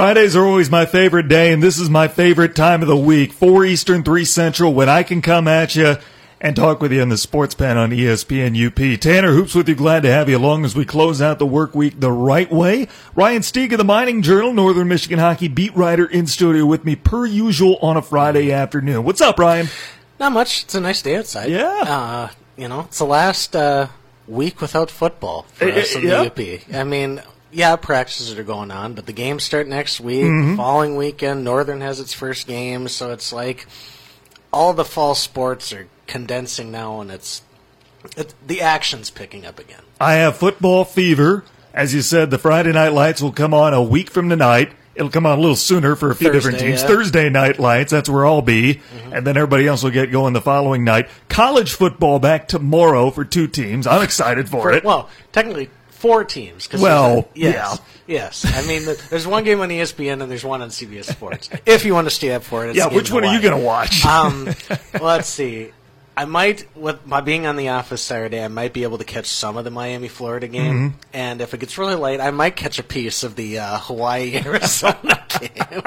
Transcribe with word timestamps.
Fridays 0.00 0.34
are 0.34 0.46
always 0.46 0.70
my 0.70 0.86
favorite 0.86 1.28
day, 1.28 1.52
and 1.52 1.62
this 1.62 1.78
is 1.78 1.90
my 1.90 2.08
favorite 2.08 2.56
time 2.56 2.80
of 2.80 2.88
the 2.88 2.96
week. 2.96 3.34
4 3.34 3.66
Eastern, 3.66 4.02
3 4.02 4.24
Central, 4.24 4.72
when 4.72 4.88
I 4.88 5.02
can 5.02 5.20
come 5.20 5.46
at 5.46 5.76
you 5.76 5.96
and 6.40 6.56
talk 6.56 6.80
with 6.80 6.90
you 6.90 7.02
in 7.02 7.10
the 7.10 7.18
sports 7.18 7.54
pen 7.54 7.76
on 7.76 7.90
ESPN 7.90 8.56
UP. 8.66 8.98
Tanner 8.98 9.32
Hoops 9.32 9.54
with 9.54 9.68
you. 9.68 9.74
Glad 9.74 10.04
to 10.04 10.10
have 10.10 10.30
you 10.30 10.38
along 10.38 10.64
as 10.64 10.74
we 10.74 10.86
close 10.86 11.20
out 11.20 11.38
the 11.38 11.44
work 11.44 11.74
week 11.74 12.00
the 12.00 12.10
right 12.10 12.50
way. 12.50 12.88
Ryan 13.14 13.42
Stieg 13.42 13.72
of 13.72 13.78
the 13.78 13.84
Mining 13.84 14.22
Journal, 14.22 14.54
Northern 14.54 14.88
Michigan 14.88 15.18
Hockey 15.18 15.48
beat 15.48 15.76
writer 15.76 16.06
in 16.06 16.26
studio 16.26 16.64
with 16.64 16.82
me 16.82 16.96
per 16.96 17.26
usual 17.26 17.76
on 17.82 17.98
a 17.98 18.02
Friday 18.02 18.52
afternoon. 18.52 19.04
What's 19.04 19.20
up, 19.20 19.38
Ryan? 19.38 19.68
Not 20.18 20.32
much. 20.32 20.64
It's 20.64 20.74
a 20.74 20.80
nice 20.80 21.02
day 21.02 21.16
outside. 21.16 21.50
Yeah. 21.50 21.66
Uh, 21.86 22.28
you 22.56 22.68
know, 22.68 22.80
it's 22.88 23.00
the 23.00 23.04
last 23.04 23.54
uh, 23.54 23.88
week 24.26 24.62
without 24.62 24.90
football 24.90 25.42
for 25.52 25.68
Eh, 25.68 25.78
us 25.82 25.94
eh, 25.94 25.98
in 25.98 26.04
yeah. 26.06 26.24
the 26.26 26.54
UP. 26.56 26.74
I 26.74 26.84
mean, 26.84 27.20
yeah, 27.52 27.76
practices 27.76 28.38
are 28.38 28.44
going 28.44 28.70
on, 28.70 28.94
but 28.94 29.06
the 29.06 29.12
games 29.12 29.44
start 29.44 29.66
next 29.68 30.00
week. 30.00 30.24
Mm-hmm. 30.24 30.56
Following 30.56 30.96
weekend, 30.96 31.44
Northern 31.44 31.80
has 31.80 32.00
its 32.00 32.12
first 32.12 32.46
game, 32.46 32.88
so 32.88 33.12
it's 33.12 33.32
like 33.32 33.66
all 34.52 34.72
the 34.72 34.84
fall 34.84 35.14
sports 35.14 35.72
are 35.72 35.88
condensing 36.06 36.70
now, 36.70 37.00
and 37.00 37.10
it's 37.10 37.42
it, 38.16 38.34
the 38.46 38.60
action's 38.60 39.10
picking 39.10 39.44
up 39.46 39.58
again. 39.58 39.82
I 40.00 40.14
have 40.14 40.36
football 40.36 40.84
fever. 40.84 41.44
As 41.72 41.94
you 41.94 42.02
said, 42.02 42.30
the 42.30 42.38
Friday 42.38 42.72
night 42.72 42.92
lights 42.92 43.22
will 43.22 43.32
come 43.32 43.54
on 43.54 43.74
a 43.74 43.82
week 43.82 44.10
from 44.10 44.28
tonight. 44.28 44.72
It'll 44.96 45.10
come 45.10 45.24
on 45.24 45.38
a 45.38 45.40
little 45.40 45.56
sooner 45.56 45.94
for 45.94 46.10
a 46.10 46.16
few 46.16 46.32
different 46.32 46.58
teams. 46.58 46.80
yeah. 46.80 46.88
Mm-hmm. 46.88 46.94
Thursday 46.94 47.30
night 47.30 47.60
lights, 47.60 47.92
that's 47.92 48.08
where 48.08 48.26
I'll 48.26 48.42
be. 48.42 48.80
And 49.12 49.24
then 49.24 49.36
everybody 49.36 49.68
else 49.68 49.84
will 49.84 49.92
get 49.92 50.10
going 50.10 50.32
the 50.32 50.40
following 50.40 50.82
night. 50.82 51.08
College 51.28 51.72
football 51.72 52.18
back 52.18 52.48
tomorrow 52.48 53.10
for 53.10 53.24
two 53.24 53.46
teams. 53.46 53.86
I'm 53.86 54.02
excited 54.02 54.48
for, 54.48 54.62
For- 54.62 54.72
it. 54.72 54.84
Well, 54.84 55.08
technically 55.32 55.70
four 56.00 56.24
teams. 56.24 56.66
'cause 56.66 56.80
Well, 56.80 57.28
yes, 57.34 57.78
yes. 58.06 58.44
I 58.46 58.66
mean, 58.66 58.84
th- 58.84 58.98
there's 59.10 59.26
one 59.26 59.44
game 59.44 59.60
on 59.60 59.68
ESPN 59.70 60.20
and 60.22 60.30
there's 60.30 60.44
one 60.44 60.62
on 60.62 60.70
CBS 60.70 61.06
Sports. 61.08 61.48
if 61.66 61.84
you 61.84 61.94
want 61.94 62.06
to 62.08 62.14
stay 62.14 62.32
up 62.32 62.42
for 62.42 62.64
it, 62.66 62.70
it's 62.70 62.78
yeah, 62.78 62.88
which 62.88 63.10
one 63.12 63.24
are 63.24 63.32
you 63.34 63.40
going 63.40 63.58
to 63.58 63.64
watch? 63.64 64.04
Um, 64.06 64.48
let's 65.00 65.28
see. 65.28 65.72
I 66.16 66.24
might, 66.26 66.66
with 66.76 67.06
my 67.06 67.20
being 67.22 67.46
on 67.46 67.56
the 67.56 67.68
office 67.70 68.02
Saturday, 68.02 68.42
I 68.44 68.48
might 68.48 68.72
be 68.74 68.82
able 68.82 68.98
to 68.98 69.04
catch 69.04 69.26
some 69.26 69.56
of 69.56 69.64
the 69.64 69.70
Miami 69.70 70.08
Florida 70.08 70.48
game, 70.48 70.74
Mm-hmm. 70.90 70.96
and 71.14 71.40
if 71.40 71.54
it 71.54 71.60
gets 71.60 71.78
really 71.78 71.94
late, 71.94 72.20
I 72.20 72.30
might 72.30 72.56
catch 72.56 72.78
a 72.78 72.82
piece 72.82 73.22
of 73.22 73.36
the 73.36 73.58
uh, 73.60 73.78
Hawaii 73.78 74.36
Arizona 74.44 75.24
game. 75.38 75.82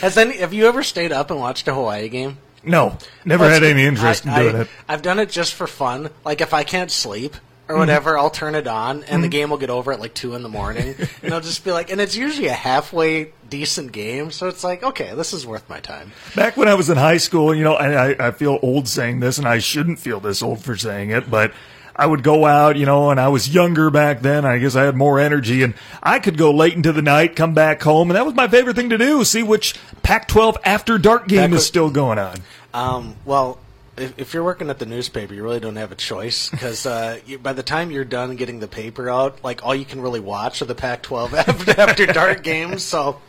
Has 0.00 0.16
any? 0.18 0.38
Have 0.38 0.52
you 0.52 0.66
ever 0.66 0.82
stayed 0.82 1.12
up 1.12 1.30
and 1.30 1.38
watched 1.40 1.66
a 1.68 1.74
Hawaii 1.74 2.08
game? 2.08 2.38
no, 2.64 2.98
never 3.24 3.48
had 3.48 3.62
any 3.62 3.84
interest 3.84 4.26
I, 4.26 4.36
in 4.36 4.42
doing 4.42 4.56
I, 4.56 4.60
it. 4.62 4.68
I've 4.88 5.02
done 5.02 5.18
it 5.20 5.30
just 5.30 5.54
for 5.54 5.66
fun. 5.66 6.10
Like 6.24 6.40
if 6.40 6.52
I 6.52 6.64
can't 6.64 6.90
sleep 6.90 7.34
or 7.68 7.72
Mm-hmm. 7.74 7.80
whatever, 7.80 8.16
I'll 8.18 8.30
turn 8.30 8.54
it 8.54 8.66
on, 8.66 9.04
and 9.04 9.22
the 9.22 9.28
game 9.28 9.50
will 9.50 9.58
get 9.58 9.68
over 9.70 9.92
at 9.92 10.00
like 10.00 10.14
two 10.14 10.34
in 10.34 10.42
the 10.42 10.48
morning, 10.48 10.94
and 11.22 11.34
I'll 11.34 11.40
just 11.42 11.64
be 11.64 11.70
like, 11.72 11.90
and 11.90 12.00
it's 12.00 12.16
usually 12.16 12.46
a 12.48 12.52
halfway 12.54 13.32
decent 13.50 13.92
game, 13.92 14.30
so 14.30 14.48
it's 14.48 14.64
like, 14.64 14.82
okay, 14.82 15.14
this 15.14 15.32
is 15.32 15.46
worth 15.46 15.68
my 15.68 15.80
time. 15.80 16.12
Back 16.34 16.56
when 16.56 16.66
I 16.68 16.74
was 16.74 16.88
in 16.88 16.96
high 16.96 17.18
school, 17.18 17.54
you 17.54 17.64
know, 17.64 17.74
I, 17.74 18.10
I, 18.12 18.28
I 18.28 18.30
feel 18.30 18.58
old 18.62 18.88
saying 18.88 19.20
this, 19.20 19.36
and 19.38 19.46
I 19.46 19.58
shouldn't 19.58 19.98
feel 19.98 20.18
this 20.20 20.42
old 20.42 20.60
for 20.64 20.76
saying 20.76 21.10
it, 21.10 21.30
but 21.30 21.52
I 21.94 22.06
would 22.06 22.22
go 22.22 22.46
out, 22.46 22.76
you 22.76 22.86
know, 22.86 23.10
and 23.10 23.18
I 23.20 23.26
was 23.28 23.52
younger 23.52 23.90
back 23.90 24.20
then. 24.20 24.44
I 24.44 24.58
guess 24.58 24.76
I 24.76 24.84
had 24.84 24.94
more 24.96 25.18
energy, 25.18 25.62
and 25.62 25.74
I 26.02 26.20
could 26.20 26.38
go 26.38 26.52
late 26.52 26.74
into 26.74 26.92
the 26.92 27.02
night, 27.02 27.36
come 27.36 27.54
back 27.54 27.82
home, 27.82 28.08
and 28.10 28.16
that 28.16 28.24
was 28.24 28.34
my 28.34 28.48
favorite 28.48 28.76
thing 28.76 28.90
to 28.90 28.98
do. 28.98 29.24
See 29.24 29.42
which 29.42 29.74
Pac-12 30.02 30.56
after 30.64 30.96
dark 30.96 31.26
game 31.26 31.52
is 31.52 31.66
still 31.66 31.90
going 31.90 32.18
on. 32.18 32.36
Um, 32.72 33.16
well, 33.24 33.58
if, 34.02 34.18
if 34.18 34.34
you're 34.34 34.44
working 34.44 34.70
at 34.70 34.78
the 34.78 34.86
newspaper, 34.86 35.34
you 35.34 35.42
really 35.42 35.60
don't 35.60 35.76
have 35.76 35.92
a 35.92 35.96
choice 35.96 36.48
because 36.48 36.86
uh, 36.86 37.18
by 37.42 37.52
the 37.52 37.62
time 37.62 37.90
you're 37.90 38.04
done 38.04 38.36
getting 38.36 38.60
the 38.60 38.68
paper 38.68 39.08
out, 39.08 39.42
like 39.44 39.64
all 39.64 39.74
you 39.74 39.84
can 39.84 40.00
really 40.00 40.20
watch 40.20 40.62
are 40.62 40.66
the 40.66 40.74
Pac-12 40.74 41.32
after, 41.48 41.80
after 41.80 42.06
dark 42.06 42.42
games. 42.42 42.82
So 42.82 43.20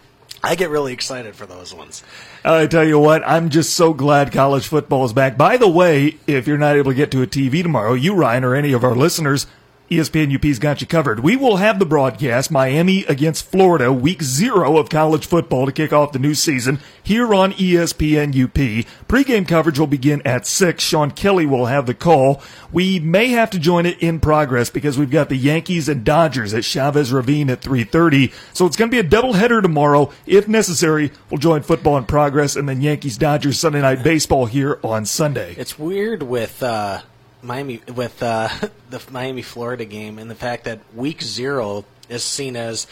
I 0.43 0.55
get 0.55 0.69
really 0.69 0.93
excited 0.93 1.35
for 1.35 1.45
those 1.45 1.73
ones. 1.73 2.03
I 2.43 2.67
tell 2.67 2.85
you 2.85 2.99
what, 2.99 3.27
I'm 3.27 3.49
just 3.49 3.73
so 3.73 3.93
glad 3.93 4.31
college 4.31 4.67
football 4.67 5.03
is 5.05 5.13
back. 5.13 5.37
By 5.37 5.57
the 5.57 5.67
way, 5.67 6.17
if 6.27 6.47
you're 6.47 6.57
not 6.57 6.77
able 6.77 6.91
to 6.91 6.95
get 6.95 7.11
to 7.11 7.21
a 7.21 7.27
TV 7.27 7.61
tomorrow, 7.61 7.93
you, 7.93 8.13
Ryan, 8.15 8.43
or 8.45 8.55
any 8.55 8.71
of 8.71 8.83
our 8.83 8.95
listeners, 8.95 9.47
ESPN 9.89 10.35
UP's 10.35 10.59
got 10.59 10.81
you 10.81 10.87
covered. 10.87 11.21
We 11.21 11.35
will 11.35 11.57
have 11.57 11.79
the 11.79 11.85
broadcast 11.85 12.51
Miami 12.51 13.05
against 13.05 13.49
Florida, 13.49 13.91
week 13.91 14.21
zero 14.21 14.77
of 14.77 14.87
college 14.87 15.25
football 15.25 15.65
to 15.65 15.71
kick 15.71 15.91
off 15.91 16.11
the 16.11 16.19
new 16.19 16.35
season 16.35 16.79
here 17.01 17.33
on 17.33 17.53
ESPN 17.53 18.35
UP. 18.37 18.85
Pre-game 19.07 19.45
coverage 19.45 19.79
will 19.79 19.87
begin 19.87 20.21
at 20.25 20.45
6. 20.45 20.83
Sean 20.83 21.09
Kelly 21.09 21.47
will 21.47 21.65
have 21.65 21.87
the 21.87 21.95
call. 21.95 22.39
We 22.71 22.99
may 22.99 23.29
have 23.29 23.49
to 23.49 23.57
join 23.57 23.87
it 23.87 23.97
in 23.97 24.19
progress 24.19 24.69
because 24.69 24.95
we've 24.95 25.09
got 25.09 25.29
the 25.29 25.35
Yankees 25.35 25.89
and 25.89 26.03
Dodgers 26.03 26.53
at 26.53 26.65
Chavez 26.65 27.11
Ravine 27.11 27.49
at 27.49 27.61
3.30. 27.61 28.31
So 28.53 28.67
it's 28.67 28.75
going 28.75 28.91
to 28.91 29.01
be 29.01 29.05
a 29.05 29.09
doubleheader 29.09 29.59
tomorrow. 29.59 30.11
If 30.27 30.47
necessary, 30.47 31.11
we'll 31.31 31.39
join 31.39 31.63
football 31.63 31.97
in 31.97 32.05
progress 32.05 32.55
and 32.55 32.69
then 32.69 32.81
Yankees 32.81 33.17
Dodgers 33.17 33.57
Sunday 33.57 33.81
night 33.81 34.03
baseball 34.03 34.45
here 34.45 34.79
on 34.83 35.07
Sunday. 35.07 35.55
It's 35.57 35.79
weird 35.79 36.21
with 36.21 36.61
uh, 36.61 37.01
Miami 37.41 37.81
with 37.95 38.21
uh, 38.21 38.49
the 38.89 39.01
Miami 39.11 39.41
Florida 39.41 39.85
game 39.85 40.19
and 40.19 40.29
the 40.29 40.35
fact 40.35 40.65
that 40.65 40.79
week 40.95 41.21
zero 41.21 41.85
is 42.09 42.23
seen 42.23 42.55
as 42.55 42.87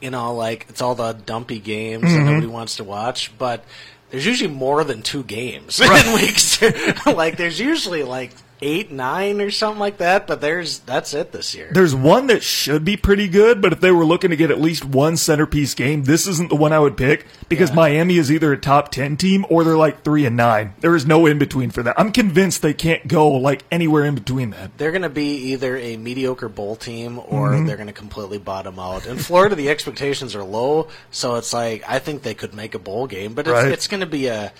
you 0.00 0.10
know 0.10 0.34
like 0.34 0.66
it's 0.68 0.80
all 0.82 0.94
the 0.94 1.12
dumpy 1.12 1.58
games 1.58 2.04
Mm-hmm. 2.04 2.16
that 2.24 2.30
nobody 2.30 2.46
wants 2.46 2.76
to 2.76 2.84
watch, 2.84 3.36
but 3.38 3.64
there's 4.10 4.26
usually 4.26 4.52
more 4.52 4.82
than 4.84 5.02
two 5.02 5.22
games 5.22 5.80
in 5.80 5.88
week 6.14 6.38
zero. 6.38 6.94
like 7.14 7.36
there's 7.36 7.60
usually 7.60 8.02
like 8.02 8.32
eight, 8.62 8.90
nine, 8.90 9.40
or 9.40 9.50
something 9.50 9.78
like 9.80 9.98
that. 9.98 10.26
But 10.26 10.40
there's 10.40 10.80
that's 10.80 11.14
it 11.14 11.32
this 11.32 11.54
year. 11.54 11.70
There's 11.72 11.94
one 11.94 12.26
that 12.28 12.42
should 12.42 12.84
be 12.84 12.96
pretty 12.96 13.28
good, 13.28 13.60
but 13.62 13.72
if 13.72 13.80
they 13.80 13.90
were 13.90 14.04
looking 14.04 14.30
to 14.30 14.36
get 14.36 14.50
at 14.50 14.60
least 14.60 14.84
one 14.84 15.16
centerpiece 15.16 15.74
game, 15.74 16.04
this 16.04 16.26
isn't 16.26 16.50
the 16.50 16.56
one 16.56 16.72
I 16.72 16.78
would 16.78 16.96
pick 16.96 17.26
because 17.48 17.70
Yeah. 17.70 17.76
Miami 17.76 18.18
is 18.18 18.30
either 18.30 18.52
a 18.52 18.58
top 18.58 18.90
10 18.90 19.16
team 19.16 19.44
or 19.48 19.64
they're 19.64 19.76
like 19.76 20.02
3 20.04 20.26
and 20.26 20.36
9. 20.36 20.74
There 20.80 20.94
is 20.94 21.06
no 21.06 21.26
in 21.26 21.38
between 21.38 21.70
for 21.70 21.82
that. 21.82 21.98
I'm 21.98 22.12
convinced 22.12 22.62
they 22.62 22.74
can't 22.74 23.06
go 23.08 23.28
like 23.30 23.64
anywhere 23.70 24.04
in 24.04 24.14
between 24.14 24.50
that. 24.50 24.76
They're 24.78 24.92
going 24.92 25.02
to 25.02 25.08
be 25.08 25.52
either 25.52 25.76
a 25.76 25.96
mediocre 25.96 26.48
bowl 26.48 26.76
team 26.76 27.18
or 27.18 27.50
Mm-hmm. 27.50 27.66
they're 27.66 27.76
going 27.76 27.86
to 27.86 27.92
completely 27.92 28.38
bottom 28.38 28.78
out. 28.78 29.06
In 29.06 29.16
Florida, 29.18 29.54
the 29.54 29.68
expectations 29.70 30.34
are 30.36 30.44
low, 30.44 30.88
so 31.10 31.36
it's 31.36 31.52
like 31.52 31.82
I 31.88 31.98
think 31.98 32.22
they 32.22 32.34
could 32.34 32.54
make 32.54 32.74
a 32.74 32.78
bowl 32.78 33.06
game, 33.06 33.34
but 33.34 33.46
it's, 33.46 33.52
Right. 33.52 33.72
it's 33.72 33.86
going 33.88 34.00
to 34.00 34.06
be 34.06 34.26
a 34.26 34.52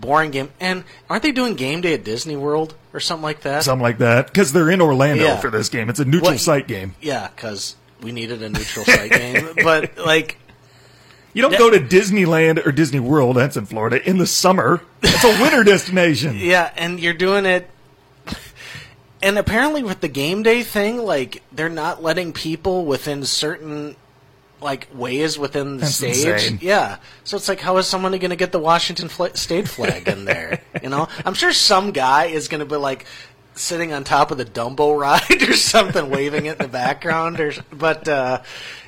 boring 0.00 0.30
game. 0.30 0.50
And 0.60 0.84
aren't 1.08 1.22
they 1.22 1.32
doing 1.32 1.54
game 1.54 1.80
day 1.80 1.94
at 1.94 2.04
Disney 2.04 2.36
World 2.36 2.74
or 2.92 3.00
something 3.00 3.22
like 3.22 3.40
that? 3.42 3.62
Something 3.64 3.82
like 3.82 3.98
that 3.98 4.26
because 4.26 4.52
they're 4.52 4.70
in 4.70 4.80
Orlando 4.80 5.24
Yeah. 5.24 5.36
for 5.36 5.50
this 5.50 5.68
game. 5.68 5.88
It's 5.90 6.00
a 6.00 6.04
neutral 6.04 6.32
What- 6.32 6.40
site 6.40 6.66
game. 6.68 6.94
Yeah, 7.00 7.28
because 7.34 7.76
we 8.02 8.12
needed 8.12 8.42
a 8.42 8.48
neutral 8.48 8.84
site 8.84 9.10
game, 9.10 9.48
but 9.62 9.96
like. 9.98 10.38
You 11.32 11.42
don't 11.42 11.58
go 11.58 11.68
to 11.68 11.80
Disneyland 11.80 12.64
or 12.64 12.70
Disney 12.70 13.00
World, 13.00 13.34
that's 13.36 13.56
in 13.56 13.66
Florida, 13.66 14.00
in 14.08 14.18
the 14.18 14.26
summer. 14.26 14.80
It's 15.02 15.24
a 15.24 15.42
winter 15.42 15.64
destination. 15.64 16.36
Yeah, 16.38 16.70
and 16.76 17.00
you're 17.00 17.12
doing 17.12 17.44
it. 17.44 17.68
And 19.22 19.38
apparently, 19.38 19.82
with 19.82 20.00
the 20.00 20.06
game 20.08 20.42
day 20.44 20.62
thing, 20.62 20.98
like 20.98 21.42
they're 21.50 21.68
not 21.68 22.02
letting 22.02 22.32
people 22.32 22.84
within 22.84 23.24
certain 23.24 23.96
like 24.64 24.88
ways 24.92 25.38
within 25.38 25.76
the 25.76 25.82
That's 25.82 25.94
stage. 25.94 26.24
insane. 26.26 26.58
Yeah, 26.60 26.96
so 27.22 27.36
it's 27.36 27.48
like, 27.48 27.60
how 27.60 27.76
is 27.76 27.86
someone 27.86 28.10
going 28.12 28.30
to 28.30 28.36
get 28.36 28.50
the 28.50 28.58
Washington 28.58 29.08
fl- 29.08 29.26
state 29.34 29.68
flag 29.68 30.08
in 30.08 30.24
there? 30.24 30.60
you 30.82 30.88
know, 30.88 31.06
I'm 31.24 31.34
sure 31.34 31.52
some 31.52 31.92
guy 31.92 32.24
is 32.26 32.48
going 32.48 32.60
to 32.60 32.66
be 32.66 32.76
like 32.76 33.06
sitting 33.54 33.92
on 33.92 34.02
top 34.02 34.30
of 34.32 34.38
the 34.38 34.44
Dumbo 34.44 34.98
ride 34.98 35.42
or 35.48 35.54
something, 35.54 36.10
waving 36.10 36.46
it 36.46 36.52
in 36.52 36.58
the 36.66 36.68
background. 36.72 37.38
Or 37.38 37.52
but 37.70 38.08
uh, 38.08 38.42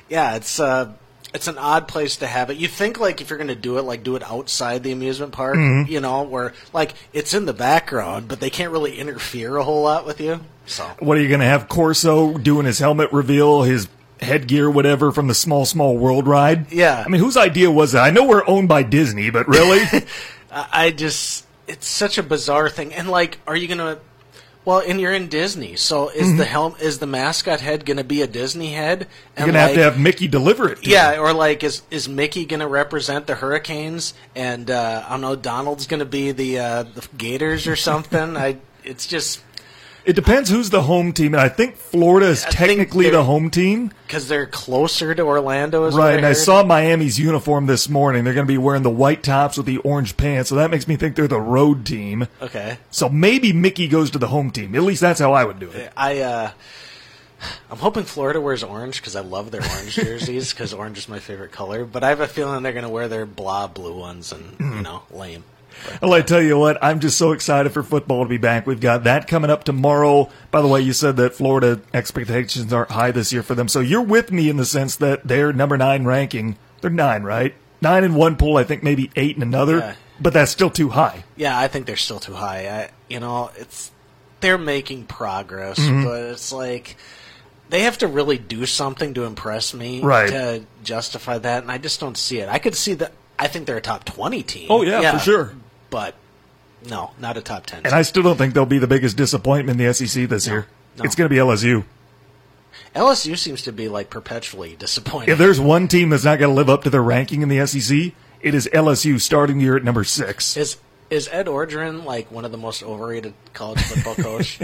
yeah, 0.09 0.35
it's. 0.35 0.59
Uh, 0.59 0.93
it's 1.33 1.49
an 1.49 1.57
odd 1.57 1.89
place 1.89 2.15
to 2.17 2.25
have 2.25 2.49
it. 2.49 2.57
You 2.57 2.69
think 2.69 3.01
like 3.01 3.19
if 3.19 3.29
you're 3.29 3.37
going 3.37 3.49
to 3.49 3.55
do 3.55 3.77
it, 3.77 3.81
like 3.83 4.01
do 4.01 4.15
it 4.15 4.23
outside 4.23 4.81
the 4.81 4.93
amusement 4.93 5.33
park, 5.33 5.57
Mm-hmm. 5.57 5.91
you 5.91 5.99
know, 5.99 6.23
where 6.23 6.53
like 6.73 6.93
it's 7.11 7.33
in 7.33 7.45
the 7.45 7.53
background, 7.53 8.29
but 8.29 8.39
they 8.39 8.49
can't 8.49 8.71
really 8.71 8.97
interfere 8.97 9.57
a 9.57 9.63
whole 9.63 9.83
lot 9.83 10.05
with 10.05 10.21
you. 10.21 10.39
So 10.65 10.85
What 10.99 11.17
are 11.17 11.21
you 11.21 11.27
going 11.27 11.41
to 11.41 11.45
have 11.45 11.67
Corso 11.67 12.37
doing 12.37 12.65
his 12.65 12.79
helmet 12.79 13.11
reveal, 13.11 13.63
his 13.63 13.89
headgear, 14.19 14.69
whatever, 14.69 15.11
from 15.11 15.27
the 15.27 15.35
Small 15.35 15.65
Small 15.65 15.97
World 15.97 16.27
ride? 16.27 16.71
Yeah. 16.71 17.03
I 17.05 17.09
mean, 17.09 17.21
whose 17.21 17.37
idea 17.37 17.71
was 17.71 17.93
that? 17.93 18.03
I 18.03 18.09
know 18.09 18.25
we're 18.25 18.47
owned 18.47 18.67
by 18.67 18.83
Disney, 18.83 19.29
but 19.29 19.47
really? 19.47 19.81
I, 20.51 20.91
just 20.91 21.45
it's 21.67 21.87
such 21.87 22.17
a 22.17 22.23
bizarre 22.23 22.69
thing. 22.69 22.93
And 22.93 23.09
like, 23.09 23.39
are 23.47 23.55
you 23.55 23.67
gonna? 23.67 23.99
Well, 24.65 24.83
and 24.85 24.99
you're 24.99 25.13
in 25.13 25.29
Disney, 25.29 25.77
so 25.77 26.09
is 26.09 26.35
the 26.35 26.43
helm 26.43 26.75
is 26.81 26.99
the 26.99 27.07
mascot 27.07 27.61
head 27.61 27.85
going 27.85 27.95
to 27.95 28.03
be 28.03 28.21
a 28.21 28.27
Disney 28.27 28.73
head? 28.73 28.99
Mm-hmm. 28.99 29.09
You're 29.09 29.19
And 29.37 29.45
going 29.45 29.53
to 29.53 29.59
have 29.59 29.73
to 29.75 29.83
have 29.83 29.97
Mickey 29.97 30.27
deliver 30.27 30.69
it 30.69 30.81
to 30.81 30.89
you. 30.89 30.91
Yeah, 30.93 31.19
or 31.19 31.31
like, 31.31 31.63
is 31.63 31.83
is 31.89 32.09
Mickey 32.09 32.43
going 32.43 32.59
to 32.59 32.67
represent 32.67 33.27
the 33.27 33.35
Hurricanes, 33.35 34.13
and 34.35 34.69
uh, 34.69 35.05
I 35.07 35.11
don't 35.11 35.21
know, 35.21 35.37
Donald's 35.37 35.87
going 35.87 36.01
to 36.01 36.05
be 36.05 36.33
the 36.33 36.59
uh, 36.59 36.83
the 36.83 37.07
Gators 37.17 37.65
or 37.65 37.77
something? 37.77 38.35
I 38.37 38.57
it's 38.83 39.07
just 39.07 39.41
It 40.07 40.15
depends 40.15 40.49
who's 40.49 40.69
the 40.69 40.83
home 40.83 41.11
team, 41.11 41.33
and 41.33 41.41
I 41.41 41.49
think 41.49 41.75
Florida 41.75 42.27
is 42.27 42.45
I 42.45 42.49
technically 42.49 43.09
the 43.09 43.25
home 43.25 43.49
team. 43.49 43.91
because 44.07 44.29
they're 44.29 44.45
closer 44.45 45.13
to 45.13 45.21
Orlando, 45.23 45.91
Right, 45.91 46.15
and 46.15 46.25
I 46.25 46.31
saw 46.31 46.63
Miami's 46.63 47.19
uniform 47.19 47.65
this 47.65 47.89
morning. 47.89 48.23
They're 48.23 48.33
going 48.33 48.47
to 48.47 48.51
be 48.51 48.57
wearing 48.57 48.83
the 48.83 48.89
white 48.89 49.21
tops 49.21 49.57
with 49.57 49.65
the 49.65 49.79
orange 49.79 50.15
pants, 50.15 50.47
so 50.49 50.55
that 50.55 50.71
makes 50.71 50.87
me 50.87 50.95
think 50.95 51.17
they're 51.17 51.27
the 51.27 51.41
road 51.41 51.85
team. 51.85 52.27
Okay, 52.41 52.77
So 52.89 53.09
maybe 53.09 53.51
Mickey 53.51 53.89
goes 53.89 54.09
to 54.11 54.17
the 54.17 54.27
home 54.27 54.49
team. 54.49 54.75
At 54.75 54.83
least 54.83 55.01
that's 55.01 55.19
how 55.19 55.33
I 55.33 55.43
would 55.43 55.59
do 55.59 55.69
it. 55.71 55.91
I 55.97 56.19
uh, 56.21 56.51
I'm 57.69 57.77
hoping 57.77 58.03
Florida 58.03 58.39
wears 58.39 58.63
orange 58.63 59.01
because 59.01 59.15
I 59.17 59.21
love 59.21 59.51
their 59.51 59.61
orange 59.61 59.93
jerseys 59.95 60.53
because 60.53 60.73
orange 60.73 60.97
is 60.99 61.09
my 61.09 61.19
favorite 61.19 61.51
color. 61.51 61.83
But 61.83 62.05
I 62.05 62.09
have 62.09 62.21
a 62.21 62.27
feeling 62.27 62.63
they're 62.63 62.71
going 62.71 62.83
to 62.83 62.89
wear 62.89 63.09
their 63.09 63.25
blah 63.25 63.67
blue 63.67 63.99
ones 63.99 64.31
and 64.31 64.57
Mm-hmm. 64.57 64.77
you 64.77 64.81
know 64.83 65.03
lame. 65.11 65.43
Well, 66.01 66.13
I 66.13 66.21
tell 66.21 66.41
you 66.41 66.57
what, 66.57 66.77
I'm 66.83 66.99
just 66.99 67.17
so 67.17 67.31
excited 67.31 67.71
for 67.71 67.83
football 67.83 68.23
to 68.23 68.29
be 68.29 68.37
back. 68.37 68.67
We've 68.67 68.79
got 68.79 69.03
that 69.05 69.27
coming 69.27 69.49
up 69.51 69.63
tomorrow. 69.63 70.29
By 70.51 70.61
the 70.61 70.67
way, 70.67 70.81
you 70.81 70.93
said 70.93 71.17
that 71.17 71.33
Florida 71.33 71.81
expectations 71.93 72.71
aren't 72.73 72.91
high 72.91 73.11
this 73.11 73.31
year 73.33 73.43
for 73.43 73.55
them, 73.55 73.67
so 73.67 73.79
you're 73.79 74.01
with 74.01 74.31
me 74.31 74.49
in 74.49 74.57
the 74.57 74.65
sense 74.65 74.95
that 74.97 75.27
their 75.27 75.53
number 75.53 75.77
nine 75.77 76.05
ranking, 76.05 76.57
they're 76.81 76.89
nine, 76.91 77.23
right? 77.23 77.53
Nine 77.81 78.03
in 78.03 78.15
one 78.15 78.35
pool, 78.37 78.57
I 78.57 78.63
think 78.63 78.83
maybe 78.83 79.11
eight 79.15 79.35
in 79.35 79.41
another, 79.43 79.77
Yeah. 79.77 79.95
but 80.19 80.33
that's 80.33 80.51
still 80.51 80.69
too 80.69 80.89
high. 80.89 81.23
Yeah, 81.35 81.57
I 81.57 81.67
think 81.67 81.85
they're 81.85 81.95
still 81.95 82.19
too 82.19 82.33
high. 82.33 82.67
I, 82.67 82.89
you 83.09 83.19
know, 83.19 83.51
it's 83.55 83.91
they're 84.39 84.57
making 84.57 85.05
progress, 85.05 85.79
Mm-hmm. 85.79 86.03
but 86.03 86.21
it's 86.23 86.51
like 86.51 86.95
they 87.69 87.81
have 87.81 87.97
to 87.99 88.07
really 88.07 88.37
do 88.37 88.65
something 88.65 89.13
to 89.15 89.25
impress 89.25 89.73
me 89.73 90.01
Right. 90.01 90.29
to 90.29 90.63
justify 90.83 91.37
that, 91.37 91.63
and 91.63 91.71
I 91.71 91.77
just 91.77 91.99
don't 91.99 92.17
see 92.17 92.39
it. 92.39 92.49
I 92.49 92.59
could 92.59 92.75
see 92.75 92.93
that. 92.95 93.11
I 93.39 93.47
think 93.47 93.67
they're 93.67 93.77
a 93.77 93.81
top 93.81 94.03
twenty 94.05 94.41
team. 94.41 94.67
Oh, 94.71 94.81
yeah, 94.81 95.11
for 95.11 95.19
sure. 95.19 95.51
But 95.89 96.15
no, 96.87 97.11
not 97.19 97.37
a 97.37 97.41
top 97.41 97.65
ten. 97.65 97.85
And 97.85 97.93
I 97.93 98.01
still 98.01 98.23
don't 98.23 98.37
think 98.37 98.53
they'll 98.53 98.65
be 98.65 98.79
the 98.79 98.87
biggest 98.87 99.17
disappointment 99.17 99.79
in 99.79 99.85
the 99.87 99.93
SEC 99.93 100.27
this 100.29 100.47
year. 100.47 100.67
no. 100.97 101.03
It's 101.03 101.15
going 101.15 101.29
to 101.29 101.33
be 101.33 101.39
LSU. 101.39 101.83
LSU 102.95 103.37
seems 103.37 103.61
to 103.63 103.71
be 103.71 103.87
like 103.89 104.09
perpetually 104.09 104.75
disappointing. 104.75 105.29
If 105.29 105.37
there's 105.37 105.59
one 105.59 105.87
team 105.87 106.09
that's 106.09 106.23
not 106.23 106.39
going 106.39 106.49
to 106.49 106.55
live 106.55 106.69
up 106.69 106.83
to 106.83 106.89
their 106.89 107.03
ranking 107.03 107.41
in 107.41 107.49
the 107.49 107.65
SEC, 107.65 108.13
it 108.41 108.55
is 108.55 108.67
LSU 108.73 109.19
starting 109.19 109.57
the 109.57 109.63
year 109.63 109.77
at 109.77 109.83
number 109.83 110.03
six. 110.03 110.57
Is 110.57 110.77
is 111.09 111.29
Ed 111.31 111.45
Orgeron 111.47 112.03
like 112.03 112.31
one 112.31 112.43
of 112.43 112.51
the 112.51 112.57
most 112.57 112.83
overrated 112.83 113.33
college 113.53 113.81
football 113.81 114.15
coach? 114.15 114.59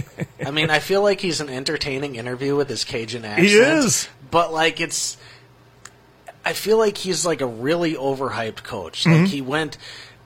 I 0.45 0.51
mean, 0.51 0.69
I 0.69 0.79
feel 0.79 1.01
like 1.01 1.21
he's 1.21 1.39
an 1.41 1.49
entertaining 1.49 2.15
interview 2.15 2.55
with 2.55 2.69
his 2.69 2.83
Cajun 2.83 3.23
accent. 3.23 3.47
He 3.47 3.55
is. 3.55 4.09
but 4.29 4.51
like 4.51 4.81
it's. 4.81 5.17
I 6.45 6.51
feel 6.51 6.77
like 6.77 6.97
he's 6.97 7.25
like 7.25 7.39
a 7.39 7.45
really 7.45 7.93
overhyped 7.93 8.63
coach. 8.63 9.05
Mm-hmm. 9.05 9.21
Like 9.21 9.31
he 9.31 9.41
went, 9.41 9.77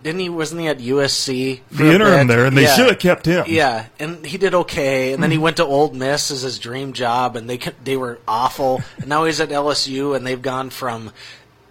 didn't 0.08 0.22
he? 0.22 0.30
Wasn't 0.30 0.60
he 0.62 0.68
at 0.68 0.80
USC? 0.80 1.60
for 1.70 1.84
The 1.84 1.90
a 1.92 1.94
interim 1.94 2.28
bit? 2.28 2.34
there, 2.36 2.46
and 2.46 2.58
they 2.58 2.64
Yeah. 2.64 2.76
should 2.76 2.88
have 2.88 3.00
kept 3.00 3.26
him. 3.26 3.46
Yeah, 3.48 3.86
and 4.00 4.26
he 4.26 4.38
did 4.38 4.54
okay, 4.56 5.12
and 5.14 5.22
then 5.22 5.30
Mm-hmm. 5.30 5.40
he 5.40 5.44
went 5.44 5.58
to 5.58 5.66
Ole 5.66 5.92
Miss 5.94 6.32
as 6.32 6.42
his 6.42 6.58
dream 6.60 6.94
job, 6.94 7.36
and 7.36 7.50
they 7.50 7.60
they 7.84 7.98
were 7.98 8.20
awful. 8.28 8.82
And 8.98 9.08
now 9.08 9.26
he's 9.26 9.40
at 9.42 9.50
LSU, 9.50 10.16
and 10.16 10.26
they've 10.26 10.42
gone 10.42 10.70
from 10.70 11.12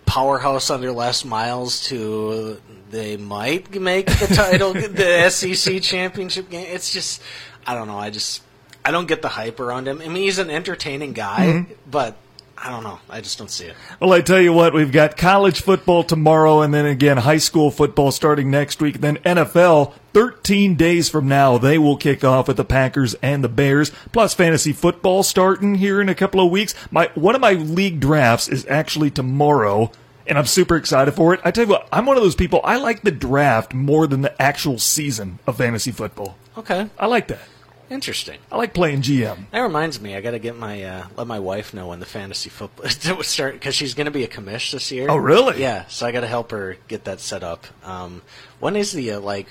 powerhouse 0.04 0.70
under 0.70 0.92
Les 0.92 1.24
Miles 1.24 1.84
to 1.88 2.60
they 2.90 3.16
might 3.16 3.74
make 3.80 4.06
the 4.06 4.26
title, 4.28 4.72
the 4.74 5.28
SEC 5.30 5.80
championship 5.82 6.48
game. 6.48 6.66
It's 6.70 6.92
just, 6.92 7.20
I 7.66 7.74
don't 7.74 7.88
know. 7.88 7.98
I 7.98 8.10
just 8.10 8.42
I 8.84 8.92
don't 8.92 9.08
get 9.08 9.22
the 9.22 9.28
hype 9.28 9.58
around 9.58 9.88
him. 9.88 10.00
I 10.00 10.06
mean, 10.08 10.22
he's 10.22 10.38
an 10.38 10.50
entertaining 10.50 11.12
guy, 11.12 11.46
Mm-hmm. 11.46 11.72
but 11.90 12.16
I 12.58 12.70
don't 12.70 12.84
know. 12.84 12.98
I 13.10 13.20
just 13.20 13.38
don't 13.38 13.50
see 13.50 13.66
it. 13.66 13.76
Well, 14.00 14.12
I 14.12 14.22
tell 14.22 14.40
you 14.40 14.52
what, 14.52 14.72
we've 14.72 14.92
got 14.92 15.16
college 15.16 15.60
football 15.60 16.02
tomorrow, 16.02 16.62
and 16.62 16.72
then 16.72 16.86
again 16.86 17.18
high 17.18 17.36
school 17.38 17.70
football 17.70 18.10
starting 18.10 18.50
next 18.50 18.80
week. 18.80 19.00
Then 19.00 19.18
NFL, 19.18 19.92
13 20.14 20.74
days 20.74 21.08
from 21.08 21.28
now, 21.28 21.58
they 21.58 21.76
will 21.76 21.96
kick 21.96 22.24
off 22.24 22.48
with 22.48 22.56
the 22.56 22.64
Packers 22.64 23.14
and 23.22 23.44
the 23.44 23.48
Bears, 23.48 23.90
plus 24.12 24.32
fantasy 24.32 24.72
football 24.72 25.22
starting 25.22 25.74
here 25.76 26.00
in 26.00 26.08
a 26.08 26.14
couple 26.14 26.40
of 26.40 26.50
weeks. 26.50 26.74
My 26.90 27.10
one 27.14 27.34
of 27.34 27.40
my 27.40 27.52
league 27.52 28.00
drafts 28.00 28.48
is 28.48 28.66
actually 28.66 29.10
tomorrow. 29.10 29.90
And 30.28 30.36
I'm 30.36 30.46
super 30.46 30.74
excited 30.74 31.14
for 31.14 31.34
it. 31.34 31.40
I 31.44 31.52
tell 31.52 31.66
you 31.66 31.70
what, 31.70 31.86
I'm 31.92 32.04
one 32.04 32.16
of 32.16 32.22
those 32.24 32.34
people. 32.34 32.60
I 32.64 32.78
like 32.78 33.02
the 33.02 33.12
draft 33.12 33.72
more 33.72 34.08
than 34.08 34.22
the 34.22 34.42
actual 34.42 34.80
season 34.80 35.38
of 35.46 35.58
fantasy 35.58 35.92
football. 35.92 36.36
Okay, 36.58 36.88
I 36.98 37.06
like 37.06 37.28
that. 37.28 37.42
Interesting. 37.90 38.38
I 38.50 38.56
like 38.56 38.74
playing 38.74 39.02
GM. 39.02 39.50
That 39.50 39.60
reminds 39.60 40.00
me, 40.00 40.16
I 40.16 40.20
got 40.20 40.32
to 40.32 40.38
get 40.38 40.56
my 40.56 40.82
uh, 40.82 41.06
let 41.16 41.26
my 41.26 41.38
wife 41.38 41.72
know 41.74 41.88
when 41.88 42.00
the 42.00 42.06
fantasy 42.06 42.50
football 42.50 42.88
start 43.22 43.54
because 43.54 43.74
she's 43.74 43.94
going 43.94 44.06
to 44.06 44.10
be 44.10 44.24
a 44.24 44.28
commish 44.28 44.72
this 44.72 44.90
year. 44.92 45.06
Oh, 45.10 45.16
really? 45.16 45.60
Yeah, 45.60 45.86
so 45.88 46.06
I 46.06 46.12
got 46.12 46.20
to 46.20 46.26
help 46.26 46.50
her 46.50 46.76
get 46.88 47.04
that 47.04 47.20
set 47.20 47.42
up. 47.42 47.66
Um, 47.84 48.22
when 48.60 48.76
is 48.76 48.92
the 48.92 49.12
uh, 49.12 49.20
like 49.20 49.46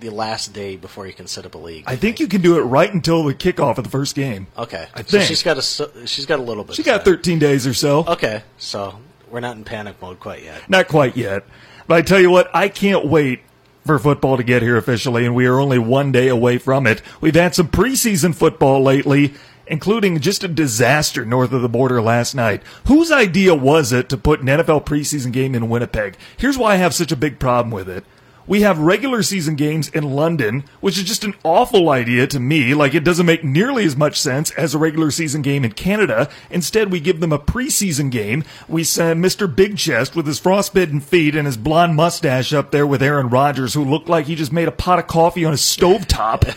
the 0.00 0.10
last 0.10 0.52
day 0.52 0.76
before 0.76 1.06
you 1.06 1.12
can 1.12 1.26
set 1.26 1.46
up 1.46 1.54
a 1.54 1.58
league? 1.58 1.84
I 1.86 1.96
think 1.96 2.20
you 2.20 2.26
can 2.28 2.40
do 2.40 2.58
it 2.58 2.62
right 2.62 2.92
until 2.92 3.22
the 3.24 3.34
kickoff 3.34 3.78
of 3.78 3.84
the 3.84 3.90
first 3.90 4.14
game. 4.14 4.46
Okay, 4.56 4.88
I 4.94 5.02
so 5.02 5.18
think. 5.18 5.24
she's 5.24 5.42
got 5.42 5.58
a 5.58 6.06
she's 6.06 6.26
got 6.26 6.38
a 6.38 6.42
little 6.42 6.64
bit. 6.64 6.76
She 6.76 6.82
got. 6.82 7.04
13 7.04 7.38
days 7.38 7.66
or 7.66 7.74
so. 7.74 8.04
Okay, 8.06 8.42
so 8.58 8.98
we're 9.30 9.40
not 9.40 9.56
in 9.56 9.64
panic 9.64 10.00
mode 10.00 10.20
quite 10.20 10.42
yet. 10.42 10.68
Not 10.68 10.88
quite 10.88 11.16
yet. 11.16 11.44
But 11.88 11.96
I 11.98 12.02
tell 12.02 12.20
you 12.20 12.30
what, 12.30 12.48
I 12.54 12.68
can't 12.68 13.06
wait 13.06 13.40
for 13.84 13.98
football 13.98 14.36
to 14.36 14.42
get 14.42 14.62
here 14.62 14.76
officially, 14.76 15.26
and 15.26 15.34
we 15.34 15.46
are 15.46 15.58
only 15.58 15.78
one 15.78 16.12
day 16.12 16.28
away 16.28 16.58
from 16.58 16.86
it. 16.86 17.02
We've 17.20 17.34
had 17.34 17.54
some 17.54 17.68
preseason 17.68 18.34
football 18.34 18.82
lately, 18.82 19.34
including 19.66 20.20
just 20.20 20.44
a 20.44 20.48
disaster 20.48 21.24
north 21.24 21.52
of 21.52 21.62
the 21.62 21.68
border 21.68 22.00
last 22.00 22.34
night. 22.34 22.62
Whose 22.86 23.10
idea 23.10 23.54
was 23.54 23.92
it 23.92 24.08
to 24.10 24.16
put 24.16 24.40
an 24.40 24.46
NFL 24.46 24.84
preseason 24.84 25.32
game 25.32 25.54
in 25.54 25.68
Winnipeg? 25.68 26.16
Here's 26.36 26.58
why 26.58 26.74
I 26.74 26.76
have 26.76 26.94
such 26.94 27.12
a 27.12 27.16
big 27.16 27.38
problem 27.38 27.70
with 27.70 27.88
it. 27.88 28.04
We 28.46 28.62
have 28.62 28.78
regular 28.78 29.22
season 29.22 29.54
games 29.54 29.88
in 29.88 30.14
London, 30.14 30.64
which 30.80 30.98
is 30.98 31.04
just 31.04 31.24
an 31.24 31.34
awful 31.44 31.90
idea 31.90 32.26
to 32.26 32.40
me. 32.40 32.74
Like, 32.74 32.94
it 32.94 33.04
doesn't 33.04 33.26
make 33.26 33.44
nearly 33.44 33.84
as 33.84 33.96
much 33.96 34.20
sense 34.20 34.50
as 34.52 34.74
a 34.74 34.78
regular 34.78 35.10
season 35.10 35.42
game 35.42 35.64
in 35.64 35.72
Canada. 35.72 36.28
Instead, 36.50 36.90
we 36.90 37.00
give 37.00 37.20
them 37.20 37.32
a 37.32 37.38
preseason 37.38 38.10
game. 38.10 38.44
We 38.68 38.84
send 38.84 39.24
Mr. 39.24 39.54
Big 39.54 39.76
Chest 39.76 40.16
with 40.16 40.26
his 40.26 40.38
frostbitten 40.38 41.00
feet 41.00 41.36
and 41.36 41.46
his 41.46 41.56
blonde 41.56 41.94
mustache 41.94 42.52
up 42.52 42.70
there 42.70 42.86
with 42.86 43.02
Aaron 43.02 43.28
Rodgers, 43.28 43.74
who 43.74 43.84
looked 43.84 44.08
like 44.08 44.26
he 44.26 44.34
just 44.34 44.52
made 44.52 44.68
a 44.68 44.72
pot 44.72 44.98
of 44.98 45.06
coffee 45.06 45.44
on 45.44 45.52
his 45.52 45.60
stovetop. 45.60 46.56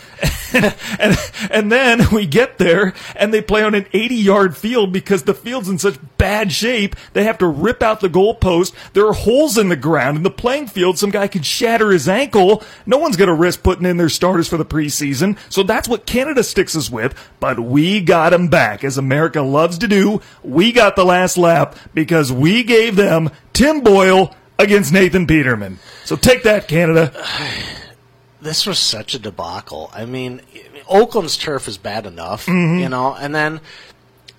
and, 0.99 1.17
and 1.51 1.71
then 1.71 2.09
we 2.11 2.25
get 2.25 2.57
there 2.57 2.93
and 3.15 3.33
they 3.33 3.41
play 3.41 3.63
on 3.63 3.75
an 3.75 3.85
80 3.93 4.15
yard 4.15 4.57
field 4.57 4.91
because 4.91 5.23
the 5.23 5.33
field's 5.33 5.69
in 5.69 5.77
such 5.77 5.99
bad 6.17 6.51
shape. 6.51 6.95
They 7.13 7.25
have 7.25 7.37
to 7.39 7.47
rip 7.47 7.83
out 7.83 7.99
the 7.99 8.09
goalpost. 8.09 8.73
There 8.93 9.07
are 9.07 9.13
holes 9.13 9.57
in 9.57 9.69
the 9.69 9.75
ground 9.75 10.17
in 10.17 10.23
the 10.23 10.31
playing 10.31 10.67
field. 10.67 10.97
Some 10.97 11.11
guy 11.11 11.27
could 11.27 11.45
shatter 11.45 11.74
his 11.91 12.07
ankle. 12.09 12.63
No 12.85 12.97
one's 12.97 13.15
going 13.17 13.27
to 13.27 13.33
risk 13.33 13.63
putting 13.63 13.85
in 13.85 13.97
their 13.97 14.09
starters 14.09 14.47
for 14.47 14.57
the 14.57 14.65
preseason. 14.65 15.37
So 15.49 15.63
that's 15.63 15.87
what 15.87 16.05
Canada 16.05 16.43
sticks 16.43 16.75
us 16.75 16.89
with. 16.89 17.13
But 17.39 17.59
we 17.59 18.01
got 18.01 18.31
them 18.31 18.47
back 18.47 18.83
as 18.83 18.97
America 18.97 19.41
loves 19.41 19.77
to 19.79 19.87
do. 19.87 20.21
We 20.43 20.71
got 20.71 20.95
the 20.95 21.05
last 21.05 21.37
lap 21.37 21.75
because 21.93 22.31
we 22.31 22.63
gave 22.63 22.95
them 22.95 23.29
Tim 23.53 23.81
Boyle 23.81 24.35
against 24.57 24.93
Nathan 24.93 25.27
Peterman. 25.27 25.79
So 26.05 26.15
take 26.15 26.43
that, 26.43 26.67
Canada. 26.67 27.11
this 28.41 28.65
was 28.65 28.79
such 28.79 29.13
a 29.13 29.19
debacle. 29.19 29.89
I 29.93 30.05
mean, 30.05 30.41
Oakland's 30.87 31.37
turf 31.37 31.67
is 31.67 31.77
bad 31.77 32.05
enough, 32.05 32.45
Mm-hmm. 32.45 32.79
you 32.79 32.89
know, 32.89 33.15
and 33.15 33.33
then 33.33 33.59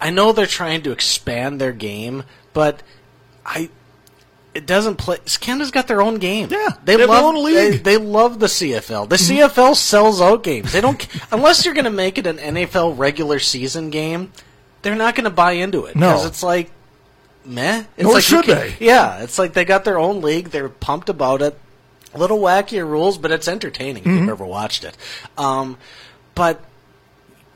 I 0.01 0.11
know 0.11 0.33
they're 0.33 0.47
trying 0.47 0.83
to 0.83 0.93
expand 0.93 1.61
their 1.61 1.73
game, 1.73 2.25
but 2.53 2.83
I 3.45 3.71
it 4.57 4.67
doesn't 4.67 4.97
play. 4.97 5.19
Canada's 5.41 5.71
got 5.71 5.87
their 5.87 6.01
own 6.03 6.17
game. 6.19 6.49
Yeah, 6.51 6.69
they, 6.85 6.97
they 6.97 7.03
have 7.03 7.09
their 7.09 7.09
love 7.09 7.25
own 7.37 7.45
league. 7.45 7.75
Mm-hmm. 7.75 7.83
They, 7.85 7.97
they 7.97 8.05
love 8.05 8.39
the 8.39 8.47
CFL. 8.47 9.09
The 9.09 9.17
CFL 9.17 9.77
sells 9.77 10.21
out 10.21 10.43
games. 10.43 10.73
They 10.73 10.81
don't 10.81 11.07
unless 11.31 11.65
you're 11.65 11.75
going 11.75 11.85
to 11.85 11.91
make 11.91 12.19
it 12.19 12.27
an 12.27 12.39
NFL 12.39 12.99
regular 12.99 13.39
season 13.39 13.91
game. 13.91 14.33
They're 14.83 14.95
not 14.95 15.15
going 15.15 15.25
to 15.25 15.31
buy 15.31 15.53
into 15.53 15.85
it 15.87 15.97
No. 15.97 16.11
because 16.13 16.27
it's 16.27 16.43
like 16.43 16.71
meh. 17.45 17.85
It's 17.97 18.05
Nor 18.05 18.15
like 18.15 18.23
should 18.23 18.45
can- 18.45 18.57
they. 18.57 18.75
Yeah, 18.81 19.23
it's 19.23 19.39
like 19.39 19.53
they 19.53 19.65
got 19.65 19.85
their 19.85 19.99
own 19.99 20.21
league. 20.23 20.49
They're 20.51 20.69
pumped 20.69 21.09
about 21.09 21.43
it. 21.43 21.59
A 22.15 22.19
little 22.19 22.39
wackier 22.39 22.89
rules, 22.89 23.19
but 23.19 23.31
it's 23.31 23.47
entertaining 23.49 24.03
if 24.05 24.09
Mm-hmm. 24.09 24.19
you've 24.21 24.29
ever 24.31 24.45
watched 24.47 24.85
it. 24.85 24.97
Um, 25.37 25.77
but 26.35 26.61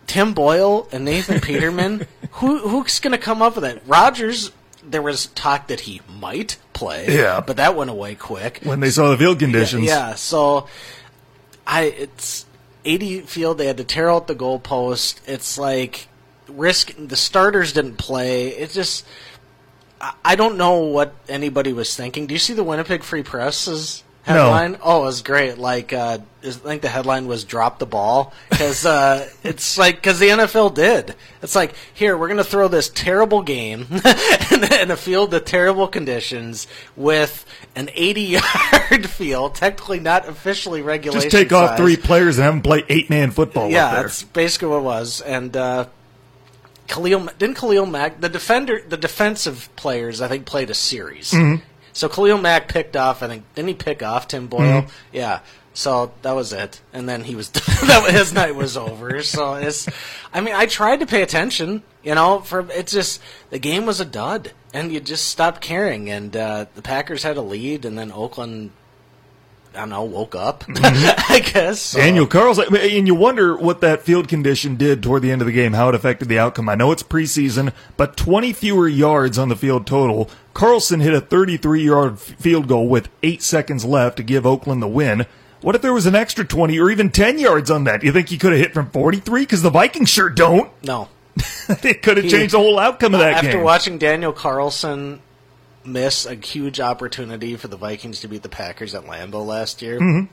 Tim 0.07 0.35
Boyle 0.35 0.89
and 0.93 1.05
Nathan 1.05 1.41
Peterman, 1.43 2.07
who 2.33 2.59
who's 2.59 2.99
going 3.01 3.13
to 3.13 3.19
come 3.19 3.41
up 3.43 3.55
with 3.55 3.65
it? 3.65 3.83
Rodgers. 3.87 4.51
There 4.83 5.03
was 5.03 5.27
talk 5.27 5.67
that 5.69 5.81
he 5.81 6.01
might 6.19 6.57
play, 6.73 7.07
Yeah. 7.19 7.41
but 7.41 7.57
that 7.59 7.77
went 7.77 7.91
away 7.91 8.15
quick. 8.15 8.61
When 8.63 8.81
they 8.81 8.91
saw 8.91 9.11
the 9.11 9.19
field 9.19 9.39
conditions. 9.39 9.85
Yeah, 9.85 10.15
so 10.15 10.67
I 11.67 11.83
it's 11.85 12.47
80 12.85 13.21
field. 13.23 13.59
They 13.59 13.67
had 13.67 13.77
to 13.77 13.85
tear 13.85 14.11
out 14.11 14.27
the 14.27 14.35
goalpost. 14.35 15.21
It's 15.27 15.59
like 15.59 16.09
risk. 16.49 16.93
The 16.99 17.17
starters 17.17 17.73
didn't 17.73 17.97
play. 17.97 18.49
It 18.49 18.71
just. 18.71 19.05
I- 20.25 20.35
don't 20.35 20.57
know 20.57 20.77
what 20.79 21.15
anybody 21.29 21.75
was 21.75 21.95
thinking. 21.95 22.27
Do 22.27 22.33
you 22.33 22.39
see 22.41 22.55
the 22.55 22.65
Winnipeg 22.65 23.03
Free 23.03 23.23
Press's 23.23 24.03
headline? 24.33 24.79
Oh, 24.83 25.03
it 25.03 25.07
was 25.07 25.23
great. 25.23 25.59
Like, 25.59 25.93
uh, 25.93 26.19
I 26.43 26.51
think 26.51 26.83
the 26.83 26.89
headline 26.89 27.27
was 27.27 27.45
"Drop 27.45 27.79
the 27.79 27.87
ball" 27.87 28.33
because 28.49 28.87
uh, 28.87 29.29
it's 29.43 29.79
like 29.79 29.97
because 29.97 30.19
the 30.19 30.29
NFL 30.29 30.75
did. 30.75 31.15
It's 31.43 31.55
like 31.55 31.75
here 31.95 32.17
we're 32.17 32.29
going 32.29 32.39
to 32.39 32.45
throw 32.45 32.69
this 32.69 32.89
terrible 32.89 33.43
game 33.43 33.87
in, 34.53 34.91
a 34.91 34.97
field 34.97 35.33
with 35.33 35.45
terrible 35.45 35.89
conditions 35.89 36.67
with 36.97 37.45
an 37.77 37.87
80-yard 37.89 39.09
field, 39.11 39.55
technically 39.55 40.01
not 40.01 40.29
officially 40.29 40.83
regulation. 40.83 41.31
Just 41.31 41.37
take 41.37 41.53
off 41.53 41.77
three 41.77 41.97
players 41.97 42.39
and 42.39 42.45
have 42.45 42.55
them 42.55 42.63
play 42.63 42.85
eight 42.89 43.11
man 43.11 43.31
football. 43.31 43.71
Yeah, 43.71 44.03
that's 44.03 44.23
basically 44.23 44.69
what 44.69 44.79
it 44.79 44.85
was. 44.85 45.21
And 45.21 45.57
uh, 45.57 45.87
Khalil 46.91 47.29
didn't 47.39 47.57
Khalil 47.57 47.87
Mack 47.87 48.21
the 48.21 48.29
defender 48.29 48.83
the 48.87 48.97
defensive 48.97 49.69
players 49.77 50.21
I 50.21 50.29
think 50.29 50.45
played 50.45 50.71
a 50.71 50.75
series. 50.75 51.31
Mm-hmm. 51.31 51.63
So 51.93 52.09
Khalil 52.09 52.39
Mack 52.39 52.69
picked 52.69 52.97
off 52.97 53.23
I 53.23 53.29
think 53.29 53.45
didn't 53.55 53.69
he 53.69 53.75
pick 53.75 54.03
off 54.03 54.29
Tim 54.29 54.47
Boyle? 54.47 54.83
Mm-hmm. 54.83 54.89
Yeah. 55.13 55.41
So 55.73 56.13
that 56.23 56.33
was 56.33 56.53
it, 56.53 56.81
and 56.93 57.09
then 57.09 57.25
he 57.25 57.35
was 57.35 57.49
that 57.51 58.09
his 58.11 58.33
night 58.33 58.55
was 58.55 58.77
over. 58.77 59.23
So 59.23 59.55
it's, 59.55 59.89
I 60.33 60.41
mean, 60.41 60.55
I 60.55 60.67
tried 60.67 61.01
to 61.01 61.07
pay 61.07 61.23
attention, 61.23 61.83
you 62.03 62.15
know, 62.15 62.41
for 62.41 62.67
it's 62.71 62.93
just 62.93 63.23
the 63.51 63.59
game 63.59 63.87
was 63.87 64.01
a 64.01 64.05
dud, 64.05 64.53
and 64.75 64.93
you 64.93 65.01
just 65.01 65.29
stopped 65.29 65.61
caring, 65.61 66.11
and 66.11 66.37
uh, 66.37 66.67
the 66.75 66.83
Packers 66.83 67.23
had 67.23 67.37
a 67.37 67.43
lead, 67.43 67.85
and 67.85 67.97
then 67.97 68.11
Oakland, 68.11 68.73
I 69.73 69.81
don't 69.81 69.91
know, 69.91 70.03
woke 70.03 70.35
up, 70.35 70.65
I 70.69 71.41
guess. 71.53 71.81
So, 71.81 71.99
Daniel 72.01 72.27
Carlson, 72.27 72.77
and 72.77 73.07
you 73.07 73.15
wonder 73.15 73.57
what 73.57 73.81
that 73.81 74.03
field 74.03 74.27
condition 74.27 74.75
did 74.75 75.05
toward 75.05 75.23
the 75.23 75.31
end 75.31 75.41
of 75.41 75.47
the 75.47 75.53
game, 75.53 75.75
how 75.75 75.89
it 75.89 75.95
affected 75.95 76.29
the 76.29 76.39
outcome. 76.41 76.69
I 76.69 76.75
know 76.75 76.91
it's 76.91 77.05
preseason, 77.05 77.73
but 77.97 78.17
20 78.17 78.53
fewer 78.53 78.89
yards 78.89 79.39
on 79.39 79.49
the 79.49 79.57
field 79.57 79.87
total. 79.87 80.29
Carlson 80.55 81.01
hit 81.01 81.15
a 81.15 81.21
33 81.21 81.85
yard 81.85 82.19
field 82.19 82.69
goal 82.69 82.89
with 82.89 83.09
eight 83.23 83.43
seconds 83.43 83.85
left 83.85 84.17
to 84.17 84.23
give 84.23 84.45
Oakland 84.47 84.83
the 84.83 84.89
win. 84.89 85.27
What 85.61 85.75
if 85.75 85.83
there 85.83 85.93
was 85.93 86.07
an 86.07 86.15
extra 86.15 86.45
20 86.45 86.79
or 86.79 86.91
even 86.91 87.11
10 87.11 87.39
yards 87.39 87.71
on 87.71 87.85
that? 87.85 88.03
You 88.03 88.13
think 88.13 88.29
he 88.31 88.39
could 88.39 88.53
have 88.53 88.61
hit 88.61 88.73
from 88.73 88.91
43? 88.91 89.43
Because 89.43 89.63
the 89.63 89.71
Vikings 89.71 90.09
sure 90.09 90.31
don't. 90.31 90.71
no. 90.83 91.09
it 91.69 92.03
could 92.03 92.17
have 92.17 92.29
changed 92.29 92.55
the 92.55 92.59
whole 92.59 92.79
outcome 92.79 93.15
of 93.15 93.21
that 93.21 93.35
After 93.35 93.47
game. 93.47 93.57
After 93.57 93.65
watching 93.65 93.99
Daniel 93.99 94.33
Carlson 94.33 95.21
miss 95.85 96.27
a 96.27 96.35
huge 96.35 96.81
opportunity 96.81 97.57
for 97.57 97.69
the 97.69 97.77
Vikings 97.77 98.21
to 98.21 98.29
beat 98.29 98.43
the 98.43 98.49
Packers 98.49 98.95
at 98.95 99.05
Lambeau 99.05 99.45
last 99.47 99.81
year, 99.83 100.01
Mm-hmm. 100.01 100.33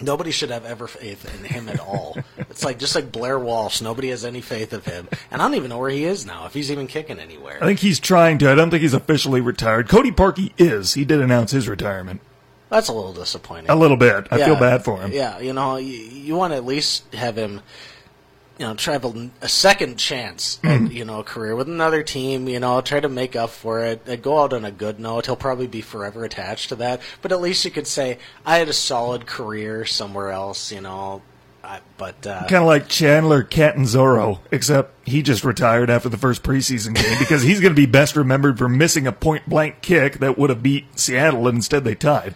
Nobody 0.00 0.30
should 0.30 0.50
have 0.50 0.64
ever 0.64 0.86
faith 0.86 1.24
in 1.34 1.44
him 1.44 1.68
at 1.68 1.80
all. 1.80 2.16
it's 2.38 2.64
like 2.64 2.78
just 2.78 2.94
like 2.94 3.12
Blair 3.12 3.38
Walsh, 3.38 3.80
nobody 3.80 4.10
has 4.10 4.24
any 4.24 4.40
faith 4.40 4.72
of 4.72 4.84
him, 4.84 5.08
and 5.30 5.40
I 5.40 5.46
don't 5.46 5.56
even 5.56 5.70
know 5.70 5.78
where 5.78 5.90
he 5.90 6.04
is 6.04 6.26
now, 6.26 6.46
if 6.46 6.54
he's 6.54 6.70
even 6.70 6.86
kicking 6.86 7.18
anywhere. 7.18 7.58
I 7.62 7.66
think 7.66 7.80
he's 7.80 8.00
trying 8.00 8.38
to. 8.38 8.50
I 8.50 8.54
don't 8.54 8.70
think 8.70 8.82
he's 8.82 8.94
officially 8.94 9.40
retired. 9.40 9.88
Cody 9.88 10.12
Parkey 10.12 10.52
is. 10.58 10.94
He 10.94 11.04
did 11.04 11.20
announce 11.20 11.50
his 11.50 11.68
retirement. 11.68 12.20
That's 12.70 12.88
a 12.88 12.92
little 12.92 13.14
disappointing. 13.14 13.70
A 13.70 13.74
little 13.74 13.96
bit. 13.96 14.28
I 14.30 14.44
feel 14.44 14.56
bad 14.56 14.84
for 14.84 15.00
him. 15.00 15.12
Yeah, 15.12 15.38
you 15.38 15.52
know, 15.52 15.76
you, 15.76 15.96
you 15.96 16.36
want 16.36 16.52
to 16.52 16.56
at 16.56 16.66
least 16.66 17.14
have 17.14 17.36
him, 17.36 17.62
you 18.58 18.66
know, 18.66 18.74
try 18.74 18.94
a, 18.94 19.30
a 19.40 19.48
second 19.48 19.96
chance 19.98 20.58
Mm-hmm. 20.62 20.86
at, 20.86 20.92
you 20.92 21.04
know, 21.04 21.20
a 21.20 21.24
career 21.24 21.54
with 21.54 21.68
another 21.68 22.02
team, 22.02 22.48
you 22.48 22.58
know, 22.60 22.80
try 22.80 23.00
to 23.00 23.08
make 23.08 23.36
up 23.36 23.50
for 23.50 23.84
it, 23.84 24.08
uh, 24.08 24.16
go 24.16 24.42
out 24.42 24.52
on 24.52 24.64
a 24.64 24.70
good 24.70 24.98
note. 24.98 25.26
He'll 25.26 25.36
probably 25.36 25.66
be 25.66 25.80
forever 25.80 26.24
attached 26.24 26.70
to 26.70 26.76
that, 26.76 27.00
but 27.22 27.32
at 27.32 27.40
least 27.40 27.64
you 27.64 27.70
could 27.70 27.86
say, 27.86 28.18
I 28.44 28.58
had 28.58 28.68
a 28.68 28.72
solid 28.72 29.26
career 29.26 29.84
somewhere 29.84 30.30
else, 30.30 30.72
you 30.72 30.80
know, 30.80 31.22
I, 31.62 31.80
but, 31.96 32.26
uh, 32.26 32.40
Kind 32.48 32.62
of 32.62 32.66
like 32.66 32.88
Chandler 32.88 33.42
Catanzaro, 33.42 34.40
except 34.50 35.08
he 35.08 35.22
just 35.22 35.44
retired 35.44 35.90
after 35.90 36.08
the 36.08 36.16
first 36.18 36.42
preseason 36.42 36.94
game 36.94 37.16
because 37.20 37.42
he's 37.42 37.60
going 37.60 37.74
to 37.74 37.80
be 37.80 37.86
best 37.86 38.16
remembered 38.16 38.58
for 38.58 38.68
missing 38.68 39.06
a 39.06 39.12
point 39.12 39.48
blank 39.48 39.80
kick 39.82 40.18
that 40.18 40.36
would 40.38 40.50
have 40.50 40.62
beat 40.62 40.98
Seattle, 40.98 41.46
and 41.46 41.56
instead 41.56 41.84
they 41.84 41.94
tied. 41.94 42.34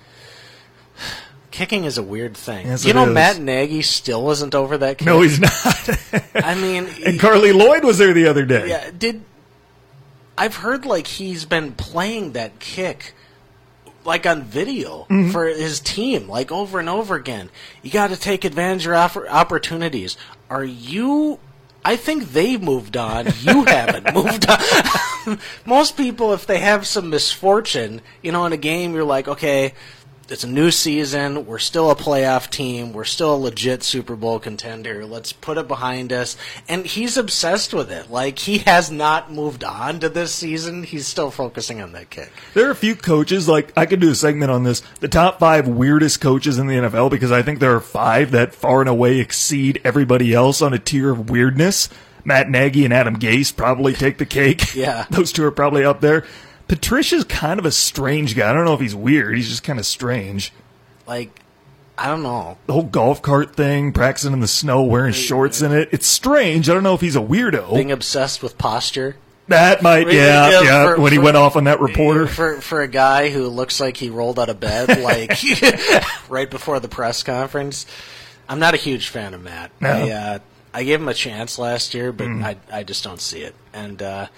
Kicking 1.52 1.84
is 1.84 1.98
a 1.98 2.02
weird 2.02 2.36
thing. 2.36 2.66
Yes, 2.66 2.84
you 2.84 2.92
know, 2.94 3.06
is. 3.06 3.14
Matt 3.14 3.38
Nagy 3.38 3.82
still 3.82 4.30
isn't 4.32 4.54
over 4.54 4.76
that 4.78 4.98
kick. 4.98 5.06
No, 5.06 5.20
he's 5.20 5.38
not. 5.38 6.24
I 6.34 6.56
mean, 6.56 6.88
and 7.06 7.20
Carly 7.20 7.52
Lloyd 7.52 7.84
was 7.84 7.98
there 7.98 8.12
the 8.12 8.26
other 8.26 8.44
day. 8.44 8.68
Yeah, 8.68 8.90
did 8.96 9.22
I've 10.36 10.56
heard 10.56 10.84
like 10.84 11.06
he's 11.06 11.44
been 11.44 11.72
playing 11.72 12.32
that 12.32 12.58
kick 12.58 13.14
like 14.04 14.26
on 14.26 14.42
video 14.42 15.06
Mm-hmm. 15.08 15.30
for 15.30 15.46
his 15.46 15.78
team 15.78 16.28
like 16.28 16.50
over 16.50 16.80
and 16.80 16.88
over 16.88 17.14
again. 17.14 17.50
You 17.82 17.90
got 17.92 18.10
to 18.10 18.16
take 18.16 18.44
advantage 18.44 18.86
of 18.88 19.14
your 19.14 19.28
opportunities. 19.28 20.16
Are 20.50 20.64
you 20.64 21.38
I 21.84 21.96
think 21.96 22.32
they've 22.32 22.62
moved 22.62 22.96
on. 22.96 23.26
You 23.40 23.64
haven't 23.66 24.14
moved 24.14 24.46
on. 24.48 25.38
Most 25.66 25.96
people, 25.96 26.32
if 26.32 26.46
they 26.46 26.58
have 26.58 26.86
some 26.86 27.10
misfortune, 27.10 28.00
you 28.22 28.30
know, 28.30 28.44
in 28.46 28.52
a 28.52 28.56
game, 28.56 28.94
you're 28.94 29.02
like, 29.04 29.26
okay, 29.26 29.74
it's 30.28 30.44
a 30.44 30.48
new 30.48 30.70
season. 30.70 31.46
We're 31.46 31.58
still 31.58 31.90
a 31.90 31.96
playoff 31.96 32.50
team. 32.50 32.92
We're 32.92 33.04
still 33.04 33.34
a 33.34 33.36
legit 33.36 33.82
Super 33.82 34.16
Bowl 34.16 34.38
contender. 34.38 35.04
Let's 35.04 35.32
put 35.32 35.58
it 35.58 35.68
behind 35.68 36.12
us. 36.12 36.36
And 36.68 36.86
he's 36.86 37.16
obsessed 37.16 37.74
with 37.74 37.90
it. 37.90 38.10
Like, 38.10 38.38
he 38.38 38.58
has 38.58 38.90
not 38.90 39.32
moved 39.32 39.64
on 39.64 40.00
to 40.00 40.08
this 40.08 40.34
season. 40.34 40.84
He's 40.84 41.06
still 41.06 41.30
focusing 41.30 41.80
on 41.80 41.92
that 41.92 42.10
kick. 42.10 42.32
There 42.54 42.66
are 42.66 42.72
a 42.72 42.76
few 42.76 42.94
coaches, 42.94 43.48
like, 43.48 43.72
I 43.76 43.86
could 43.86 44.00
do 44.00 44.10
a 44.10 44.14
segment 44.14 44.50
on 44.50 44.62
this, 44.62 44.80
the 45.00 45.08
top 45.08 45.38
five 45.38 45.68
weirdest 45.68 46.20
coaches 46.20 46.58
in 46.58 46.66
the 46.66 46.74
NFL, 46.74 47.10
because 47.10 47.32
I 47.32 47.42
think 47.42 47.60
there 47.60 47.74
are 47.74 47.80
five 47.80 48.30
that 48.30 48.54
far 48.54 48.80
and 48.80 48.88
away 48.88 49.18
exceed 49.18 49.80
everybody 49.84 50.32
else 50.32 50.62
on 50.62 50.72
a 50.72 50.78
tier 50.78 51.10
of 51.10 51.30
weirdness. 51.30 51.88
Matt 52.24 52.48
Nagy 52.48 52.84
and 52.84 52.94
Adam 52.94 53.18
Gase 53.18 53.54
probably 53.54 53.92
take 53.94 54.18
the 54.18 54.26
cake. 54.26 54.74
Yeah. 54.74 55.06
Those 55.10 55.32
two 55.32 55.44
are 55.44 55.50
probably 55.50 55.84
up 55.84 56.00
there. 56.00 56.24
Patricia's 56.72 57.24
kind 57.24 57.60
of 57.60 57.66
a 57.66 57.70
strange 57.70 58.34
guy. 58.34 58.48
I 58.48 58.54
don't 58.54 58.64
know 58.64 58.72
if 58.72 58.80
he's 58.80 58.94
weird. 58.94 59.36
He's 59.36 59.50
just 59.50 59.62
kind 59.62 59.78
of 59.78 59.84
strange. 59.84 60.54
Like, 61.06 61.40
I 61.98 62.06
don't 62.06 62.22
know. 62.22 62.56
The 62.66 62.72
whole 62.72 62.82
golf 62.84 63.20
cart 63.20 63.54
thing, 63.54 63.92
practicing 63.92 64.32
in 64.32 64.40
the 64.40 64.48
snow, 64.48 64.82
wearing 64.82 65.12
shorts 65.12 65.60
in 65.60 65.70
it. 65.72 65.90
It's 65.92 66.06
strange. 66.06 66.70
I 66.70 66.72
don't 66.74 66.82
know 66.82 66.94
if 66.94 67.02
he's 67.02 67.14
a 67.14 67.20
weirdo. 67.20 67.74
Being 67.74 67.92
obsessed 67.92 68.42
with 68.42 68.56
posture. 68.56 69.16
that 69.48 69.82
might, 69.82 70.06
Really, 70.06 70.16
yeah, 70.16 70.48
yeah, 70.50 70.62
yeah. 70.62 70.84
for- 70.94 71.00
when 71.02 71.12
he 71.12 71.18
went 71.18 71.36
off 71.36 71.56
on 71.56 71.64
that 71.64 71.80
reporter. 71.80 72.26
For 72.26 72.60
for 72.62 72.80
a 72.80 72.88
guy 72.88 73.28
who 73.28 73.48
looks 73.48 73.78
like 73.78 73.98
he 73.98 74.08
rolled 74.08 74.38
out 74.38 74.48
of 74.48 74.58
bed 74.58 74.98
like 75.02 75.32
right 76.30 76.48
before 76.50 76.80
the 76.80 76.88
press 76.88 77.22
conference, 77.22 77.84
I'm 78.48 78.60
not 78.60 78.72
a 78.72 78.78
huge 78.78 79.08
fan 79.08 79.34
of 79.34 79.42
Matt. 79.42 79.72
No. 79.78 79.90
I 79.90 80.10
uh, 80.10 80.38
I 80.72 80.84
gave 80.84 81.02
him 81.02 81.08
a 81.08 81.14
chance 81.14 81.58
last 81.58 81.92
year, 81.92 82.12
but 82.12 82.28
Mm. 82.28 82.42
I 82.42 82.56
I 82.72 82.82
just 82.82 83.04
don't 83.04 83.20
see 83.20 83.42
it. 83.42 83.54
And 83.74 84.00
uh, 84.00 84.28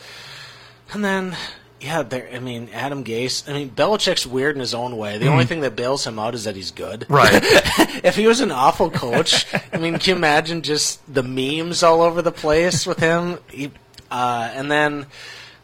and 0.92 1.04
then 1.04 1.36
yeah, 1.84 2.02
there. 2.02 2.30
I 2.32 2.38
mean, 2.38 2.70
Adam 2.72 3.04
Gase. 3.04 3.46
I 3.48 3.52
mean, 3.52 3.68
Belichick's 3.68 4.26
weird 4.26 4.56
in 4.56 4.60
his 4.60 4.72
own 4.72 4.96
way. 4.96 5.18
The 5.18 5.28
only 5.28 5.44
thing 5.44 5.60
that 5.60 5.76
bails 5.76 6.06
him 6.06 6.18
out 6.18 6.34
is 6.34 6.44
that 6.44 6.56
he's 6.56 6.70
good. 6.70 7.00
Mm. 7.00 7.14
Right. 7.14 7.40
if 8.04 8.16
he 8.16 8.26
was 8.26 8.40
an 8.40 8.50
awful 8.50 8.90
coach, 8.90 9.46
I 9.70 9.76
mean, 9.76 9.98
can 9.98 10.12
you 10.12 10.16
imagine 10.16 10.62
just 10.62 11.02
the 11.12 11.22
memes 11.22 11.82
all 11.82 12.00
over 12.00 12.22
the 12.22 12.32
place 12.32 12.86
with 12.86 13.00
him? 13.00 13.38
He, 13.50 13.70
uh, 14.10 14.50
and 14.54 14.70
then 14.70 15.06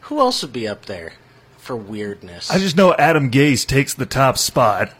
who 0.01 0.19
else 0.19 0.43
would 0.43 0.53
be 0.53 0.67
up 0.67 0.85
there 0.85 1.13
for 1.57 1.75
weirdness? 1.75 2.51
I 2.51 2.59
just 2.59 2.77
know 2.77 2.93
Adam 2.93 3.31
Gase 3.31 3.65
takes 3.65 3.95
the 3.95 4.05
top 4.05 4.37
spot. 4.37 4.93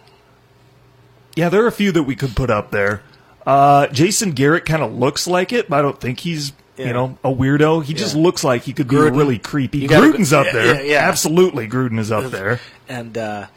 Yeah, 1.35 1.49
there 1.49 1.63
are 1.63 1.67
a 1.67 1.71
few 1.71 1.91
that 1.91 2.03
we 2.03 2.15
could 2.15 2.35
put 2.35 2.49
up 2.49 2.71
there. 2.71 3.03
Uh, 3.45 3.87
Jason 3.87 4.31
Garrett 4.31 4.65
kind 4.65 4.81
of 4.81 4.91
looks 4.91 5.27
like 5.27 5.53
it, 5.53 5.69
but 5.69 5.77
I 5.77 5.81
don't 5.83 6.01
think 6.01 6.21
he's 6.21 6.51
Yeah. 6.77 6.87
you 6.87 6.93
know 6.93 7.17
a 7.23 7.29
weirdo. 7.29 7.83
He 7.83 7.93
just 7.93 8.15
looks 8.15 8.43
like 8.43 8.63
he 8.63 8.73
could 8.73 8.87
be 8.87 8.95
really 8.95 9.37
creepy. 9.37 9.79
You 9.79 9.87
gotta 9.87 10.11
go- 10.11 10.17
Gruden's 10.17 10.33
up 10.33 10.47
there, 10.51 10.83
yeah, 10.83 10.99
absolutely. 11.07 11.67
Gruden 11.67 11.99
is 11.99 12.11
up 12.11 12.31
there. 12.31 12.59
and 12.87 13.17
uh, 13.17 13.47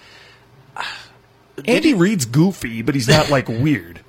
Andy 1.64 1.94
Reid's 1.94 2.24
goofy, 2.24 2.82
but 2.82 2.94
he's 2.94 3.08
not 3.08 3.30
like 3.30 3.48
weird, 3.48 4.00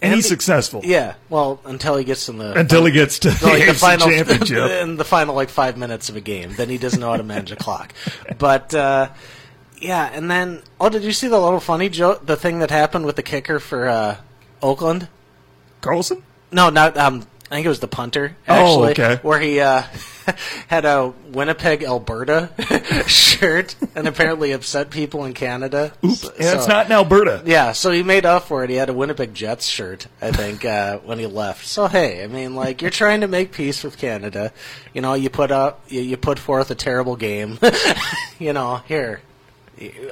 and 0.00 0.14
he's 0.14 0.28
successful 0.28 0.82
yeah, 0.84 1.14
well, 1.28 1.60
until 1.64 1.96
he 1.96 2.04
gets 2.04 2.28
in 2.28 2.38
the 2.38 2.56
until 2.58 2.84
he 2.84 2.92
gets 2.92 3.18
to 3.20 3.30
the, 3.30 3.46
like 3.46 3.66
the 3.66 3.74
final 3.74 4.08
championship. 4.08 4.70
in 4.82 4.96
the 4.96 5.04
final 5.04 5.34
like 5.34 5.48
five 5.48 5.76
minutes 5.76 6.08
of 6.08 6.16
a 6.16 6.20
game. 6.20 6.54
Then 6.54 6.68
he 6.68 6.78
doesn't 6.78 7.00
know 7.00 7.10
how 7.10 7.16
to 7.16 7.24
manage 7.24 7.50
a 7.50 7.56
clock. 7.56 7.92
But 8.38 8.72
uh, 8.72 9.08
yeah, 9.80 10.08
and 10.12 10.30
then 10.30 10.62
oh, 10.80 10.88
did 10.88 11.02
you 11.02 11.12
see 11.12 11.26
the 11.26 11.40
little 11.40 11.60
funny 11.60 11.88
joke? 11.88 12.24
The 12.26 12.36
thing 12.36 12.60
that 12.60 12.70
happened 12.70 13.06
with 13.06 13.16
the 13.16 13.22
kicker 13.22 13.58
for 13.58 13.88
uh, 13.88 14.16
Oakland? 14.62 15.08
Carlson. 15.80 16.22
No, 16.52 16.70
not. 16.70 16.96
Um, 16.96 17.26
I 17.50 17.56
think 17.56 17.66
it 17.66 17.68
was 17.68 17.80
the 17.80 17.88
punter. 17.88 18.36
Oh, 18.48 18.84
Actually, 18.86 18.90
okay. 18.92 19.20
Where 19.22 19.38
he 19.38 19.60
uh, 19.60 19.82
had 20.68 20.84
a 20.86 21.12
Winnipeg, 21.30 21.82
Alberta 21.84 22.50
shirt, 23.06 23.76
and 23.94 24.08
apparently 24.08 24.52
upset 24.52 24.88
people 24.90 25.24
in 25.26 25.34
Canada. 25.34 25.92
Oops, 26.02 26.20
So- 26.20 26.32
yeah, 26.40 26.54
it's 26.54 26.64
so- 26.64 26.70
not 26.70 26.86
in 26.86 26.92
Alberta. 26.92 27.42
Yeah, 27.44 27.72
so 27.72 27.90
he 27.90 28.02
made 28.02 28.24
up 28.24 28.44
for 28.44 28.64
it. 28.64 28.70
He 28.70 28.76
had 28.76 28.88
a 28.88 28.94
Winnipeg 28.94 29.34
Jets 29.34 29.66
shirt, 29.66 30.06
I 30.22 30.32
think, 30.32 30.64
uh, 30.64 30.98
when 31.00 31.18
he 31.18 31.26
left. 31.26 31.66
So 31.66 31.86
hey, 31.86 32.24
I 32.24 32.28
mean, 32.28 32.54
like 32.56 32.80
you're 32.80 32.90
trying 32.90 33.20
to 33.20 33.28
make 33.28 33.52
peace 33.52 33.84
with 33.84 33.98
Canada. 33.98 34.52
You 34.94 35.02
know, 35.02 35.12
you 35.14 35.28
put 35.28 35.50
up, 35.50 35.84
you, 35.88 36.00
you 36.00 36.16
put 36.16 36.38
forth 36.38 36.70
a 36.70 36.74
terrible 36.74 37.16
game. 37.16 37.58
you 38.38 38.52
know, 38.54 38.76
here, 38.88 39.20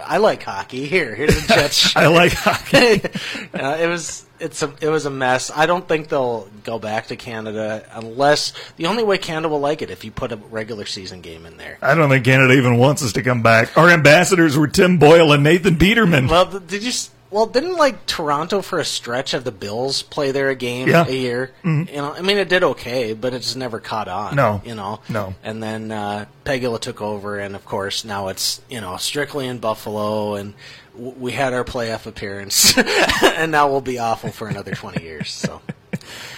I 0.02 0.18
like 0.18 0.42
hockey. 0.42 0.86
Here, 0.86 1.14
here's 1.14 1.36
a 1.44 1.48
Jets. 1.48 1.94
I 1.96 2.06
like 2.06 2.32
hockey. 2.32 3.02
uh, 3.54 3.76
it 3.80 3.86
was 3.86 4.26
it's 4.40 4.62
a 4.62 4.74
it 4.80 4.88
was 4.88 5.06
a 5.06 5.10
mess. 5.10 5.50
I 5.54 5.66
don't 5.66 5.86
think 5.86 6.08
they'll 6.08 6.48
go 6.64 6.78
back 6.78 7.06
to 7.08 7.16
Canada 7.16 7.88
unless 7.92 8.52
the 8.76 8.86
only 8.86 9.04
way 9.04 9.18
Canada 9.18 9.48
will 9.48 9.60
like 9.60 9.82
it 9.82 9.90
if 9.90 10.04
you 10.04 10.10
put 10.10 10.32
a 10.32 10.36
regular 10.36 10.84
season 10.84 11.20
game 11.20 11.46
in 11.46 11.56
there. 11.56 11.78
I 11.80 11.94
don't 11.94 12.10
think 12.10 12.24
Canada 12.24 12.54
even 12.54 12.76
wants 12.78 13.02
us 13.04 13.12
to 13.14 13.22
come 13.22 13.42
back. 13.42 13.76
Our 13.78 13.88
ambassadors 13.90 14.56
were 14.56 14.68
Tim 14.68 14.98
Boyle 14.98 15.32
and 15.32 15.44
Nathan 15.44 15.78
Peterman. 15.78 16.26
Well, 16.26 16.46
did 16.46 16.82
you? 16.82 16.92
Well, 17.32 17.46
didn't 17.46 17.76
like 17.76 18.04
Toronto 18.06 18.60
for 18.62 18.78
a 18.78 18.84
stretch 18.84 19.32
of 19.32 19.44
the 19.44 19.50
Bills 19.50 20.02
play 20.02 20.30
there 20.32 20.50
a 20.50 20.54
game 20.54 20.86
Yeah. 20.88 21.04
Mm-hmm. 21.04 21.10
a 21.10 21.16
year? 21.16 21.50
You 21.64 21.84
know, 21.96 22.12
I 22.12 22.20
mean, 22.20 22.36
it 22.36 22.48
did 22.50 22.62
okay, 22.62 23.14
but 23.14 23.32
it 23.32 23.40
just 23.40 23.56
never 23.56 23.80
caught 23.80 24.06
on. 24.06 24.36
No. 24.36 24.60
you 24.64 24.74
know, 24.74 25.00
No. 25.08 25.34
And 25.42 25.62
then 25.62 25.90
uh, 25.90 26.26
Pegula 26.44 26.78
took 26.78 27.00
over, 27.00 27.38
and 27.38 27.56
of 27.56 27.64
course 27.64 28.04
now 28.04 28.28
it's 28.28 28.60
you 28.68 28.80
know 28.82 28.98
strictly 28.98 29.46
in 29.48 29.58
Buffalo, 29.58 30.34
and 30.34 30.52
w- 30.94 31.14
we 31.18 31.32
had 31.32 31.54
our 31.54 31.64
playoff 31.64 32.04
appearance, 32.06 32.76
and 33.22 33.50
now 33.50 33.68
we'll 33.70 33.80
be 33.80 33.98
awful 33.98 34.30
for 34.30 34.46
another 34.48 34.74
twenty 34.74 35.02
years. 35.02 35.30
So. 35.32 35.60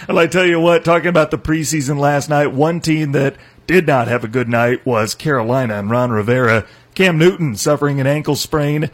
Well, 0.07 0.19
I 0.19 0.27
tell 0.27 0.45
you 0.45 0.59
what, 0.59 0.85
talking 0.85 1.07
about 1.07 1.31
the 1.31 1.37
preseason 1.39 1.97
last 1.97 2.29
night, 2.29 2.47
one 2.51 2.79
team 2.81 3.13
that 3.13 3.35
did 3.65 3.87
not 3.87 4.07
have 4.07 4.23
a 4.23 4.27
good 4.27 4.47
night 4.47 4.85
was 4.85 5.15
Carolina 5.15 5.79
and 5.79 5.89
Ron 5.89 6.11
Rivera. 6.11 6.67
Cam 6.93 7.17
Newton 7.17 7.55
suffering 7.55 7.99
an 7.99 8.05
ankle 8.05 8.35
sprain. 8.35 8.91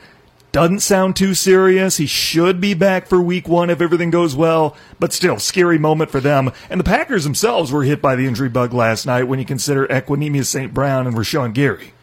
Doesn't 0.51 0.81
sound 0.81 1.15
too 1.15 1.33
serious. 1.33 1.95
He 1.95 2.05
should 2.05 2.59
be 2.59 2.73
back 2.73 3.07
for 3.07 3.21
week 3.21 3.47
one 3.47 3.69
if 3.69 3.79
everything 3.79 4.09
goes 4.09 4.35
well, 4.35 4.75
but 4.99 5.13
still, 5.13 5.39
scary 5.39 5.77
moment 5.77 6.11
for 6.11 6.19
them. 6.19 6.51
And 6.69 6.77
the 6.77 6.83
Packers 6.83 7.23
themselves 7.23 7.71
were 7.71 7.83
hit 7.83 8.01
by 8.01 8.17
the 8.17 8.27
injury 8.27 8.49
bug 8.49 8.73
last 8.73 9.05
night 9.05 9.23
when 9.23 9.39
you 9.39 9.45
consider 9.45 9.87
Equanimeous 9.87 10.47
St. 10.47 10.73
Brown 10.73 11.07
and 11.07 11.15
Rashan 11.15 11.53
Gary. 11.53 11.93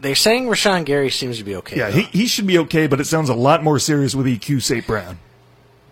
They're 0.00 0.14
saying 0.14 0.46
Rashan 0.46 0.84
Gary 0.84 1.10
seems 1.10 1.38
to 1.38 1.44
be 1.44 1.56
okay. 1.56 1.78
Yeah, 1.78 1.90
though. 1.90 1.98
he, 1.98 2.02
he 2.04 2.26
should 2.26 2.46
be 2.46 2.58
okay, 2.58 2.86
but 2.86 3.00
it 3.00 3.06
sounds 3.06 3.30
a 3.30 3.34
lot 3.34 3.62
more 3.62 3.78
serious 3.78 4.14
with 4.14 4.26
EQ 4.26 4.62
St. 4.62 4.86
Brown. 4.86 5.18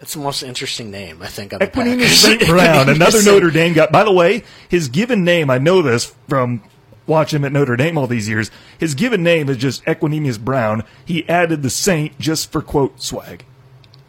It's 0.01 0.15
the 0.15 0.21
most 0.21 0.43
interesting 0.43 0.91
name, 0.91 1.23
I 1.23 1.27
think, 1.27 1.53
on 1.53 1.59
the 1.59 1.67
Packers. 1.67 2.13
St. 2.13 2.47
Brown, 2.47 2.89
another. 2.95 3.23
Notre 3.23 3.51
Dame 3.51 3.73
guy. 3.73 3.87
By 3.87 4.05
the 4.05 4.13
way, 4.13 4.45
his 4.69 4.89
given 4.89 5.25
name, 5.25 5.51
I 5.51 5.59
know 5.59 5.83
this 5.83 6.15
from 6.29 6.63
watching 7.09 7.39
him 7.39 7.45
at 7.45 7.53
Notre 7.53 7.77
Dame 7.77 7.99
all 7.99 8.07
these 8.07 8.29
years. 8.29 8.51
His 8.79 8.95
given 8.95 9.23
name 9.23 9.49
is 9.49 9.57
just 9.57 9.85
Equanimeous 9.85 10.39
Brown. 10.39 10.85
He 11.05 11.29
added 11.29 11.63
the 11.63 11.71
Saint 11.71 12.19
just 12.19 12.53
for 12.53 12.63
quote 12.63 13.01
swag. 13.03 13.45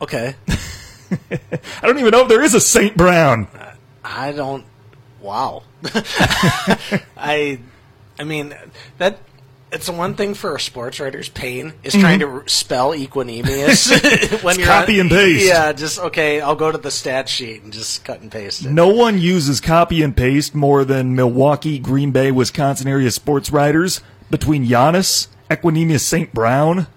Okay. 0.01 0.35
I 1.31 1.81
don't 1.81 1.97
even 1.97 2.11
know 2.11 2.21
if 2.21 2.27
there 2.27 2.43
is 2.43 2.53
a 2.53 2.61
Saint 2.61 2.95
Brown. 2.95 3.47
I 4.03 4.31
don't. 4.31 4.65
Wow. 5.21 5.63
I, 7.17 7.59
I 8.19 8.23
mean 8.23 8.55
that. 8.97 9.19
It's 9.71 9.85
the 9.85 9.91
one 9.91 10.15
thing 10.15 10.33
for 10.33 10.55
a 10.55 10.59
sports 10.59 10.99
writer's 10.99 11.29
pain 11.29 11.73
is 11.83 11.93
trying 11.93 12.19
to 12.21 12.43
spell 12.47 12.91
equanimous 12.93 13.91
when 14.43 14.57
you're 14.57 14.65
Mm-hmm. 14.67 14.79
copy 14.79 14.93
on- 14.95 15.01
and 15.01 15.09
paste. 15.11 15.45
Yeah, 15.45 15.71
just 15.73 15.99
okay. 15.99 16.41
I'll 16.41 16.55
go 16.55 16.71
to 16.71 16.77
the 16.77 16.89
stat 16.91 17.29
sheet 17.29 17.61
and 17.63 17.71
just 17.71 18.03
cut 18.03 18.21
and 18.21 18.31
paste 18.31 18.65
it. 18.65 18.71
No 18.71 18.87
one 18.87 19.19
uses 19.19 19.61
copy 19.61 20.01
and 20.01 20.15
paste 20.17 20.55
more 20.55 20.83
than 20.85 21.15
Milwaukee, 21.15 21.77
Green 21.77 22.11
Bay, 22.11 22.31
Wisconsin 22.31 22.87
area 22.87 23.11
sports 23.11 23.51
writers 23.51 24.01
between 24.31 24.65
Giannis, 24.65 25.27
Equanimeous 25.51 26.01
St. 26.01 26.33
Brown, 26.33 26.87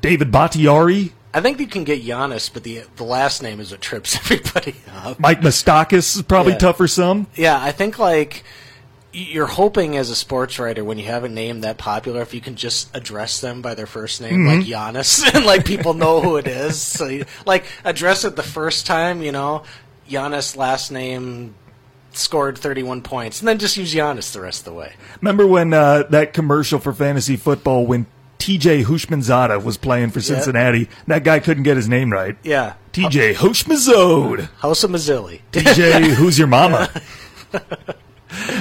David 0.00 0.30
Bakhtiari, 0.30 1.12
I 1.34 1.40
think 1.42 1.60
you 1.60 1.66
can 1.66 1.84
get 1.84 2.02
Giannis, 2.02 2.50
but 2.52 2.62
the 2.64 2.84
the 2.96 3.04
last 3.04 3.42
name 3.42 3.60
is 3.60 3.70
what 3.70 3.80
trips 3.82 4.16
everybody 4.20 4.74
up. 5.04 5.18
Mike 5.20 5.40
Moustakas 5.42 6.16
is 6.16 6.22
probably 6.22 6.52
Yeah. 6.52 6.58
tough 6.58 6.76
for 6.78 6.88
some. 6.88 7.26
Yeah, 7.36 7.58
I 7.62 7.70
think 7.72 7.98
like 7.98 8.44
you're 9.12 9.46
hoping 9.46 9.96
as 9.96 10.10
a 10.10 10.16
sports 10.16 10.58
writer 10.58 10.84
when 10.84 10.98
you 10.98 11.06
have 11.06 11.24
a 11.24 11.28
name 11.28 11.62
that 11.62 11.78
popular, 11.78 12.20
if 12.20 12.34
you 12.34 12.40
can 12.40 12.56
just 12.56 12.94
address 12.94 13.40
them 13.40 13.62
by 13.62 13.74
their 13.74 13.86
first 13.86 14.20
name, 14.20 14.46
like 14.46 14.60
Giannis, 14.60 15.22
and 15.34 15.46
like 15.46 15.64
people 15.64 15.94
know 15.94 16.20
who 16.20 16.36
it 16.36 16.46
is. 16.46 16.80
So 16.80 17.06
you, 17.06 17.24
like 17.46 17.64
address 17.84 18.24
it 18.24 18.36
the 18.36 18.42
first 18.42 18.86
time, 18.86 19.22
you 19.22 19.32
know, 19.32 19.64
Giannis 20.08 20.56
last 20.56 20.90
name 20.90 21.54
scored 22.12 22.58
31 22.58 23.02
points, 23.02 23.40
and 23.40 23.48
then 23.48 23.58
just 23.58 23.76
use 23.76 23.94
Giannis 23.94 24.32
the 24.32 24.40
rest 24.40 24.60
of 24.60 24.64
the 24.66 24.72
way. 24.72 24.94
Remember 25.20 25.46
when 25.46 25.72
uh, 25.72 26.04
that 26.10 26.34
commercial 26.34 26.78
for 26.78 26.92
fantasy 26.92 27.36
football 27.36 27.86
when 27.86 28.06
TJ 28.38 28.84
Houshmandzadeh 28.84 29.62
was 29.64 29.78
playing 29.78 30.10
for 30.10 30.20
Cincinnati? 30.20 30.88
That 31.06 31.24
guy 31.24 31.38
couldn't 31.40 31.62
get 31.62 31.76
his 31.76 31.88
name 31.88 32.12
right. 32.12 32.36
Yeah, 32.42 32.74
TJ 32.92 33.34
Hushmazode. 33.34 34.50
House 34.58 34.84
of 34.84 34.90
Mazzilli. 34.90 35.40
TJ, 35.52 36.14
who's 36.14 36.38
your 36.38 36.48
mama? 36.48 36.90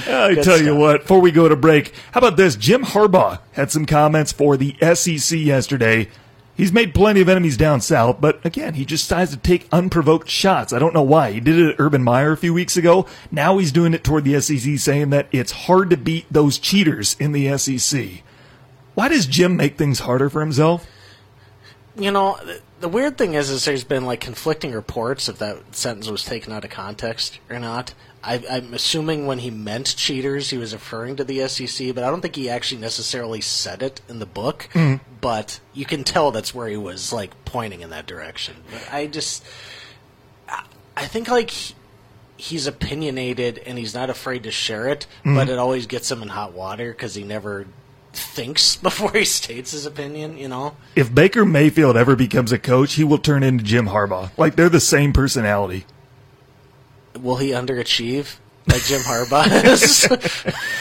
I 0.08 0.36
Good 0.36 0.44
tell 0.44 0.62
you 0.62 0.76
what, 0.76 1.02
before 1.02 1.22
we 1.22 1.32
go 1.32 1.48
to 1.48 1.56
break, 1.56 1.94
how 2.12 2.20
about 2.20 2.38
this? 2.38 2.56
Jim 2.56 2.84
Harbaugh 2.84 3.40
had 3.54 3.72
some 3.72 3.86
comments 3.86 4.32
for 4.32 4.58
the 4.58 4.76
SEC 4.96 5.38
yesterday. 5.40 6.10
He's 6.56 6.74
made 6.74 6.96
plenty 6.96 7.22
of 7.22 7.30
enemies 7.30 7.56
down 7.56 7.82
south, 7.82 8.20
but 8.20 8.44
again, 8.44 8.74
he 8.74 8.86
just 8.86 9.08
decides 9.08 9.32
to 9.32 9.38
take 9.38 9.68
unprovoked 9.72 10.28
shots. 10.28 10.74
I 10.74 10.80
don't 10.80 10.94
know 10.94 11.04
why. 11.04 11.32
He 11.32 11.40
did 11.40 11.60
it 11.60 11.70
at 11.70 11.80
Urban 11.80 12.04
Meyer 12.04 12.32
a 12.32 12.38
few 12.38 12.54
weeks 12.54 12.76
ago. 12.78 13.06
Now 13.30 13.60
he's 13.60 13.72
doing 13.72 13.94
it 13.94 14.04
toward 14.04 14.24
the 14.24 14.42
SEC, 14.42 14.80
saying 14.80 15.12
that 15.12 15.28
it's 15.32 15.52
hard 15.52 15.92
to 15.92 15.98
beat 15.98 16.26
those 16.32 16.58
cheaters 16.58 17.16
in 17.20 17.32
the 17.32 17.56
SEC. 17.58 18.24
Why 18.96 19.08
does 19.08 19.28
Jim 19.28 19.56
make 19.56 19.78
things 19.78 20.00
harder 20.00 20.30
for 20.30 20.42
himself? 20.42 20.88
you 21.98 22.12
know, 22.12 22.38
the, 22.44 22.62
the 22.82 22.90
weird 22.90 23.18
thing 23.18 23.34
is, 23.34 23.50
is 23.50 23.66
there's 23.66 23.84
been 23.84 24.06
like 24.06 24.20
conflicting 24.20 24.72
reports 24.72 25.28
if 25.30 25.40
that 25.40 25.76
sentence 25.76 26.10
was 26.10 26.24
taken 26.24 26.54
out 26.54 26.64
of 26.64 26.70
context 26.70 27.40
or 27.50 27.60
not. 27.60 27.94
I, 28.28 28.44
I'm 28.50 28.74
assuming 28.74 29.26
when 29.26 29.40
he 29.40 29.50
meant 29.50 29.96
cheaters, 29.96 30.50
he 30.50 30.58
was 30.58 30.74
referring 30.74 31.16
to 31.16 31.24
the 31.24 31.48
SEC, 31.48 31.96
but 31.96 32.04
I 32.04 32.10
don't 32.10 32.20
think 32.20 32.36
he 32.36 32.50
actually 32.50 32.82
necessarily 32.82 33.40
said 33.40 33.82
it 33.82 34.02
in 34.10 34.20
the 34.20 34.26
book. 34.26 34.68
Mm-hmm. 34.74 35.02
But 35.22 35.62
you 35.74 35.86
can 35.86 36.04
tell 36.04 36.32
that's 36.32 36.54
where 36.54 36.68
he 36.68 36.76
was 36.76 37.14
like 37.14 37.32
pointing 37.46 37.80
in 37.80 37.90
that 37.92 38.06
direction. 38.06 38.56
But 38.70 38.94
I 38.94 39.08
just, 39.08 39.46
I, 40.50 40.66
I 40.98 41.06
think 41.06 41.30
like 41.30 41.54
he's 42.36 42.68
opinionated 42.68 43.60
and 43.66 43.78
he's 43.78 43.94
not 43.94 44.10
afraid 44.10 44.44
to 44.44 44.52
share 44.52 44.90
it, 44.90 45.08
mm-hmm. 45.20 45.36
but 45.36 45.48
it 45.48 45.58
always 45.58 45.88
gets 45.88 46.12
him 46.12 46.22
in 46.22 46.28
hot 46.28 46.52
water 46.52 46.92
because 46.92 47.16
he 47.16 47.24
never 47.24 47.66
thinks 48.12 48.76
before 48.88 49.14
he 49.14 49.24
states 49.24 49.72
his 49.72 49.86
opinion. 49.86 50.38
You 50.38 50.50
know. 50.50 50.76
If 50.98 51.16
Baker 51.16 51.46
Mayfield 51.46 51.96
ever 51.96 52.18
becomes 52.18 52.52
a 52.52 52.60
coach, 52.60 52.96
he 52.96 53.06
will 53.06 53.20
turn 53.20 53.42
into 53.42 53.64
Jim 53.64 53.88
Harbaugh. 53.88 54.38
Like 54.38 54.58
they're 54.58 54.68
the 54.68 54.82
same 54.82 55.14
personality. 55.14 55.86
Will 57.22 57.38
he 57.38 57.52
underachieve 57.52 58.38
like 58.68 58.84
Jim 58.84 59.02
Harbaugh? 59.02 59.48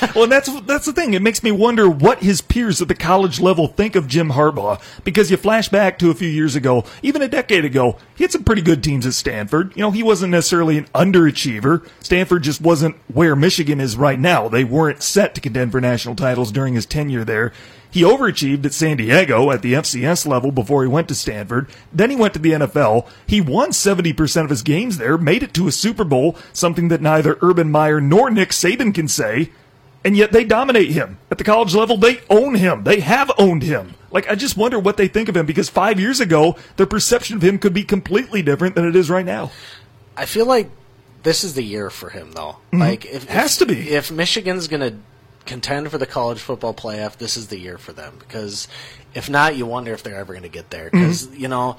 Well, 0.14 0.26
that's 0.26 0.48
that's 0.62 0.86
the 0.86 0.92
thing. 0.92 1.14
It 1.14 1.22
makes 1.22 1.42
me 1.42 1.50
wonder 1.50 1.88
what 1.88 2.22
his 2.22 2.40
peers 2.40 2.80
at 2.80 2.88
the 2.88 2.94
college 2.94 3.40
level 3.40 3.66
think 3.66 3.96
of 3.96 4.08
Jim 4.08 4.30
Harbaugh. 4.30 4.80
Because 5.04 5.30
you 5.30 5.36
flash 5.36 5.68
back 5.68 5.98
to 5.98 6.10
a 6.10 6.14
few 6.14 6.28
years 6.28 6.54
ago, 6.54 6.84
even 7.02 7.20
a 7.22 7.28
decade 7.28 7.64
ago, 7.64 7.98
he 8.14 8.24
had 8.24 8.32
some 8.32 8.44
pretty 8.44 8.62
good 8.62 8.82
teams 8.82 9.06
at 9.06 9.12
Stanford. 9.14 9.74
You 9.76 9.82
know, 9.82 9.90
he 9.90 10.02
wasn't 10.02 10.30
necessarily 10.32 10.78
an 10.78 10.86
underachiever. 10.94 11.86
Stanford 12.00 12.42
just 12.44 12.60
wasn't 12.60 12.96
where 13.12 13.36
Michigan 13.36 13.80
is 13.80 13.96
right 13.96 14.18
now. 14.18 14.48
They 14.48 14.64
weren't 14.64 15.02
set 15.02 15.34
to 15.34 15.40
contend 15.40 15.72
for 15.72 15.80
national 15.80 16.14
titles 16.14 16.52
during 16.52 16.74
his 16.74 16.86
tenure 16.86 17.24
there. 17.24 17.52
He 17.96 18.02
overachieved 18.02 18.66
at 18.66 18.74
San 18.74 18.98
Diego 18.98 19.50
at 19.50 19.62
the 19.62 19.72
FCS 19.72 20.26
level 20.26 20.52
before 20.52 20.82
he 20.82 20.86
went 20.88 21.08
to 21.08 21.14
Stanford. 21.14 21.66
Then 21.90 22.10
he 22.10 22.16
went 22.16 22.34
to 22.34 22.38
the 22.38 22.50
NFL. 22.50 23.08
He 23.26 23.40
won 23.40 23.70
70% 23.70 24.44
of 24.44 24.50
his 24.50 24.60
games 24.60 24.98
there, 24.98 25.16
made 25.16 25.42
it 25.42 25.54
to 25.54 25.66
a 25.66 25.72
Super 25.72 26.04
Bowl, 26.04 26.36
something 26.52 26.88
that 26.88 27.00
neither 27.00 27.38
Urban 27.40 27.70
Meyer 27.70 27.98
nor 27.98 28.28
Nick 28.28 28.50
Saban 28.50 28.94
can 28.94 29.08
say. 29.08 29.50
And 30.04 30.14
yet 30.14 30.30
they 30.30 30.44
dominate 30.44 30.90
him. 30.90 31.16
At 31.30 31.38
the 31.38 31.44
college 31.44 31.74
level, 31.74 31.96
they 31.96 32.20
own 32.28 32.56
him. 32.56 32.84
They 32.84 33.00
have 33.00 33.32
owned 33.38 33.62
him. 33.62 33.94
Like, 34.10 34.28
I 34.30 34.34
just 34.34 34.58
wonder 34.58 34.78
what 34.78 34.98
they 34.98 35.08
think 35.08 35.30
of 35.30 35.36
him 35.38 35.46
because 35.46 35.70
five 35.70 35.98
years 35.98 36.20
ago, 36.20 36.54
their 36.76 36.84
perception 36.84 37.36
of 37.38 37.42
him 37.42 37.58
could 37.58 37.72
be 37.72 37.82
completely 37.82 38.42
different 38.42 38.74
than 38.74 38.86
it 38.86 38.94
is 38.94 39.08
right 39.08 39.24
now. 39.24 39.52
I 40.18 40.26
feel 40.26 40.44
like 40.44 40.68
this 41.22 41.44
is 41.44 41.54
the 41.54 41.64
year 41.64 41.88
for 41.88 42.10
him, 42.10 42.32
though. 42.32 42.58
Mm-hmm. 42.72 42.78
Like, 42.78 43.06
if 43.06 43.24
Has 43.30 43.52
if- 43.52 43.66
to 43.66 43.74
be. 43.74 43.88
If 43.88 44.10
Michigan's 44.12 44.68
going 44.68 44.82
to 44.82 44.98
contend 45.46 45.90
for 45.90 45.98
the 45.98 46.06
college 46.06 46.40
football 46.40 46.74
playoff, 46.74 47.16
this 47.16 47.36
is 47.36 47.48
the 47.48 47.58
year 47.58 47.78
for 47.78 47.92
them. 47.92 48.16
Because 48.18 48.68
if 49.14 49.30
not, 49.30 49.56
you 49.56 49.66
wonder 49.66 49.92
if 49.92 50.02
they're 50.02 50.16
ever 50.16 50.32
going 50.32 50.42
to 50.42 50.48
get 50.48 50.70
there. 50.70 50.90
Because 50.90 51.28
you 51.34 51.48
know. 51.48 51.76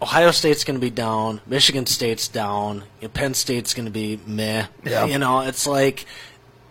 Ohio 0.00 0.30
State's 0.30 0.62
going 0.62 0.76
to 0.78 0.80
be 0.80 0.90
down. 0.90 1.40
Michigan 1.44 1.84
State's 1.84 2.28
down. 2.28 2.84
Penn 3.14 3.34
State's 3.34 3.74
going 3.74 3.86
to 3.86 3.90
be 3.90 4.20
meh. 4.26 4.66
Yeah. 4.84 5.06
You 5.06 5.18
know, 5.18 5.40
it's 5.40 5.66
like 5.66 6.06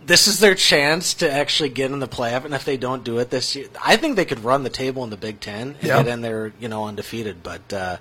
this 0.02 0.26
is 0.26 0.40
their 0.40 0.54
chance 0.54 1.12
to 1.12 1.30
actually 1.30 1.68
get 1.68 1.90
in 1.90 1.98
the 1.98 2.08
playoff. 2.08 2.46
And 2.46 2.54
if 2.54 2.64
they 2.64 2.78
don't 2.78 3.04
do 3.04 3.18
it 3.18 3.28
this 3.28 3.54
year, 3.54 3.66
I 3.84 3.96
think 3.98 4.16
they 4.16 4.24
could 4.24 4.42
run 4.44 4.62
the 4.62 4.70
table 4.70 5.04
in 5.04 5.10
the 5.10 5.18
Big 5.18 5.40
Ten 5.40 5.74
and 5.74 5.82
Yeah. 5.82 6.02
get 6.02 6.08
in 6.10 6.22
there, 6.22 6.54
you 6.58 6.68
know, 6.68 6.86
undefeated. 6.86 7.42
But 7.42 7.70
uh, 7.70 7.98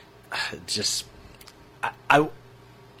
just 0.66 1.04
I, 1.84 1.92
I 2.10 2.28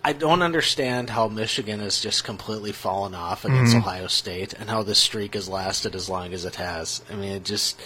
I 0.06 0.12
don't 0.12 0.42
understand 0.42 1.10
how 1.10 1.26
Michigan 1.26 1.80
has 1.80 2.00
just 2.00 2.22
completely 2.22 2.70
fallen 2.70 3.12
off 3.12 3.44
against 3.44 3.74
Ohio 3.74 4.06
State 4.06 4.52
and 4.52 4.70
how 4.70 4.84
this 4.84 5.00
streak 5.00 5.34
has 5.34 5.48
lasted 5.48 5.96
as 5.96 6.08
long 6.08 6.32
as 6.32 6.44
it 6.44 6.54
has. 6.54 7.02
I 7.10 7.16
mean, 7.16 7.32
it 7.32 7.44
just 7.44 7.80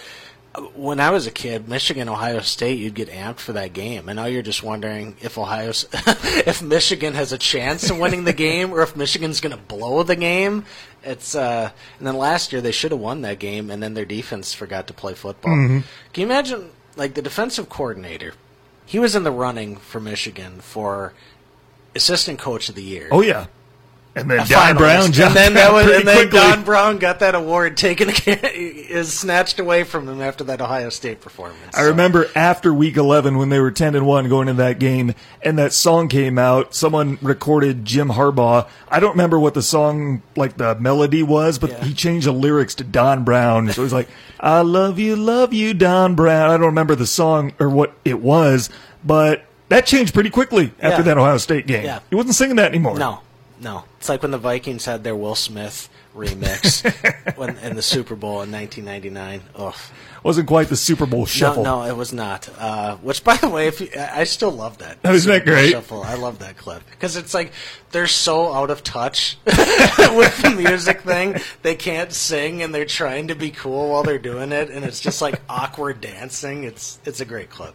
when 0.75 0.99
I 0.99 1.09
was 1.09 1.25
a 1.25 1.31
kid, 1.31 1.67
Michigan 1.67 2.07
Ohio 2.07 2.41
State, 2.41 2.77
you'd 2.77 2.93
get 2.93 3.09
amped 3.09 3.39
for 3.39 3.53
that 3.53 3.73
game, 3.73 4.07
and 4.07 4.17
now 4.17 4.25
you're 4.25 4.43
just 4.43 4.61
wondering 4.61 5.15
if 5.19 5.39
Ohio, 5.39 5.69
if 5.71 6.61
Michigan 6.61 7.15
has 7.15 7.31
a 7.33 7.39
chance 7.39 7.89
of 7.89 7.97
winning 7.97 8.23
the 8.23 8.33
game, 8.33 8.71
or 8.71 8.83
if 8.83 8.95
Michigan's 8.95 9.41
going 9.41 9.57
to 9.57 9.63
blow 9.63 10.03
the 10.03 10.15
game. 10.15 10.65
It's 11.03 11.33
uh, 11.33 11.71
and 11.97 12.07
then 12.07 12.17
last 12.17 12.51
year 12.51 12.61
they 12.61 12.71
should 12.71 12.91
have 12.91 12.99
won 12.99 13.21
that 13.21 13.39
game, 13.39 13.71
and 13.71 13.81
then 13.81 13.95
their 13.95 14.05
defense 14.05 14.53
forgot 14.53 14.85
to 14.87 14.93
play 14.93 15.15
football. 15.15 15.53
Can 16.13 16.21
you 16.21 16.27
imagine, 16.27 16.69
like 16.95 17.15
the 17.15 17.23
defensive 17.23 17.67
coordinator? 17.67 18.33
He 18.85 18.99
was 18.99 19.15
in 19.15 19.23
the 19.23 19.31
running 19.31 19.77
for 19.77 19.99
Michigan 19.99 20.59
for 20.59 21.13
assistant 21.95 22.39
coach 22.39 22.69
of 22.69 22.75
the 22.75 22.83
year. 22.83 23.07
Oh, 23.11 23.21
yeah. 23.21 23.47
And 24.13 24.29
then 24.29 24.39
A 24.41 24.45
Don 24.45 24.75
finalist. 24.75 24.77
Brown 24.77 25.11
jumped 25.13 25.37
and 25.37 25.37
then 25.37 25.53
that 25.53 25.71
was, 25.71 25.85
and 25.85 26.05
then 26.05 26.15
quickly. 26.29 26.37
Don 26.39 26.63
Brown 26.65 26.97
got 26.97 27.19
that 27.19 27.33
award 27.33 27.77
taken 27.77 28.09
is 28.25 29.13
snatched 29.17 29.57
away 29.57 29.85
from 29.85 30.09
him 30.09 30.21
after 30.21 30.43
that 30.43 30.59
Ohio 30.59 30.89
State 30.89 31.21
performance. 31.21 31.73
I 31.73 31.83
So, 31.83 31.87
remember 31.91 32.27
after 32.35 32.73
week 32.73 32.97
11 32.97 33.37
when 33.37 33.47
they 33.47 33.59
were 33.61 33.71
10 33.71 33.95
and 33.95 34.05
1 34.05 34.27
going 34.27 34.49
into 34.49 34.61
that 34.61 34.79
game 34.79 35.13
and 35.41 35.57
that 35.59 35.71
song 35.71 36.09
came 36.09 36.37
out, 36.37 36.75
someone 36.75 37.19
recorded 37.21 37.85
Jim 37.85 38.09
Harbaugh. 38.09 38.67
I 38.89 38.99
don't 38.99 39.11
remember 39.11 39.39
what 39.39 39.53
the 39.53 39.61
song, 39.61 40.21
like 40.35 40.57
the 40.57 40.75
melody 40.75 41.23
was, 41.23 41.57
but 41.57 41.69
Yeah. 41.69 41.83
he 41.85 41.93
changed 41.93 42.27
the 42.27 42.33
lyrics 42.33 42.75
to 42.75 42.83
Don 42.83 43.23
Brown. 43.23 43.71
So 43.71 43.81
it 43.81 43.85
was 43.85 43.93
like, 43.93 44.09
I 44.41 44.59
love 44.59 44.99
you, 44.99 45.15
love 45.15 45.53
you, 45.53 45.73
Don 45.73 46.15
Brown. 46.15 46.49
I 46.49 46.57
don't 46.57 46.65
remember 46.65 46.95
the 46.95 47.07
song 47.07 47.53
or 47.59 47.69
what 47.69 47.93
it 48.03 48.19
was, 48.19 48.69
but 49.05 49.45
that 49.71 49.85
changed 49.85 50.13
pretty 50.13 50.29
quickly 50.29 50.71
after 50.79 50.99
Yeah. 50.99 51.01
that 51.03 51.17
Ohio 51.17 51.37
State 51.37 51.65
game. 51.67 51.83
Yeah. 51.83 51.99
He 52.09 52.15
wasn't 52.15 52.35
singing 52.35 52.57
that 52.57 52.69
anymore. 52.69 52.97
no, 52.99 53.19
no. 53.59 53.83
It's 53.99 54.07
like 54.09 54.21
when 54.21 54.31
the 54.31 54.37
Vikings 54.37 54.85
had 54.85 55.03
their 55.03 55.15
Will 55.15 55.35
Smith 55.35 55.89
remix 56.15 56.83
when, 57.37 57.57
in 57.57 57.75
the 57.75 57.81
Super 57.81 58.15
Bowl 58.15 58.41
in 58.41 58.51
1999. 58.51 59.41
Ugh. 59.55 59.75
Wasn't 60.23 60.47
quite 60.47 60.67
the 60.67 60.75
Super 60.75 61.07
Bowl 61.07 61.25
shuffle. 61.25 61.63
No, 61.63 61.81
no, 61.81 61.89
it 61.89 61.97
was 61.97 62.13
not. 62.13 62.47
Uh, 62.59 62.97
which, 62.97 63.23
by 63.23 63.37
the 63.37 63.49
way, 63.49 63.67
if 63.67 63.81
you, 63.81 63.89
I 63.97 64.23
still 64.25 64.51
love 64.51 64.77
that. 64.77 64.99
Isn't 65.03 65.31
that 65.31 65.45
great? 65.45 65.71
Shuffle. 65.71 66.03
I 66.03 66.13
love 66.13 66.39
that 66.39 66.57
clip 66.57 66.83
because 66.91 67.15
it's 67.15 67.33
like 67.33 67.53
they're 67.91 68.05
so 68.05 68.53
out 68.53 68.69
of 68.69 68.83
touch 68.83 69.37
with 69.45 70.41
the 70.41 70.53
music 70.55 71.01
thing. 71.01 71.37
They 71.63 71.75
can't 71.75 72.13
sing 72.13 72.61
and 72.61 72.73
they're 72.73 72.85
trying 72.85 73.29
to 73.29 73.35
be 73.35 73.49
cool 73.49 73.89
while 73.89 74.03
they're 74.03 74.19
doing 74.19 74.51
it, 74.51 74.69
and 74.69 74.85
it's 74.85 74.99
just 74.99 75.23
like 75.23 75.41
awkward 75.49 76.01
dancing. 76.01 76.65
It's 76.65 76.99
it's 77.03 77.19
a 77.19 77.25
great 77.25 77.49
clip. 77.49 77.73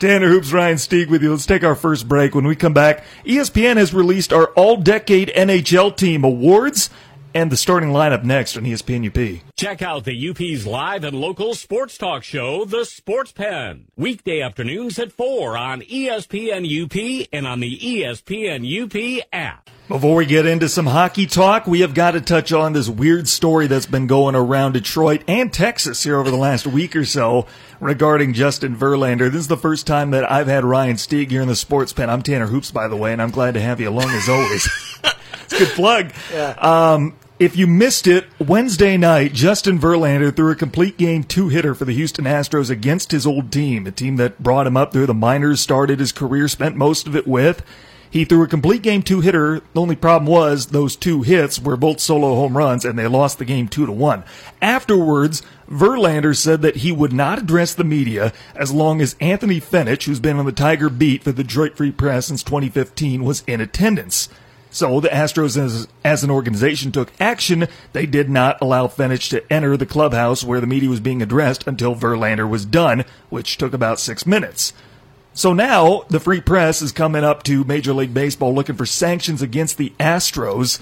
Tanner 0.00 0.28
Hoops, 0.28 0.50
Ryan 0.52 0.76
Stieg 0.76 1.08
with 1.10 1.22
you. 1.22 1.30
Let's 1.30 1.44
take 1.44 1.62
our 1.62 1.74
first 1.74 2.08
break. 2.08 2.34
When 2.34 2.46
we 2.46 2.56
come 2.56 2.72
back, 2.72 3.04
ESPN 3.26 3.76
has 3.76 3.92
released 3.92 4.32
our 4.32 4.46
All 4.48 4.76
Decade 4.78 5.28
NHL 5.36 5.94
Team 5.94 6.24
Awards 6.24 6.88
and 7.34 7.50
the 7.50 7.56
starting 7.56 7.90
lineup 7.90 8.24
next 8.24 8.56
on 8.56 8.64
ESPN 8.64 9.06
UP. 9.08 9.42
Check 9.56 9.82
out 9.82 10.04
the 10.04 10.30
UP's 10.30 10.66
live 10.66 11.04
and 11.04 11.18
local 11.18 11.54
sports 11.54 11.98
talk 11.98 12.22
show, 12.22 12.64
The 12.64 12.84
Sports 12.84 13.32
Pen. 13.32 13.86
Weekday 13.96 14.40
afternoons 14.40 14.98
at 14.98 15.12
4 15.12 15.56
on 15.56 15.82
ESPN 15.82 16.64
UP 16.64 17.28
and 17.32 17.46
on 17.46 17.60
the 17.60 17.78
ESPN 17.78 18.64
UP 18.64 19.26
app. 19.32 19.70
Before 19.90 20.14
we 20.14 20.24
get 20.24 20.46
into 20.46 20.68
some 20.68 20.86
hockey 20.86 21.26
talk, 21.26 21.66
we 21.66 21.80
have 21.80 21.94
got 21.94 22.12
to 22.12 22.20
touch 22.20 22.52
on 22.52 22.74
this 22.74 22.88
weird 22.88 23.26
story 23.26 23.66
that's 23.66 23.86
been 23.86 24.06
going 24.06 24.36
around 24.36 24.74
Detroit 24.74 25.24
and 25.26 25.52
Texas 25.52 26.04
here 26.04 26.16
over 26.16 26.30
the 26.30 26.36
last 26.36 26.64
week 26.64 26.94
or 26.94 27.04
so 27.04 27.48
regarding 27.80 28.32
Justin 28.32 28.76
Verlander. 28.76 29.32
This 29.32 29.40
is 29.40 29.48
the 29.48 29.56
first 29.56 29.88
time 29.88 30.12
that 30.12 30.30
I've 30.30 30.46
had 30.46 30.64
Ryan 30.64 30.94
Stieg 30.94 31.30
here 31.30 31.42
in 31.42 31.48
the 31.48 31.56
sports 31.56 31.92
pen. 31.92 32.08
I'm 32.08 32.22
Tanner 32.22 32.46
Hoops, 32.46 32.70
by 32.70 32.86
the 32.86 32.96
way, 32.96 33.12
and 33.12 33.20
I'm 33.20 33.32
glad 33.32 33.54
to 33.54 33.60
have 33.60 33.80
you 33.80 33.88
along 33.88 34.10
as 34.10 34.28
always. 34.28 34.68
it's 35.42 35.54
a 35.54 35.58
good 35.58 35.68
plug. 35.70 36.12
Yeah. 36.32 36.50
Um, 36.50 37.16
if 37.40 37.56
you 37.56 37.66
missed 37.66 38.06
it, 38.06 38.26
Wednesday 38.38 38.98
night, 38.98 39.32
Justin 39.32 39.78
Verlander 39.78 40.34
threw 40.36 40.50
a 40.52 40.54
complete 40.54 40.98
game 40.98 41.24
two 41.24 41.48
hitter 41.48 41.74
for 41.74 41.86
the 41.86 41.94
Houston 41.94 42.26
Astros 42.26 42.68
against 42.68 43.12
his 43.12 43.26
old 43.26 43.50
team, 43.50 43.86
a 43.86 43.90
team 43.90 44.16
that 44.16 44.42
brought 44.42 44.66
him 44.66 44.76
up 44.76 44.92
through 44.92 45.06
the 45.06 45.14
minors, 45.14 45.58
started 45.58 46.00
his 46.00 46.12
career, 46.12 46.48
spent 46.48 46.76
most 46.76 47.06
of 47.06 47.16
it 47.16 47.26
with. 47.26 47.64
He 48.10 48.26
threw 48.26 48.42
a 48.42 48.48
complete 48.48 48.82
game 48.82 49.02
two 49.02 49.22
hitter. 49.22 49.62
The 49.72 49.80
only 49.80 49.96
problem 49.96 50.30
was 50.30 50.66
those 50.66 50.96
two 50.96 51.22
hits 51.22 51.58
were 51.58 51.78
both 51.78 52.00
solo 52.00 52.34
home 52.34 52.58
runs 52.58 52.84
and 52.84 52.98
they 52.98 53.06
lost 53.06 53.38
the 53.38 53.46
game 53.46 53.68
two 53.68 53.86
to 53.86 53.92
one. 53.92 54.22
Afterwards, 54.60 55.42
Verlander 55.70 56.36
said 56.36 56.60
that 56.60 56.76
he 56.76 56.92
would 56.92 57.14
not 57.14 57.38
address 57.38 57.72
the 57.72 57.84
media 57.84 58.34
as 58.54 58.70
long 58.70 59.00
as 59.00 59.16
Anthony 59.18 59.62
Fenich, 59.62 60.04
who's 60.04 60.20
been 60.20 60.36
on 60.36 60.44
the 60.44 60.52
Tiger 60.52 60.90
beat 60.90 61.22
for 61.22 61.32
the 61.32 61.42
Detroit 61.42 61.76
Free 61.76 61.92
Press 61.92 62.26
since 62.26 62.42
2015, 62.42 63.24
was 63.24 63.44
in 63.46 63.62
attendance. 63.62 64.28
So 64.70 65.00
the 65.00 65.08
Astros, 65.08 65.56
as, 65.56 65.88
as 66.04 66.22
an 66.22 66.30
organization, 66.30 66.92
took 66.92 67.12
action. 67.18 67.66
They 67.92 68.06
did 68.06 68.30
not 68.30 68.60
allow 68.60 68.86
Fenich 68.86 69.28
to 69.30 69.52
enter 69.52 69.76
the 69.76 69.86
clubhouse 69.86 70.44
where 70.44 70.60
the 70.60 70.66
media 70.66 70.88
was 70.88 71.00
being 71.00 71.22
addressed 71.22 71.66
until 71.66 71.96
Verlander 71.96 72.48
was 72.48 72.64
done, 72.64 73.04
which 73.30 73.58
took 73.58 73.74
about 73.74 73.98
six 73.98 74.24
minutes. 74.24 74.72
So 75.32 75.52
now 75.52 76.04
the 76.08 76.20
Free 76.20 76.40
Press 76.40 76.82
is 76.82 76.92
coming 76.92 77.24
up 77.24 77.42
to 77.44 77.64
Major 77.64 77.92
League 77.92 78.14
Baseball 78.14 78.54
looking 78.54 78.76
for 78.76 78.86
sanctions 78.86 79.42
against 79.42 79.76
the 79.76 79.92
Astros. 79.98 80.80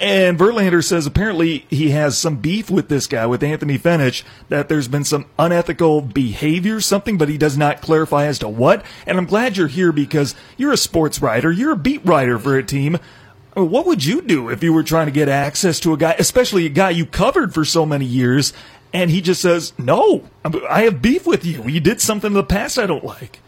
And 0.00 0.38
Verlander 0.38 0.84
says 0.84 1.06
apparently 1.06 1.66
he 1.70 1.90
has 1.90 2.16
some 2.16 2.36
beef 2.36 2.70
with 2.70 2.88
this 2.88 3.08
guy, 3.08 3.26
with 3.26 3.42
Anthony 3.42 3.78
Fenich, 3.78 4.22
that 4.48 4.68
there's 4.68 4.86
been 4.86 5.04
some 5.04 5.26
unethical 5.38 6.02
behavior, 6.02 6.80
something, 6.80 7.18
but 7.18 7.28
he 7.28 7.36
does 7.36 7.58
not 7.58 7.82
clarify 7.82 8.26
as 8.26 8.38
to 8.40 8.48
what. 8.48 8.84
And 9.06 9.18
I'm 9.18 9.26
glad 9.26 9.56
you're 9.56 9.66
here 9.66 9.90
because 9.90 10.36
you're 10.56 10.72
a 10.72 10.76
sports 10.76 11.20
writer, 11.20 11.50
you're 11.50 11.72
a 11.72 11.76
beat 11.76 12.04
writer 12.04 12.38
for 12.38 12.56
a 12.56 12.62
team. 12.62 12.98
What 13.54 13.86
would 13.86 14.04
you 14.04 14.22
do 14.22 14.50
if 14.50 14.62
you 14.62 14.72
were 14.72 14.84
trying 14.84 15.06
to 15.06 15.12
get 15.12 15.28
access 15.28 15.80
to 15.80 15.92
a 15.92 15.96
guy, 15.96 16.14
especially 16.16 16.66
a 16.66 16.70
guy 16.70 16.90
you 16.90 17.04
covered 17.04 17.52
for 17.52 17.64
so 17.64 17.84
many 17.84 18.04
years, 18.04 18.52
and 18.92 19.10
he 19.10 19.20
just 19.20 19.42
says, 19.42 19.72
No, 19.78 20.28
I 20.44 20.82
have 20.82 21.02
beef 21.02 21.26
with 21.26 21.44
you. 21.44 21.64
You 21.64 21.80
did 21.80 22.00
something 22.00 22.28
in 22.28 22.34
the 22.34 22.44
past 22.44 22.78
I 22.78 22.86
don't 22.86 23.04
like. 23.04 23.40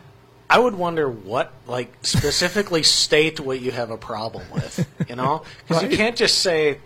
I 0.50 0.58
would 0.58 0.74
wonder 0.74 1.08
what, 1.08 1.52
like, 1.68 1.92
specifically 2.02 2.82
state 2.82 3.38
what 3.38 3.60
you 3.60 3.70
have 3.70 3.90
a 3.90 3.96
problem 3.96 4.44
with, 4.52 4.84
you 5.08 5.14
know? 5.14 5.42
Because 5.66 5.82
Right. 5.84 5.90
you 5.92 5.96
can't 5.96 6.16
just 6.16 6.38
say 6.40 6.78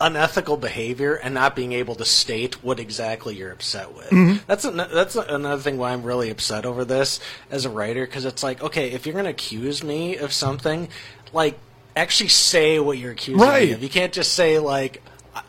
unethical 0.00 0.56
behavior 0.58 1.14
and 1.14 1.32
not 1.34 1.56
being 1.56 1.72
able 1.72 1.94
to 1.94 2.04
state 2.04 2.62
what 2.62 2.78
exactly 2.78 3.34
you're 3.36 3.52
upset 3.52 3.94
with. 3.94 4.10
Mm-hmm. 4.10 4.36
That's 4.46 4.64
an, 4.66 4.76
that's 4.76 5.16
another 5.16 5.60
thing 5.62 5.78
why 5.78 5.92
I'm 5.92 6.02
really 6.02 6.28
upset 6.30 6.66
over 6.66 6.84
this 6.84 7.20
as 7.50 7.64
a 7.64 7.70
writer 7.70 8.04
because 8.04 8.26
it's 8.26 8.42
like, 8.42 8.62
okay, 8.62 8.90
if 8.92 9.06
you're 9.06 9.14
going 9.14 9.24
to 9.24 9.30
accuse 9.30 9.82
me 9.82 10.16
of 10.18 10.32
something, 10.32 10.88
like, 11.32 11.58
actually 11.96 12.28
say 12.28 12.78
what 12.78 12.98
you're 12.98 13.12
accusing 13.12 13.40
Right. 13.46 13.68
me 13.68 13.72
of. 13.74 13.82
You 13.82 13.88
can't 13.88 14.12
just 14.12 14.34
say 14.34 14.58
like, 14.58 15.02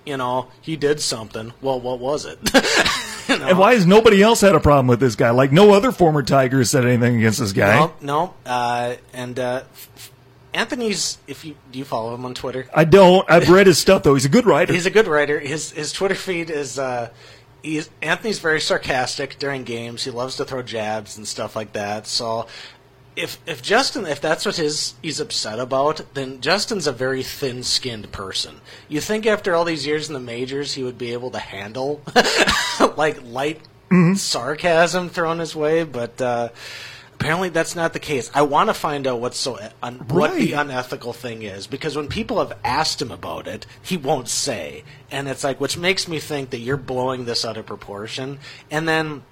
you 0.06 0.16
know, 0.18 0.48
he 0.62 0.78
did 0.78 1.02
something. 1.02 1.52
Well, 1.62 1.80
what 1.82 2.00
was 2.00 2.26
it? 2.26 2.40
You 3.30 3.40
know? 3.40 3.48
And 3.48 3.58
why 3.58 3.74
has 3.74 3.88
nobody 3.88 4.22
else 4.22 4.42
had 4.42 4.54
a 4.54 4.60
problem 4.60 4.88
with 4.88 5.00
this 5.00 5.16
guy? 5.16 5.32
Like 5.32 5.52
no 5.52 5.74
other 5.74 5.92
former 5.92 6.22
Tiger 6.22 6.60
has 6.60 6.70
said 6.70 6.86
anything 6.86 7.18
against 7.18 7.40
this 7.40 7.54
guy. 7.54 7.76
No, 7.80 7.94
no. 8.02 8.34
Uh, 8.46 8.96
and 9.14 9.40
uh, 9.40 9.64
Anthony's. 10.54 11.18
If 11.28 11.44
you 11.44 11.56
do 11.72 11.80
you 11.80 11.86
follow 11.86 12.14
him 12.14 12.24
on 12.26 12.36
Twitter? 12.36 12.68
I 12.74 12.84
don't. 12.86 13.30
I've 13.30 13.50
read 13.50 13.68
his 13.68 13.80
stuff 13.80 14.04
though. 14.04 14.14
He's 14.14 14.26
a 14.26 14.30
good 14.30 14.46
writer. 14.46 14.74
He's 14.74 14.86
a 14.86 14.92
good 14.92 15.08
writer. 15.08 15.40
His 15.40 15.72
his 15.72 15.92
Twitter 15.92 16.16
feed 16.16 16.50
is. 16.50 16.78
Uh, 16.78 17.10
he's, 17.64 17.90
Anthony's 18.02 18.40
very 18.40 18.62
sarcastic 18.62 19.40
during 19.40 19.64
games. 19.64 20.04
He 20.04 20.12
loves 20.12 20.36
to 20.38 20.46
throw 20.46 20.62
jabs 20.62 21.18
and 21.18 21.28
stuff 21.28 21.56
like 21.56 21.74
that. 21.74 22.08
So. 22.08 22.48
If, 23.16 23.40
if 23.46 23.62
Justin 23.62 24.06
if 24.06 24.20
that's 24.20 24.46
what 24.46 24.58
his 24.58 24.94
he's 25.02 25.20
upset 25.20 25.60
about, 25.60 26.02
then 26.14 26.42
Justin's 26.42 26.86
a 26.86 26.92
very 26.92 27.24
thin-skinned 27.24 28.12
person. 28.12 28.60
You 28.90 29.00
think 29.00 29.26
after 29.26 29.56
all 29.56 29.64
these 29.64 29.88
years 29.88 30.10
in 30.10 30.14
the 30.14 30.20
majors, 30.20 30.74
he 30.74 30.84
would 30.84 30.98
be 30.98 31.14
able 31.14 31.32
to 31.32 31.40
handle 31.40 32.02
like 32.98 33.24
light 33.24 33.62
sarcasm 34.16 35.10
thrown 35.10 35.40
his 35.40 35.56
way, 35.56 35.84
but 35.84 36.20
uh, 36.22 36.50
apparently 37.14 37.50
that's 37.50 37.76
not 37.76 37.94
the 37.94 38.00
case. 38.00 38.30
I 38.34 38.42
want 38.44 38.70
to 38.70 38.74
find 38.74 39.08
out 39.08 39.20
what's 39.20 39.38
so 39.38 39.58
un- 39.82 40.06
what 40.10 40.36
the 40.36 40.54
unethical 40.54 41.14
thing 41.14 41.44
is 41.44 41.68
because 41.68 41.96
when 41.96 42.08
people 42.08 42.40
have 42.40 42.58
asked 42.64 43.02
him 43.02 43.12
about 43.12 43.48
it, 43.48 43.66
he 43.82 43.98
won't 43.98 44.28
say, 44.28 44.84
and 45.12 45.28
it's 45.28 45.44
like 45.44 45.62
which 45.62 45.78
makes 45.78 46.08
me 46.08 46.20
think 46.20 46.50
that 46.50 46.60
you're 46.60 46.78
blowing 46.78 47.26
this 47.26 47.46
out 47.46 47.58
of 47.58 47.66
proportion, 47.66 48.40
and 48.70 48.88
then. 48.88 49.24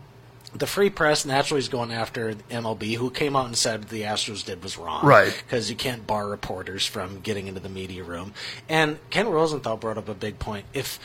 The 0.55 0.67
free 0.67 0.89
press 0.89 1.25
naturally 1.25 1.59
is 1.59 1.67
going 1.67 1.91
after 1.91 2.33
MLB, 2.49 2.95
who 2.95 3.09
came 3.09 3.35
out 3.35 3.47
and 3.47 3.57
said 3.57 3.85
the 3.85 4.03
Astros 4.03 4.45
did 4.45 4.63
was 4.63 4.77
wrong, 4.77 5.05
Right. 5.05 5.33
Because 5.45 5.69
you 5.69 5.75
can't 5.75 6.05
bar 6.05 6.27
reporters 6.27 6.85
from 6.85 7.21
getting 7.21 7.47
into 7.47 7.59
the 7.59 7.69
media 7.69 8.03
room. 8.03 8.33
And 8.69 8.99
Ken 9.09 9.27
Rosenthal 9.27 9.77
brought 9.77 9.97
up 9.97 10.09
a 10.09 10.13
big 10.13 10.39
point. 10.39 10.65
If 10.73 10.99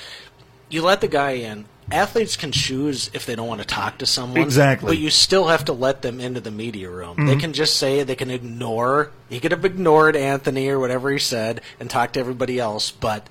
you 0.69 0.83
let 0.83 1.01
the 1.01 1.09
guy 1.09 1.33
in, 1.33 1.65
athletes 1.91 2.37
can 2.37 2.53
choose 2.53 3.11
if 3.15 3.27
they 3.27 3.35
don't 3.35 3.49
want 3.49 3.61
to 3.61 3.67
talk 3.67 3.99
to 3.99 4.07
someone. 4.07 4.43
Exactly. 4.43 4.89
But 4.89 4.99
you 4.99 5.11
still 5.11 5.49
have 5.49 5.65
to 5.67 5.73
let 5.73 6.03
them 6.03 6.21
into 6.21 6.41
the 6.41 6.51
media 6.51 6.91
room. 6.91 7.17
They 7.17 7.33
mm-hmm. 7.33 7.41
can 7.41 7.53
just 7.53 7.77
say, 7.77 8.03
they 8.03 8.17
can 8.17 8.31
ignore, 8.31 9.11
he 9.29 9.41
could 9.41 9.53
have 9.53 9.65
ignored 9.65 10.17
Anthony 10.17 10.69
or 10.69 10.79
whatever 10.79 11.11
he 11.11 11.19
said 11.19 11.61
and 11.81 11.89
talked 11.89 12.15
to 12.15 12.21
everybody 12.21 12.59
else, 12.59 12.91
but 12.91 13.29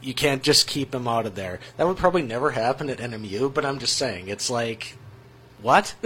you 0.00 0.14
can't 0.14 0.42
just 0.42 0.66
keep 0.66 0.94
him 0.94 1.08
out 1.08 1.26
of 1.26 1.34
there. 1.34 1.60
That 1.76 1.86
would 1.86 1.96
probably 1.96 2.22
never 2.22 2.52
happen 2.52 2.88
at 2.88 2.98
NMU, 2.98 3.52
but 3.52 3.64
I'm 3.64 3.78
just 3.78 3.96
saying, 3.96 4.28
it's 4.28 4.48
like, 4.48 4.96
what? 5.62 5.94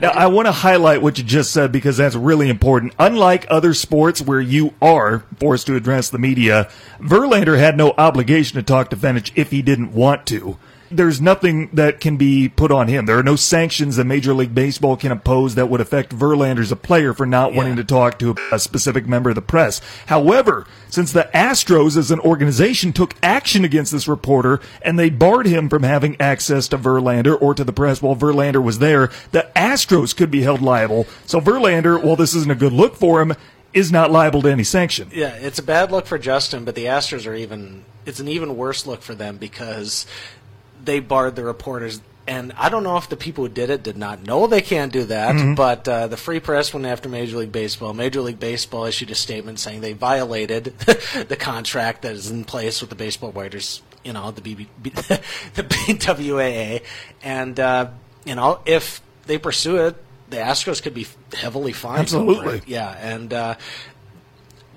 Now, 0.00 0.10
I 0.10 0.26
want 0.26 0.46
to 0.46 0.52
highlight 0.52 1.02
what 1.02 1.18
you 1.18 1.24
just 1.24 1.50
said 1.50 1.72
because 1.72 1.96
that's 1.96 2.14
really 2.14 2.50
important. 2.50 2.94
Unlike 2.98 3.46
other 3.48 3.72
sports 3.72 4.20
where 4.20 4.40
you 4.40 4.74
are 4.82 5.24
forced 5.38 5.66
to 5.68 5.76
address 5.76 6.10
the 6.10 6.18
media, 6.18 6.68
Verlander 7.00 7.58
had 7.58 7.76
no 7.76 7.94
obligation 7.96 8.56
to 8.56 8.62
talk 8.62 8.90
to 8.90 8.96
Fenich 8.96 9.30
if 9.34 9.50
he 9.50 9.62
didn't 9.62 9.92
want 9.92 10.26
to. 10.26 10.58
There's 10.90 11.20
nothing 11.20 11.70
that 11.72 12.00
can 12.00 12.16
be 12.16 12.48
put 12.48 12.70
on 12.70 12.88
him. 12.88 13.06
There 13.06 13.18
are 13.18 13.22
no 13.22 13.36
sanctions 13.36 13.96
that 13.96 14.04
Major 14.04 14.34
League 14.34 14.54
Baseball 14.54 14.96
can 14.96 15.10
impose 15.12 15.54
that 15.54 15.68
would 15.68 15.80
affect 15.80 16.16
Verlander 16.16 16.60
as 16.60 16.70
a 16.70 16.76
player 16.76 17.12
for 17.12 17.26
not 17.26 17.52
Yeah. 17.52 17.56
wanting 17.58 17.76
to 17.76 17.84
talk 17.84 18.18
to 18.20 18.34
a 18.52 18.58
specific 18.58 19.06
member 19.06 19.30
of 19.30 19.34
the 19.34 19.42
press. 19.42 19.80
However, 20.06 20.66
since 20.90 21.12
the 21.12 21.28
Astros 21.34 21.96
as 21.96 22.10
an 22.10 22.20
organization 22.20 22.92
took 22.92 23.14
action 23.22 23.64
against 23.64 23.92
this 23.92 24.06
reporter 24.06 24.60
and 24.82 24.98
they 24.98 25.10
barred 25.10 25.46
him 25.46 25.68
from 25.68 25.82
having 25.82 26.16
access 26.20 26.68
to 26.68 26.78
Verlander 26.78 27.36
or 27.40 27.54
to 27.54 27.64
the 27.64 27.72
press 27.72 28.00
while 28.02 28.14
Verlander 28.14 28.62
was 28.62 28.78
there, 28.78 29.10
the 29.32 29.48
Astros 29.56 30.14
could 30.14 30.30
be 30.30 30.42
held 30.42 30.62
liable. 30.62 31.06
So 31.26 31.40
Verlander, 31.40 32.00
while 32.02 32.16
this 32.16 32.34
isn't 32.34 32.50
a 32.50 32.54
good 32.54 32.72
look 32.72 32.94
for 32.96 33.20
him, 33.20 33.34
is 33.72 33.90
not 33.90 34.12
liable 34.12 34.40
to 34.42 34.48
any 34.48 34.62
sanction. 34.62 35.08
Yeah, 35.12 35.34
it's 35.34 35.58
a 35.58 35.62
bad 35.62 35.90
look 35.90 36.06
for 36.06 36.16
Justin, 36.18 36.64
but 36.64 36.76
the 36.76 36.84
Astros 36.84 37.26
are 37.26 37.34
even. 37.34 37.84
It's 38.06 38.20
an 38.20 38.28
even 38.28 38.56
worse 38.56 38.86
look 38.86 39.02
for 39.02 39.14
them 39.16 39.36
because 39.38 40.06
they 40.84 41.00
barred 41.00 41.36
the 41.36 41.44
reporters. 41.44 42.00
And 42.26 42.52
I 42.56 42.70
don't 42.70 42.84
know 42.84 42.96
if 42.96 43.10
the 43.10 43.16
people 43.16 43.44
who 43.44 43.52
did 43.52 43.68
it 43.68 43.82
did 43.82 43.98
not 43.98 44.22
know 44.22 44.46
they 44.46 44.62
can't 44.62 44.90
do 44.90 45.04
that, 45.04 45.56
but 45.56 45.86
uh, 45.86 46.06
the 46.06 46.16
Free 46.16 46.40
Press 46.40 46.72
went 46.72 46.86
after 46.86 47.06
Major 47.06 47.36
League 47.36 47.52
Baseball. 47.52 47.92
Major 47.92 48.22
League 48.22 48.40
Baseball 48.40 48.86
issued 48.86 49.10
a 49.10 49.14
statement 49.14 49.58
saying 49.60 49.82
they 49.82 49.92
violated 49.92 50.64
the 51.28 51.36
contract 51.38 52.00
that 52.02 52.12
is 52.12 52.30
in 52.30 52.44
place 52.44 52.80
with 52.80 52.88
the 52.88 52.96
baseball 52.96 53.30
writers, 53.32 53.82
you 54.04 54.14
know, 54.14 54.30
the 54.30 54.40
BB, 54.40 54.66
the 55.54 55.64
BWAA, 55.64 56.82
and 57.22 57.60
uh, 57.60 57.90
you 58.24 58.34
know 58.34 58.60
if 58.64 59.02
they 59.26 59.36
pursue 59.36 59.76
it, 59.76 60.02
the 60.30 60.38
Astros 60.38 60.82
could 60.82 60.94
be 60.94 61.06
heavily 61.34 61.72
fined. 61.72 62.00
Absolutely. 62.00 62.62
yeah, 62.66 62.96
and 63.02 63.34
uh, 63.34 63.56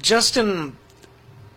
Justin 0.02 0.76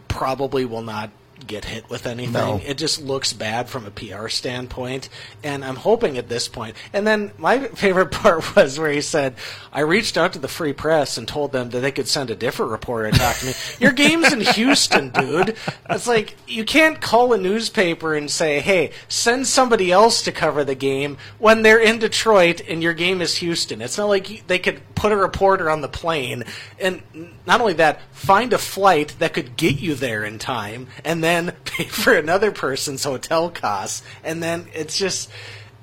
probably 0.06 0.64
will 0.64 0.82
not 0.82 1.10
get 1.46 1.64
hit 1.64 1.88
with 1.90 2.06
anything. 2.06 2.32
No. 2.32 2.60
It 2.64 2.78
just 2.78 3.02
looks 3.02 3.32
bad 3.32 3.68
from 3.68 3.86
a 3.86 3.90
PR 3.90 4.28
standpoint. 4.28 5.08
And 5.42 5.64
I'm 5.64 5.76
hoping 5.76 6.18
at 6.18 6.28
this 6.28 6.48
point. 6.48 6.76
And 6.92 7.06
then 7.06 7.32
my 7.38 7.58
favorite 7.74 8.10
part 8.10 8.56
was 8.56 8.78
where 8.78 8.90
he 8.90 9.00
said, 9.00 9.34
I 9.72 9.80
reached 9.80 10.16
out 10.16 10.32
to 10.34 10.38
the 10.38 10.48
free 10.48 10.72
press 10.72 11.18
and 11.18 11.26
told 11.26 11.52
them 11.52 11.70
that 11.70 11.80
they 11.80 11.92
could 11.92 12.08
send 12.08 12.30
a 12.30 12.34
different 12.34 12.72
reporter 12.72 13.10
to 13.10 13.18
talk 13.18 13.36
to 13.36 13.46
me. 13.46 13.52
Your 13.80 13.92
game's 13.92 14.32
in 14.32 14.40
Houston, 14.40 15.10
dude. 15.10 15.56
It's 15.88 16.06
like, 16.06 16.36
you 16.46 16.64
can't 16.64 17.00
call 17.00 17.32
a 17.32 17.38
newspaper 17.38 18.14
and 18.14 18.30
say, 18.30 18.60
hey, 18.60 18.92
send 19.08 19.46
somebody 19.46 19.90
else 19.92 20.22
to 20.22 20.32
cover 20.32 20.64
the 20.64 20.74
game 20.74 21.18
when 21.38 21.62
they're 21.62 21.80
in 21.80 21.98
Detroit 21.98 22.60
and 22.68 22.82
your 22.82 22.94
game 22.94 23.20
is 23.20 23.36
Houston. 23.36 23.80
It's 23.80 23.98
not 23.98 24.08
like 24.08 24.46
they 24.46 24.58
could 24.58 24.80
put 24.94 25.12
a 25.12 25.16
reporter 25.16 25.70
on 25.70 25.80
the 25.80 25.88
plane 25.88 26.44
and 26.78 27.02
not 27.46 27.60
only 27.60 27.72
that, 27.74 28.00
find 28.12 28.52
a 28.52 28.58
flight 28.58 29.14
that 29.18 29.32
could 29.32 29.56
get 29.56 29.80
you 29.80 29.94
there 29.94 30.24
in 30.24 30.38
time 30.38 30.88
and 31.04 31.22
then 31.22 31.29
pay 31.64 31.84
for 31.84 32.14
another 32.14 32.50
person's 32.50 33.04
hotel 33.04 33.50
costs. 33.50 34.02
And 34.24 34.42
then 34.42 34.66
it's 34.74 34.98
just, 34.98 35.30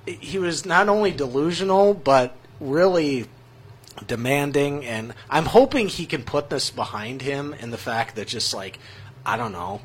he 0.06 0.40
was 0.40 0.66
not 0.66 0.90
only 0.90 1.12
delusional, 1.12 1.94
but 1.94 2.36
really 2.60 3.26
demanding. 4.06 4.86
And 4.86 5.14
I'm 5.30 5.46
hoping 5.46 5.88
he 5.88 6.06
can 6.06 6.24
put 6.24 6.50
this 6.50 6.70
behind 6.70 7.22
him 7.22 7.56
and 7.60 7.72
the 7.74 7.78
fact 7.78 8.16
that 8.16 8.28
just 8.28 8.54
like, 8.54 8.80
I 9.26 9.38
don't 9.38 9.52
know, 9.52 9.82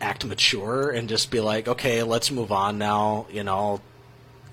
act 0.00 0.24
mature 0.24 0.90
and 0.90 1.08
just 1.08 1.30
be 1.30 1.40
like, 1.40 1.68
okay, 1.68 2.02
let's 2.02 2.30
move 2.30 2.52
on 2.52 2.78
now. 2.78 3.26
You 3.30 3.44
know, 3.44 3.80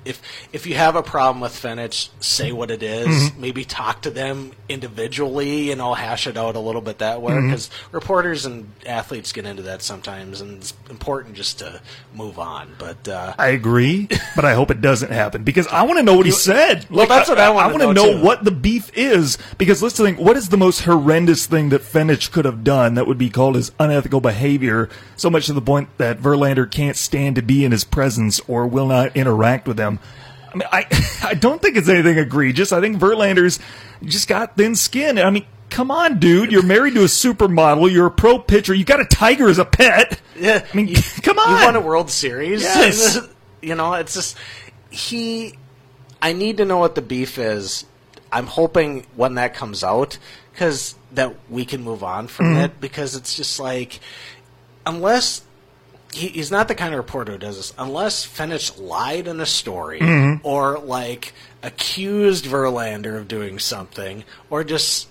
if 0.08 0.22
if 0.54 0.66
you 0.66 0.76
have 0.76 0.96
a 0.96 1.04
problem 1.04 1.42
with 1.42 1.52
Fenich, 1.52 2.10
say 2.20 2.50
mm-hmm. 2.50 2.58
what 2.58 2.72
it 2.72 2.82
is. 2.82 3.08
Mm-hmm. 3.08 3.42
Maybe 3.42 3.66
talk 3.66 4.04
to 4.04 4.10
them 4.10 4.52
individually. 4.70 5.72
and 5.72 5.82
I'll 5.82 5.94
hash 5.94 6.28
it 6.28 6.38
out 6.38 6.56
a 6.56 6.60
little 6.60 6.82
bit 6.82 7.00
that 7.00 7.22
way 7.22 7.34
mm-hmm. 7.34 7.48
because 7.48 7.70
reporters 7.92 8.46
and 8.46 8.72
athletes 8.86 9.32
get 9.32 9.46
into 9.46 9.64
that 9.64 9.82
sometimes, 9.82 10.42
and 10.42 10.58
it's 10.58 10.74
important 10.90 11.36
just 11.36 11.60
to 11.60 11.82
move 12.14 12.40
on. 12.40 12.76
But 12.80 13.08
uh, 13.08 13.34
I 13.38 13.50
agree, 13.50 14.08
but 14.36 14.46
I 14.46 14.54
hope 14.54 14.72
it 14.72 14.82
doesn't 14.82 15.12
happen 15.12 15.44
because 15.44 15.68
I 15.68 15.84
want 15.84 15.98
to 15.98 16.04
know 16.04 16.16
what 16.16 16.26
he 16.26 16.32
said. 16.32 16.88
Well, 16.90 17.08
that's 17.08 17.30
what 17.30 17.40
I 17.40 17.50
wanna 17.50 17.74
wanna 17.74 17.94
know, 17.94 18.14
know 18.14 18.24
what 18.24 18.44
the 18.44 18.52
beef 18.52 18.92
is 18.98 19.38
because 19.58 19.84
let's 19.84 19.98
think: 19.98 20.20
what 20.20 20.38
is 20.38 20.50
the 20.50 20.58
most 20.58 20.82
horrendous 20.82 21.46
thing 21.46 21.70
that 21.70 21.82
Fenich 21.82 22.32
could 22.32 22.46
have 22.46 22.64
done 22.64 22.96
that 22.96 23.08
would 23.08 23.18
be 23.18 23.30
called 23.30 23.58
as 23.58 23.72
unethical 23.80 24.22
behavior? 24.22 24.90
So 25.16 25.30
much 25.30 25.48
to 25.48 25.54
the 25.54 25.62
point 25.62 25.90
that 25.98 26.20
Verlander 26.20 26.70
can't 26.70 26.96
stand 26.96 27.36
to 27.36 27.42
be 27.42 27.66
in 27.66 27.72
his 27.72 27.84
presence 27.84 28.40
or 28.48 28.68
will 28.68 28.88
not 28.88 29.16
interact 29.16 29.68
with 29.68 29.78
him. 29.98 30.04
I 30.54 30.56
mean, 30.58 30.68
I 30.72 31.20
I 31.24 31.34
don't 31.34 31.62
think 31.62 31.78
it's 31.78 31.90
anything 31.90 32.18
egregious. 32.18 32.72
I 32.72 32.82
think 32.82 32.98
Verlander's 32.98 33.60
just 34.04 34.28
got 34.28 34.56
thin 34.58 34.76
skin. 34.76 35.18
I 35.20 35.30
mean. 35.30 35.46
Come 35.70 35.92
on, 35.92 36.18
dude. 36.20 36.50
You're 36.50 36.64
married 36.64 36.94
to 36.94 37.02
a 37.02 37.08
supermodel. 37.08 37.92
You're 37.92 38.06
a 38.06 38.12
pro 38.12 38.40
pitcher. 38.40 38.74
You 38.74 38.86
got 38.86 39.02
a 39.02 39.06
tiger 39.06 39.50
as 39.50 39.60
a 39.60 39.66
pet. 39.66 40.18
Yeah, 40.40 40.66
I 40.66 40.76
mean, 40.76 40.88
you- 40.88 40.96
come 41.24 41.38
on. 41.38 41.60
You 41.60 41.66
won 41.66 41.76
a 41.76 41.82
World 41.82 42.10
Series. 42.10 42.62
Yes. 42.62 43.20
you 43.62 43.76
know, 43.76 43.94
it's 43.96 44.14
just 44.14 44.38
he. 44.90 45.56
I 46.22 46.32
need 46.32 46.58
to 46.58 46.66
know 46.66 46.78
what 46.78 46.96
the 46.96 47.02
beef 47.02 47.38
is. 47.38 47.84
I'm 48.32 48.48
hoping 48.48 49.06
when 49.18 49.34
that 49.36 49.56
comes 49.56 49.84
out, 49.84 50.18
because 50.54 50.96
that 51.12 51.36
we 51.50 51.66
can 51.66 51.84
move 51.84 52.02
on 52.02 52.28
from 52.28 52.46
Mm-hmm. 52.46 52.58
it. 52.64 52.80
Because 52.80 53.16
it's 53.18 53.36
just 53.36 53.60
like, 53.60 54.00
unless 54.86 55.42
he, 56.18 56.28
he's 56.30 56.52
not 56.52 56.68
the 56.68 56.76
kind 56.76 56.94
of 56.94 56.98
reporter 56.98 57.34
who 57.34 57.38
does 57.38 57.58
this. 57.58 57.74
Unless 57.78 58.26
Fenich 58.28 58.80
lied 58.80 59.28
in 59.28 59.40
a 59.40 59.46
story, 59.46 60.00
Mm-hmm. 60.00 60.46
or 60.48 60.80
like 60.80 61.34
accused 61.64 62.46
Verlander 62.46 63.18
of 63.18 63.28
doing 63.28 63.60
something, 63.60 64.24
or 64.50 64.64
just 64.64 65.08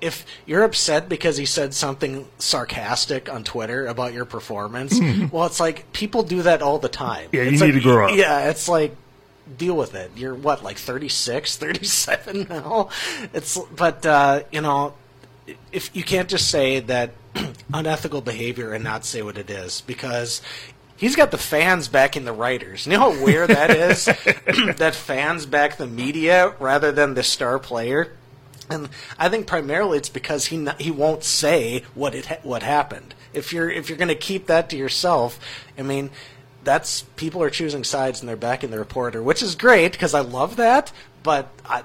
if 0.00 0.26
you're 0.44 0.62
upset 0.62 1.08
because 1.08 1.36
he 1.38 1.46
said 1.46 1.72
something 1.72 2.28
sarcastic 2.38 3.32
on 3.32 3.44
Twitter 3.44 3.86
about 3.86 4.12
your 4.12 4.24
performance, 4.26 5.00
well, 5.32 5.46
it's 5.46 5.58
like 5.60 5.90
people 5.92 6.22
do 6.22 6.42
that 6.42 6.60
all 6.62 6.78
the 6.78 6.88
time. 6.88 7.28
Yeah, 7.32 7.42
you 7.42 7.52
It's 7.52 7.62
need 7.62 7.72
to 7.72 7.80
grow 7.80 8.08
up. 8.08 8.14
Yeah, 8.16 8.50
it's 8.50 8.68
like 8.68 8.94
deal 9.56 9.74
with 9.76 9.94
it. 9.94 10.10
You're 10.16 10.34
what, 10.34 10.62
like 10.62 10.76
36, 10.76 11.56
37 11.58 12.46
now? 12.50 12.90
It's 13.32 13.58
but 13.74 14.04
uh, 14.04 14.42
you 14.52 14.60
know, 14.60 14.94
if 15.72 15.94
you 15.96 16.02
can't 16.04 16.28
just 16.28 16.50
say 16.50 16.80
that 16.80 17.12
unethical 17.72 18.20
behavior 18.20 18.72
and 18.72 18.84
not 18.84 19.04
say 19.04 19.22
what 19.22 19.38
it 19.38 19.50
is 19.50 19.80
because 19.82 20.42
he's 20.96 21.16
got 21.16 21.30
the 21.30 21.38
fans 21.38 21.88
backing 21.88 22.24
the 22.24 22.32
writers. 22.32 22.86
You 22.86 22.92
know 22.92 23.12
how 23.12 23.24
weird 23.24 23.50
that 23.50 23.70
is? 23.70 24.04
that 24.76 24.94
fans 24.94 25.46
back 25.46 25.76
the 25.76 25.86
media 25.86 26.54
rather 26.58 26.92
than 26.92 27.14
the 27.14 27.22
star 27.22 27.58
player. 27.58 28.12
And 28.68 28.88
I 29.18 29.28
think 29.28 29.46
primarily 29.46 29.98
it's 29.98 30.08
because 30.08 30.46
he 30.46 30.56
not, 30.56 30.80
he 30.80 30.90
won't 30.90 31.22
say 31.22 31.84
what 31.94 32.14
it 32.14 32.26
ha- 32.26 32.38
what 32.42 32.62
happened. 32.62 33.14
If 33.32 33.52
you're 33.52 33.70
if 33.70 33.88
you're 33.88 33.98
going 33.98 34.08
to 34.08 34.14
keep 34.14 34.46
that 34.46 34.70
to 34.70 34.76
yourself, 34.76 35.38
I 35.78 35.82
mean, 35.82 36.10
that's 36.64 37.02
people 37.14 37.42
are 37.42 37.50
choosing 37.50 37.84
sides 37.84 38.20
and 38.20 38.28
they're 38.28 38.36
backing 38.36 38.70
the 38.70 38.78
reporter, 38.78 39.22
which 39.22 39.42
is 39.42 39.54
great 39.54 39.92
because 39.92 40.14
I 40.14 40.20
love 40.20 40.56
that. 40.56 40.92
But 41.22 41.48
I, 41.64 41.84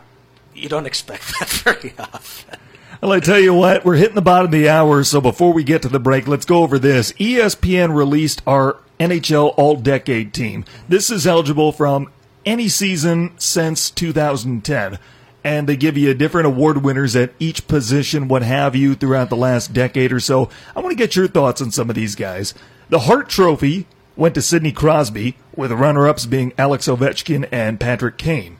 you 0.55 0.69
don't 0.69 0.87
expect 0.87 1.31
that 1.39 1.49
very 1.49 1.93
often. 1.99 2.59
Well, 3.01 3.13
I 3.13 3.19
tell 3.19 3.39
you 3.39 3.55
what, 3.55 3.83
we're 3.83 3.95
hitting 3.95 4.13
the 4.13 4.21
bottom 4.21 4.45
of 4.45 4.51
the 4.51 4.69
hour, 4.69 5.03
so 5.03 5.19
before 5.19 5.53
we 5.53 5.63
get 5.63 5.81
to 5.81 5.89
the 5.89 5.99
break, 5.99 6.27
let's 6.27 6.45
go 6.45 6.61
over 6.61 6.77
this. 6.77 7.13
ESPN 7.13 7.95
released 7.95 8.43
our 8.45 8.77
NHL 8.99 9.55
All 9.57 9.75
Decade 9.75 10.35
team. 10.35 10.65
This 10.87 11.09
is 11.09 11.25
eligible 11.25 11.71
from 11.71 12.11
any 12.45 12.69
season 12.69 13.31
since 13.39 13.89
2010. 13.89 14.99
And 15.43 15.67
they 15.67 15.75
give 15.75 15.97
you 15.97 16.13
different 16.13 16.45
award 16.45 16.83
winners 16.83 17.15
at 17.15 17.33
each 17.39 17.67
position, 17.67 18.27
what 18.27 18.43
have 18.43 18.75
you, 18.75 18.93
throughout 18.93 19.31
the 19.31 19.35
last 19.35 19.73
decade 19.73 20.13
or 20.13 20.19
so. 20.19 20.51
I 20.75 20.81
want 20.81 20.91
to 20.91 21.03
get 21.03 21.15
your 21.15 21.27
thoughts 21.27 21.59
on 21.59 21.71
some 21.71 21.89
of 21.89 21.95
these 21.95 22.13
guys. 22.13 22.53
The 22.89 22.99
Hart 22.99 23.29
Trophy 23.29 23.87
went 24.15 24.35
to 24.35 24.43
Sidney 24.43 24.71
Crosby, 24.71 25.37
with 25.55 25.71
the 25.71 25.75
runner 25.75 26.07
ups 26.07 26.27
being 26.27 26.53
Alex 26.55 26.87
Ovechkin 26.87 27.49
and 27.51 27.79
Patrick 27.79 28.19
Kane. 28.19 28.57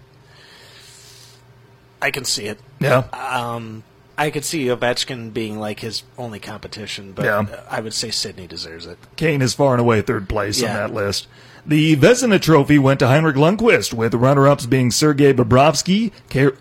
I 2.02 2.10
can 2.10 2.26
see 2.26 2.46
it. 2.46 2.60
Yeah. 2.80 3.04
Um, 3.14 3.84
I 4.18 4.30
could 4.30 4.46
see 4.46 4.66
Ovechkin 4.66 5.34
being 5.34 5.60
like 5.60 5.80
his 5.80 6.04
only 6.18 6.40
competition, 6.40 7.14
but 7.14 7.26
Yeah. 7.26 7.46
I 7.70 7.80
would 7.82 7.94
say 7.94 8.12
Sidney 8.12 8.48
deserves 8.48 8.86
it. 8.86 8.98
Kane 9.16 9.42
is 9.42 9.54
far 9.54 9.74
and 9.74 9.82
away 9.82 10.02
third 10.02 10.30
place 10.30 10.62
on 10.62 10.70
that 10.70 10.94
list. 10.94 11.28
The 11.66 11.96
Vezina 11.96 12.42
Trophy 12.42 12.80
went 12.80 13.00
to 13.02 13.08
Henrik 13.08 13.36
Lundqvist, 13.36 13.94
with 13.94 14.14
runner-ups 14.16 14.66
being 14.66 14.90
Sergei 14.90 15.32
Bobrovsky, 15.32 16.12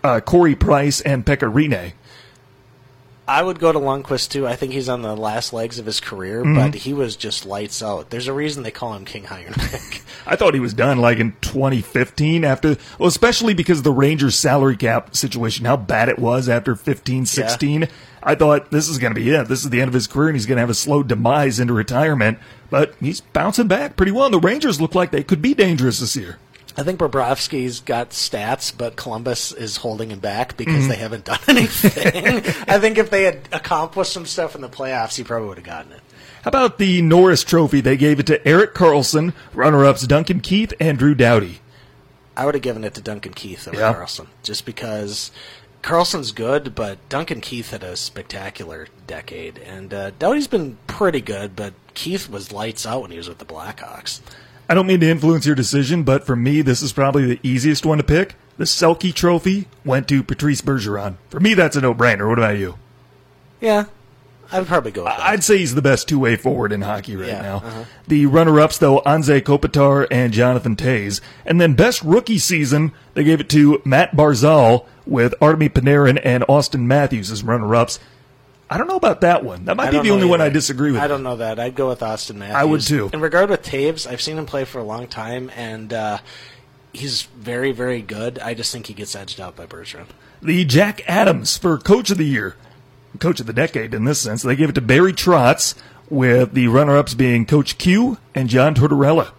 uh, 0.03 0.19
Carey 0.19 0.55
Price, 0.55 1.01
and 1.01 1.25
Pekka 1.25 1.51
Rinne. 1.51 1.93
I 3.31 3.41
would 3.41 3.59
go 3.59 3.71
to 3.71 3.79
Lundqvist 3.79 4.29
too. 4.29 4.45
I 4.45 4.55
think 4.57 4.73
he's 4.73 4.89
on 4.89 5.01
the 5.01 5.15
last 5.15 5.53
legs 5.53 5.79
of 5.79 5.85
his 5.85 5.99
career, 5.99 6.43
Mm-hmm. 6.43 6.55
but 6.71 6.75
he 6.75 6.93
was 6.93 7.15
just 7.15 7.45
lights 7.45 7.81
out. 7.81 8.09
There's 8.09 8.27
a 8.27 8.33
reason 8.33 8.63
they 8.63 8.71
call 8.71 8.93
him 8.93 9.05
King 9.05 9.23
Henrik. 9.23 10.01
I 10.25 10.35
thought 10.35 10.53
he 10.53 10.59
was 10.59 10.73
done 10.73 10.97
like 10.99 11.17
in 11.19 11.31
2015 11.41 12.43
after, 12.43 12.77
well, 12.99 13.07
especially 13.07 13.53
because 13.53 13.79
of 13.79 13.83
the 13.83 13.91
Rangers 13.91 14.35
salary 14.37 14.75
cap 14.77 15.15
situation, 15.15 15.65
how 15.65 15.77
bad 15.77 16.09
it 16.09 16.19
was 16.19 16.49
after 16.49 16.75
15, 16.75 17.25
16. 17.25 17.87
I 18.23 18.35
thought 18.35 18.69
this 18.69 18.87
is 18.89 18.97
going 18.99 19.13
to 19.15 19.19
be 19.19 19.29
it. 19.31 19.47
This 19.47 19.63
is 19.63 19.69
the 19.69 19.81
end 19.81 19.87
of 19.87 19.93
his 19.93 20.07
career 20.07 20.27
and 20.29 20.35
he's 20.35 20.45
going 20.45 20.57
to 20.57 20.61
have 20.61 20.69
a 20.69 20.73
slow 20.75 21.01
demise 21.01 21.59
into 21.59 21.73
retirement, 21.73 22.37
but 22.69 22.93
he's 22.99 23.21
bouncing 23.21 23.67
back 23.67 23.95
pretty 23.95 24.11
well. 24.11 24.25
And 24.25 24.33
the 24.33 24.39
Rangers 24.39 24.79
look 24.81 24.93
like 24.93 25.11
they 25.11 25.23
could 25.23 25.41
be 25.41 25.53
dangerous 25.53 25.99
this 25.99 26.15
year. 26.15 26.37
I 26.77 26.83
think 26.83 26.99
Bobrovsky's 26.99 27.81
got 27.81 28.11
stats, 28.11 28.75
but 28.75 28.95
Columbus 28.95 29.51
is 29.51 29.77
holding 29.77 30.09
him 30.11 30.19
back 30.19 30.49
Mm-hmm. 30.49 30.57
because 30.57 30.87
they 30.87 30.95
haven't 30.95 31.25
done 31.25 31.39
anything. 31.47 32.37
I 32.67 32.79
think 32.79 32.97
if 32.97 33.09
they 33.09 33.23
had 33.23 33.39
accomplished 33.51 34.13
some 34.13 34.25
stuff 34.25 34.55
in 34.55 34.61
the 34.61 34.69
playoffs, 34.69 35.15
he 35.17 35.23
probably 35.23 35.47
would 35.49 35.57
have 35.57 35.65
gotten 35.65 35.91
it. 35.91 36.01
How 36.43 36.49
about 36.49 36.77
the 36.77 37.01
Norris 37.01 37.43
Trophy? 37.43 37.81
They 37.81 37.97
gave 37.97 38.19
it 38.19 38.25
to 38.27 38.47
Erik 38.47 38.73
Karlsson, 38.73 39.33
runner-ups 39.53 40.07
Duncan 40.07 40.39
Keith, 40.39 40.73
and 40.79 40.97
Drew 40.97 41.13
Doughty. 41.13 41.59
I 42.35 42.45
would 42.45 42.55
have 42.55 42.63
given 42.63 42.83
it 42.83 42.93
to 42.95 43.01
Duncan 43.01 43.33
Keith 43.33 43.67
over 43.67 43.77
Yeah. 43.77 43.93
Karlsson, 43.93 44.27
just 44.41 44.65
because 44.65 45.31
Carlson's 45.83 46.31
good, 46.31 46.73
but 46.73 46.97
Duncan 47.09 47.41
Keith 47.41 47.69
had 47.71 47.83
a 47.83 47.95
spectacular 47.97 48.87
decade, 49.05 49.57
and 49.59 49.93
uh, 49.93 50.11
Doughty's 50.17 50.47
been 50.47 50.77
pretty 50.87 51.21
good, 51.21 51.55
but 51.55 51.73
Keith 51.93 52.29
was 52.29 52.51
lights 52.51 52.85
out 52.85 53.01
when 53.01 53.11
he 53.11 53.17
was 53.17 53.27
with 53.27 53.37
the 53.39 53.45
Blackhawks. 53.45 54.21
I 54.71 54.73
don't 54.73 54.87
mean 54.87 55.01
to 55.01 55.09
influence 55.09 55.45
your 55.45 55.53
decision, 55.55 56.03
but 56.03 56.25
for 56.25 56.33
me, 56.33 56.61
this 56.61 56.81
is 56.81 56.93
probably 56.93 57.25
the 57.25 57.39
easiest 57.43 57.85
one 57.85 57.97
to 57.97 58.05
pick. 58.05 58.35
The 58.57 58.63
Selke 58.63 59.13
Trophy 59.13 59.67
went 59.83 60.07
to 60.07 60.23
Patrice 60.23 60.61
Bergeron. 60.61 61.15
For 61.29 61.41
me, 61.41 61.55
that's 61.55 61.75
a 61.75 61.81
no-brainer. 61.81 62.29
What 62.29 62.37
about 62.37 62.57
you? 62.57 62.75
Yeah, 63.59 63.87
I 64.49 64.59
would 64.59 64.69
probably 64.69 64.91
go 64.91 65.03
with 65.03 65.11
that. 65.11 65.19
I'd 65.27 65.43
say 65.43 65.57
he's 65.57 65.75
the 65.75 65.81
best 65.81 66.07
two-way 66.07 66.37
forward 66.37 66.71
in 66.71 66.83
hockey 66.83 67.17
right 67.17 67.27
Yeah, 67.27 67.41
now. 67.41 67.55
uh-huh. 67.57 67.83
The 68.07 68.27
runner-ups, 68.27 68.77
though, 68.77 69.01
Anze 69.01 69.41
Kopitar 69.41 70.07
and 70.09 70.31
Jonathan 70.31 70.77
Toews. 70.77 71.19
And 71.45 71.59
then 71.59 71.73
best 71.73 72.01
rookie 72.01 72.37
season, 72.37 72.93
they 73.13 73.25
gave 73.25 73.41
it 73.41 73.49
to 73.49 73.81
Matt 73.83 74.15
Barzal 74.15 74.85
with 75.05 75.33
Artemi 75.41 75.69
Panarin 75.69 76.21
and 76.23 76.45
Auston 76.45 76.83
Matthews 76.83 77.29
as 77.29 77.43
runner-ups. 77.43 77.99
I 78.71 78.77
don't 78.77 78.87
know 78.87 78.95
about 78.95 79.19
that 79.21 79.43
one. 79.43 79.65
That 79.65 79.75
might 79.75 79.91
be 79.91 79.99
the 79.99 80.11
only 80.11 80.25
one. 80.25 80.39
I 80.39 80.47
disagree 80.47 80.93
with. 80.93 81.01
I 81.01 81.07
don't 81.07 81.23
know 81.23 81.35
that. 81.35 81.59
I'd 81.59 81.75
go 81.75 81.89
with 81.89 81.99
Auston 81.99 82.35
Matthews. 82.35 82.55
I 82.55 82.63
would 82.63 82.79
too. 82.79 83.09
In 83.11 83.19
regard 83.19 83.49
with 83.49 83.63
Toews, 83.63 84.07
I've 84.07 84.21
seen 84.21 84.37
him 84.37 84.45
play 84.45 84.63
for 84.63 84.79
a 84.79 84.83
long 84.83 85.07
time, 85.07 85.51
and 85.57 85.91
uh, 85.91 86.19
he's 86.93 87.23
very, 87.23 87.73
very 87.73 88.01
good. 88.01 88.39
I 88.39 88.53
just 88.53 88.71
think 88.71 88.87
he 88.87 88.93
gets 88.93 89.13
edged 89.13 89.41
out 89.41 89.57
by 89.57 89.65
Bergeron. 89.65 90.05
The 90.41 90.63
Jack 90.63 91.01
Adams 91.05 91.57
for 91.57 91.77
Coach 91.77 92.11
of 92.11 92.17
the 92.17 92.25
Year, 92.25 92.55
Coach 93.19 93.41
of 93.41 93.45
the 93.45 93.53
Decade 93.53 93.93
in 93.93 94.05
this 94.05 94.21
sense. 94.21 94.41
They 94.41 94.55
gave 94.55 94.69
it 94.69 94.75
to 94.75 94.81
Barry 94.81 95.11
Trotz 95.11 95.75
with 96.09 96.53
the 96.53 96.69
runner-ups 96.69 97.13
being 97.13 97.45
Coach 97.45 97.77
Q 97.77 98.19
and 98.33 98.47
John 98.47 98.73
Tortorella. 98.73 99.33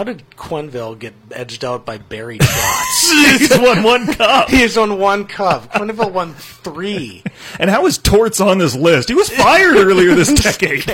How 0.00 0.04
did 0.04 0.22
Quenneville 0.30 0.98
get 0.98 1.12
edged 1.30 1.62
out 1.62 1.84
by 1.84 1.98
Barry 1.98 2.38
Trotz? 2.40 3.38
He's 3.38 3.50
won 3.58 3.82
one 3.82 4.06
cup. 4.14 4.48
He's 4.48 4.74
won 4.74 4.98
one 4.98 5.26
cup. 5.26 5.70
Quenneville 5.74 6.10
won 6.10 6.32
three. 6.32 7.22
And 7.58 7.68
how 7.68 7.84
is 7.84 7.98
Torts 7.98 8.40
on 8.40 8.56
this 8.56 8.74
list? 8.74 9.10
He 9.10 9.14
was 9.14 9.28
fired 9.28 9.76
earlier 9.76 10.14
this 10.14 10.32
decade. 10.42 10.90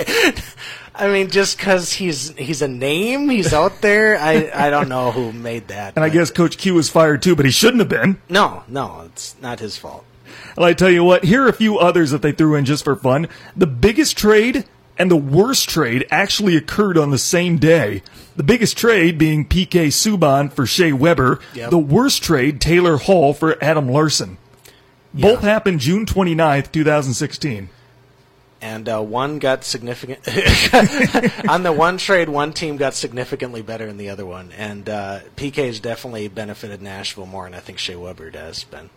I 0.93 1.07
mean, 1.07 1.29
just 1.29 1.55
because 1.55 1.93
he's 1.93 2.31
he's 2.35 2.61
a 2.61 2.67
name, 2.67 3.29
he's 3.29 3.53
out 3.53 3.79
there. 3.79 4.17
I, 4.19 4.51
I 4.53 4.69
don't 4.69 4.89
know 4.89 5.11
who 5.11 5.31
made 5.31 5.69
that. 5.69 5.95
And 5.95 6.03
I 6.03 6.09
but- 6.09 6.13
guess 6.13 6.29
Coach 6.29 6.57
Q 6.57 6.73
was 6.73 6.89
fired 6.89 7.21
too, 7.21 7.33
but 7.37 7.45
he 7.45 7.51
shouldn't 7.51 7.79
have 7.79 7.87
been. 7.87 8.21
no, 8.27 8.63
no, 8.67 9.03
it's 9.05 9.37
not 9.41 9.61
his 9.61 9.77
fault. 9.77 10.03
And 10.57 10.65
I 10.65 10.73
tell 10.73 10.89
you 10.89 11.05
what, 11.05 11.23
here 11.23 11.43
are 11.43 11.47
a 11.47 11.53
few 11.53 11.77
others 11.79 12.11
that 12.11 12.21
they 12.21 12.33
threw 12.33 12.55
in 12.55 12.65
just 12.65 12.83
for 12.83 12.97
fun. 12.97 13.29
The 13.55 13.67
biggest 13.67 14.17
trade 14.17 14.65
and 14.99 15.09
the 15.11 15.15
worst 15.15 15.69
trade 15.69 16.05
actually 16.09 16.55
occurred 16.55 16.97
on 16.97 17.11
the 17.11 17.17
same 17.17 17.57
day. 17.57 18.01
The 18.35 18.43
biggest 18.43 18.77
trade 18.77 19.17
being 19.17 19.45
PK 19.45 19.87
Subban 19.87 20.51
for 20.51 20.65
Shea 20.65 20.93
Weber. 20.93 21.39
Yep. 21.55 21.69
The 21.71 21.77
worst 21.79 22.23
trade, 22.23 22.61
Taylor 22.61 22.97
Hall 22.97 23.33
for 23.33 23.61
Adam 23.63 23.89
Larsson. 23.89 24.37
Both 25.13 25.43
Yeah. 25.43 25.49
happened 25.49 25.79
June 25.79 26.05
29th, 26.05 26.71
2016. 26.71 27.69
And 28.59 28.89
uh, 28.89 29.01
one 29.01 29.37
got 29.39 29.63
significant 29.63 30.19
on 31.49 31.61
the 31.63 31.71
one 31.71 31.97
trade. 31.97 32.27
One 32.27 32.53
team 32.53 32.77
got 32.77 32.95
significantly 32.95 33.61
better 33.61 33.85
than 33.85 33.97
the 33.97 34.09
other 34.09 34.25
one, 34.25 34.51
and 34.57 34.89
uh, 34.89 35.19
has 35.37 35.79
definitely 35.79 36.27
benefited 36.27 36.81
Nashville 36.81 37.27
more, 37.27 37.45
and 37.45 37.55
I 37.55 37.59
think 37.59 37.77
Shea 37.77 37.95
Weber 37.95 38.31
does. 38.31 38.63
Ben, 38.63 38.89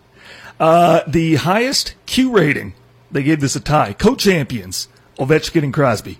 Uh, 0.59 1.01
the 1.07 1.35
highest 1.37 1.95
Q 2.07 2.33
rating, 2.33 2.73
they 3.11 3.23
gave 3.23 3.41
this 3.41 3.55
a 3.55 3.61
tie. 3.61 3.93
Co-champions, 3.93 4.89
Ovechkin 5.21 5.63
and 5.63 5.73
Crosby. 5.73 6.19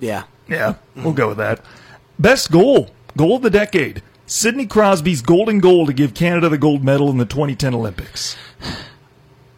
yeah, 0.00 0.24
Yeah, 0.48 0.74
we'll 0.94 1.12
go 1.12 1.28
with 1.28 1.38
that. 1.38 1.60
Best 2.18 2.50
goal, 2.50 2.90
goal 3.16 3.36
of 3.36 3.42
the 3.42 3.50
decade. 3.50 4.02
Sidney 4.26 4.66
Crosby's 4.66 5.22
golden 5.22 5.58
goal 5.58 5.86
to 5.86 5.92
give 5.92 6.14
Canada 6.14 6.48
the 6.48 6.58
gold 6.58 6.84
medal 6.84 7.10
in 7.10 7.16
the 7.18 7.24
2010 7.24 7.74
Olympics. 7.74 8.36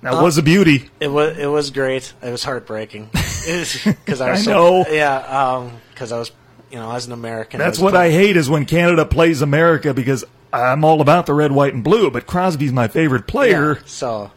That 0.03 0.15
uh, 0.15 0.23
was 0.23 0.39
a 0.39 0.43
beauty. 0.43 0.89
it 1.01 1.09
was 1.09 1.37
it 1.37 1.47
was 1.49 1.71
great. 1.71 2.15
It 2.23 2.31
was 2.31 2.43
heartbreaking 2.45 3.11
because 3.13 4.21
I 4.21 4.31
was 4.31 4.41
I 4.41 4.43
so, 4.43 4.53
know. 4.53 4.85
yeah, 4.91 5.17
um, 5.17 5.73
because 5.91 6.13
I 6.13 6.19
was 6.19 6.31
you 6.71 6.79
know 6.79 6.91
as 6.93 7.07
an 7.07 7.13
American. 7.13 7.59
That's 7.59 7.79
was 7.79 7.83
what 7.85 7.91
playing- 7.95 8.15
I 8.15 8.17
hate 8.17 8.37
is 8.37 8.49
when 8.49 8.65
Canada 8.65 9.05
plays 9.05 9.43
America 9.43 9.93
because 9.93 10.25
I'm 10.53 10.85
all 10.85 11.01
about 11.03 11.27
the 11.27 11.35
red, 11.35 11.53
white, 11.53 11.75
and 11.75 11.85
blue, 11.85 12.11
but 12.11 12.27
Crosby's 12.27 12.73
my 12.73 12.89
favorite 12.89 13.27
player. 13.27 13.75
Yeah, 13.75 13.83
so, 13.87 14.31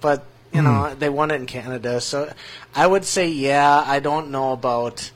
but 0.00 0.24
you 0.52 0.62
know 0.62 0.90
hmm. 0.90 0.98
they 0.98 1.08
won 1.08 1.30
it 1.30 1.36
in 1.36 1.46
Canada, 1.46 2.00
so 2.00 2.32
I 2.74 2.86
would 2.86 3.04
say 3.04 3.28
yeah. 3.28 3.84
I 3.86 4.00
don't 4.00 4.30
know 4.30 4.52
about. 4.52 5.10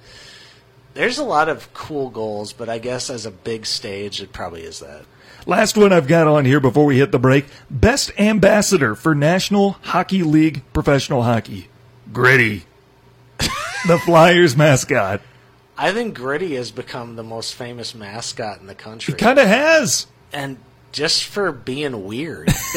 There's 0.95 1.19
a 1.19 1.25
lot 1.25 1.49
of 1.49 1.75
cool 1.75 2.09
goals, 2.09 2.53
but 2.53 2.69
I 2.69 2.79
guess 2.79 3.11
as 3.11 3.27
a 3.27 3.31
big 3.33 3.67
stage, 3.67 4.23
it 4.23 4.33
probably 4.33 4.63
is 4.63 4.79
that. 4.79 5.05
Last 5.47 5.77
one 5.77 5.93
I've 5.93 6.07
got 6.07 6.27
on 6.27 6.45
here 6.45 6.61
before 6.61 6.87
we 6.87 6.99
hit 6.99 7.13
the 7.13 7.19
break. 7.19 7.47
Best 7.69 8.13
ambassador 8.19 8.95
for 8.95 9.15
National 9.15 9.73
Hockey 9.83 10.23
League 10.23 10.63
Professional 10.73 11.25
Hockey. 11.25 11.69
Gritty. 12.13 12.65
the 13.39 13.99
Flyers 14.07 14.57
mascot. 14.57 15.21
I 15.77 15.93
think 15.93 16.15
Gritty 16.15 16.55
has 16.55 16.71
become 16.71 17.17
the 17.17 17.23
most 17.23 17.55
famous 17.55 17.95
mascot 17.95 18.61
in 18.61 18.67
the 18.67 18.75
country, 18.75 19.13
He 19.13 19.19
Kind 19.19 19.39
of 19.39 19.47
has. 19.49 20.07
and 20.33 20.57
just 20.95 21.25
for 21.25 21.51
being 21.51 22.05
weird. 22.05 22.49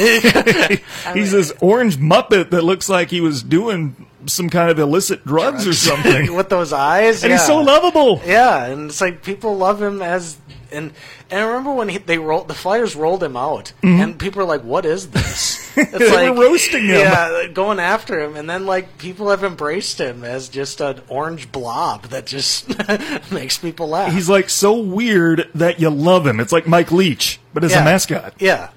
He's 1.14 1.32
this 1.32 1.54
orange 1.62 1.98
muppet 1.98 2.50
that 2.50 2.64
looks 2.64 2.90
like 2.90 3.12
he 3.12 3.22
was 3.22 3.44
doing 3.44 4.08
some 4.26 4.50
kind 4.50 4.72
of 4.72 4.80
illicit 4.80 5.24
drugs 5.24 5.68
or 5.68 5.74
something. 5.74 6.34
with 6.34 6.50
those 6.50 6.74
eyes, 6.74 7.24
and 7.24 7.30
yeah. 7.30 7.38
he's 7.38 7.46
so 7.46 7.62
lovable. 7.62 8.20
Yeah, 8.26 8.66
and 8.66 8.90
it's 8.90 9.00
like 9.00 9.24
people 9.24 9.56
love 9.56 9.82
him 9.82 10.02
as 10.02 10.38
and 10.72 10.92
and 11.30 11.40
I 11.40 11.44
remember 11.44 11.74
when 11.74 11.90
he, 11.90 11.98
they 11.98 12.18
rolled 12.18 12.48
the 12.48 12.54
Flyers 12.54 12.96
rolled 12.96 13.24
him 13.24 13.36
out, 13.36 13.74
and 13.82 14.18
people 14.18 14.42
were 14.42 14.48
like, 14.48 14.62
"What 14.62 14.86
is 14.86 15.10
this?" 15.10 15.66
It's 15.78 15.92
Mm-hmm. 15.92 16.16
They 16.16 16.30
were 16.32 16.50
roasting 16.50 16.86
him. 16.86 16.96
Yeah, 16.96 17.48
going 17.54 17.80
after 17.80 18.20
him, 18.20 18.36
and 18.36 18.50
then 18.50 18.66
like 18.66 18.98
people 18.98 19.30
have 19.30 19.44
embraced 19.44 20.00
him 20.00 20.24
as 20.24 20.50
just 20.50 20.82
an 20.82 21.02
orange 21.08 21.52
blob 21.52 22.06
that 22.08 22.26
just 22.26 22.68
makes 23.32 23.60
people 23.60 23.90
laugh. 23.90 24.12
He's 24.12 24.28
like 24.28 24.50
so 24.50 24.74
weird 24.80 25.50
that 25.54 25.80
you 25.80 25.92
love 25.92 26.26
him. 26.26 26.40
It's 26.40 26.52
like 26.52 26.68
Mike 26.68 26.92
Leach, 26.92 27.40
but 27.54 27.64
as 27.64 27.72
yeah. 27.72 27.82
a 27.82 27.86
mascot. 27.86 28.34
Yeah, 28.40 28.70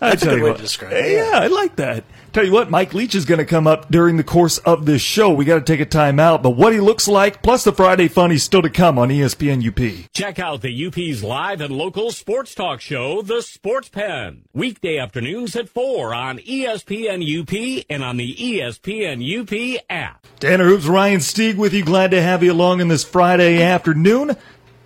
I 0.00 0.16
tell 0.16 0.36
you 0.36 0.42
what. 0.42 0.56
to 0.56 0.62
describe 0.62 0.92
it, 0.92 1.12
Yeah, 1.12 1.30
yeah. 1.30 1.38
I 1.38 1.46
like 1.46 1.76
that. 1.76 2.04
Tell 2.32 2.44
you 2.44 2.52
what, 2.52 2.70
Mike 2.70 2.94
Leach 2.94 3.16
is 3.16 3.24
going 3.24 3.38
to 3.38 3.44
come 3.44 3.66
up 3.66 3.90
during 3.90 4.16
the 4.16 4.22
course 4.22 4.58
of 4.58 4.86
this 4.86 5.02
show. 5.02 5.30
We 5.30 5.44
got 5.44 5.56
to 5.56 5.64
take 5.64 5.80
a 5.80 5.84
time 5.84 6.20
out, 6.20 6.44
but 6.44 6.50
what 6.50 6.72
he 6.72 6.78
looks 6.78 7.08
like, 7.08 7.42
plus 7.42 7.64
the 7.64 7.72
Friday 7.72 8.06
fun, 8.06 8.30
he's 8.30 8.44
still 8.44 8.62
to 8.62 8.70
come 8.70 9.00
on 9.00 9.08
ESPN 9.08 9.66
UP. 9.66 10.10
Check 10.12 10.38
out 10.38 10.60
the 10.60 10.86
UP's 10.86 11.24
live 11.24 11.60
and 11.60 11.74
local 11.74 12.12
sports 12.12 12.54
talk 12.54 12.80
show, 12.80 13.20
The 13.20 13.42
Sports 13.42 13.88
Pen. 13.88 14.44
Weekday 14.54 14.96
afternoons 14.96 15.56
at 15.56 15.68
4 15.68 16.14
on 16.14 16.38
ESPN 16.38 17.20
UP 17.40 17.84
and 17.90 18.04
on 18.04 18.16
the 18.16 18.32
ESPN 18.32 19.20
UP 19.40 19.82
app. 19.90 20.24
Tanner 20.38 20.66
Hoops, 20.66 20.86
Ryan 20.86 21.18
Stieg 21.18 21.56
with 21.56 21.74
you. 21.74 21.84
Glad 21.84 22.12
to 22.12 22.22
have 22.22 22.44
you 22.44 22.52
along 22.52 22.80
in 22.80 22.86
this 22.86 23.02
Friday 23.02 23.60
afternoon. 23.60 24.28
What 24.28 24.36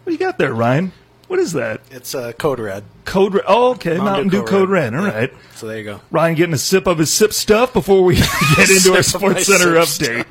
do 0.07 0.12
you 0.12 0.18
got 0.18 0.38
there, 0.38 0.54
Ryan? 0.54 0.92
What 1.28 1.38
is 1.38 1.52
that? 1.52 1.80
it's 1.90 2.14
a 2.14 2.28
uh, 2.28 2.32
code 2.32 2.60
red. 2.60 2.84
Code 3.04 3.34
Red. 3.34 3.44
Oh, 3.46 3.70
okay. 3.72 3.96
Mountain, 3.98 4.28
Dew 4.28 4.44
Code 4.44 4.68
Red. 4.68 4.94
All 4.94 5.02
Yeah. 5.06 5.14
right. 5.14 5.32
So 5.54 5.66
there 5.66 5.78
you 5.78 5.84
go. 5.84 6.00
Ryan 6.10 6.34
getting 6.34 6.54
a 6.54 6.58
sip 6.58 6.87
of 6.87 6.98
his 6.98 7.12
sip 7.12 7.32
stuff 7.32 7.72
before 7.72 8.02
we 8.04 8.14
get 8.56 8.70
into 8.70 8.92
our 8.94 9.02
Sip 9.02 9.16
of 9.22 9.22
my 9.32 9.40
Sports 9.40 9.46
Center 9.46 9.74
update. 9.74 10.24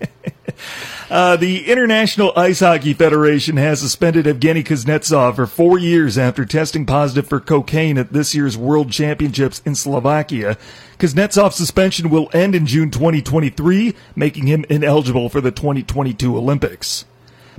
Uh, 1.10 1.34
the 1.34 1.66
International 1.68 2.32
Ice 2.36 2.60
Hockey 2.60 2.92
Federation 2.94 3.56
has 3.56 3.80
suspended 3.80 4.26
Evgeny 4.26 4.64
Kuznetsov 4.64 5.34
for 5.34 5.44
four 5.48 5.76
years 5.76 6.16
after 6.16 6.44
testing 6.44 6.86
positive 6.86 7.26
for 7.28 7.40
cocaine 7.40 7.98
at 7.98 8.12
this 8.12 8.32
year's 8.32 8.56
World 8.56 8.92
Championships 8.92 9.60
in 9.66 9.74
Slovakia. 9.74 10.56
Kuznetsov's 11.00 11.56
suspension 11.56 12.10
will 12.10 12.30
end 12.32 12.54
in 12.54 12.64
June 12.64 12.92
2023, 12.92 13.92
making 14.14 14.46
him 14.46 14.64
ineligible 14.70 15.28
for 15.28 15.40
the 15.40 15.50
2022 15.50 16.36
Olympics. 16.36 17.04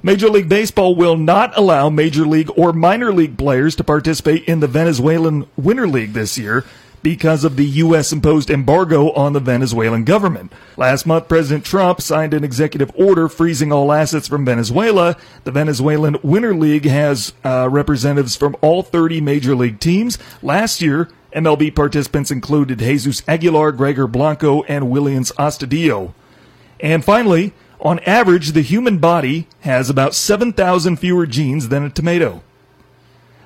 Major 0.03 0.29
League 0.29 0.49
Baseball 0.49 0.95
will 0.95 1.15
not 1.15 1.55
allow 1.55 1.87
Major 1.87 2.25
League 2.25 2.49
or 2.57 2.73
minor 2.73 3.13
league 3.13 3.37
players 3.37 3.75
to 3.75 3.83
participate 3.83 4.43
in 4.45 4.59
the 4.59 4.67
Venezuelan 4.67 5.45
Winter 5.55 5.87
League 5.87 6.13
this 6.13 6.39
year 6.39 6.65
because 7.03 7.43
of 7.43 7.55
the 7.55 7.65
U.S. 7.65 8.11
imposed 8.11 8.49
embargo 8.49 9.11
on 9.11 9.33
the 9.33 9.39
Venezuelan 9.39 10.03
government. 10.03 10.51
Last 10.75 11.05
month, 11.05 11.27
President 11.27 11.65
Trump 11.65 12.01
signed 12.01 12.33
an 12.33 12.43
executive 12.43 12.91
order 12.95 13.29
freezing 13.29 13.71
all 13.71 13.91
assets 13.91 14.27
from 14.27 14.43
Venezuela. 14.43 15.17
The 15.43 15.51
Venezuelan 15.51 16.17
Winter 16.23 16.55
League 16.55 16.85
has 16.85 17.33
uh, 17.43 17.69
representatives 17.69 18.35
from 18.35 18.55
all 18.61 18.81
30 18.81 19.21
major 19.21 19.55
league 19.55 19.79
teams. 19.79 20.17
Last 20.41 20.81
year, 20.81 21.09
MLB 21.35 21.75
participants 21.75 22.31
included 22.31 22.79
Jesus 22.79 23.21
Aguilar, 23.27 23.71
Gregor 23.73 24.07
Blanco, 24.07 24.63
and 24.63 24.85
Willians 24.85 25.31
Astudillo. 25.35 26.15
And 26.79 27.05
finally, 27.05 27.53
on 27.81 27.99
average, 27.99 28.51
the 28.51 28.61
human 28.61 28.99
body 28.99 29.47
has 29.61 29.89
about 29.89 30.13
7,000 30.13 30.97
fewer 30.97 31.25
genes 31.25 31.69
than 31.69 31.83
a 31.83 31.89
tomato. 31.89 32.43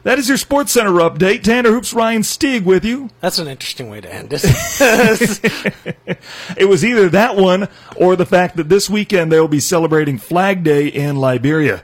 That 0.04 0.20
is 0.20 0.28
your 0.30 0.38
Sports 0.38 0.72
Center 0.72 0.92
update. 0.92 1.42
Tanner 1.42 1.72
Hoops, 1.72 1.92
Ryan 1.92 2.22
Stieg 2.22 2.64
with 2.64 2.86
you. 2.86 3.10
That's 3.22 3.40
an 3.40 3.48
interesting 3.48 3.90
way 3.90 4.02
to 4.02 4.14
end 4.14 4.34
it. 4.34 4.44
It 6.58 6.70
was 6.70 6.86
either 6.86 7.10
that 7.10 7.36
one 7.36 7.68
or 7.96 8.16
the 8.16 8.26
fact 8.26 8.56
that 8.58 8.70
this 8.70 8.88
weekend 8.88 9.32
they 9.32 9.40
will 9.40 9.48
be 9.48 9.60
celebrating 9.60 10.20
Flag 10.20 10.64
Day 10.64 10.88
in 10.88 11.16
Liberia. 11.16 11.84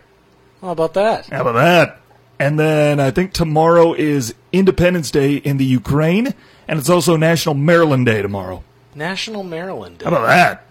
How 0.62 0.70
about 0.70 0.94
that? 0.94 1.26
How 1.28 1.42
about 1.42 1.54
that? 1.54 2.00
And 2.38 2.60
then 2.60 3.00
I 3.00 3.10
think 3.10 3.34
tomorrow 3.34 3.94
is 3.94 4.36
Independence 4.52 5.10
Day 5.10 5.36
in 5.36 5.58
the 5.58 5.66
Ukraine, 5.66 6.36
and 6.68 6.78
it's 6.80 6.90
also 6.90 7.18
National 7.18 7.56
Maryland 7.56 8.06
Day 8.06 8.22
tomorrow. 8.22 8.64
National 8.94 9.44
Maryland. 9.44 9.98
Day. 9.98 10.06
How 10.06 10.12
about 10.12 10.28
that? 10.28 10.66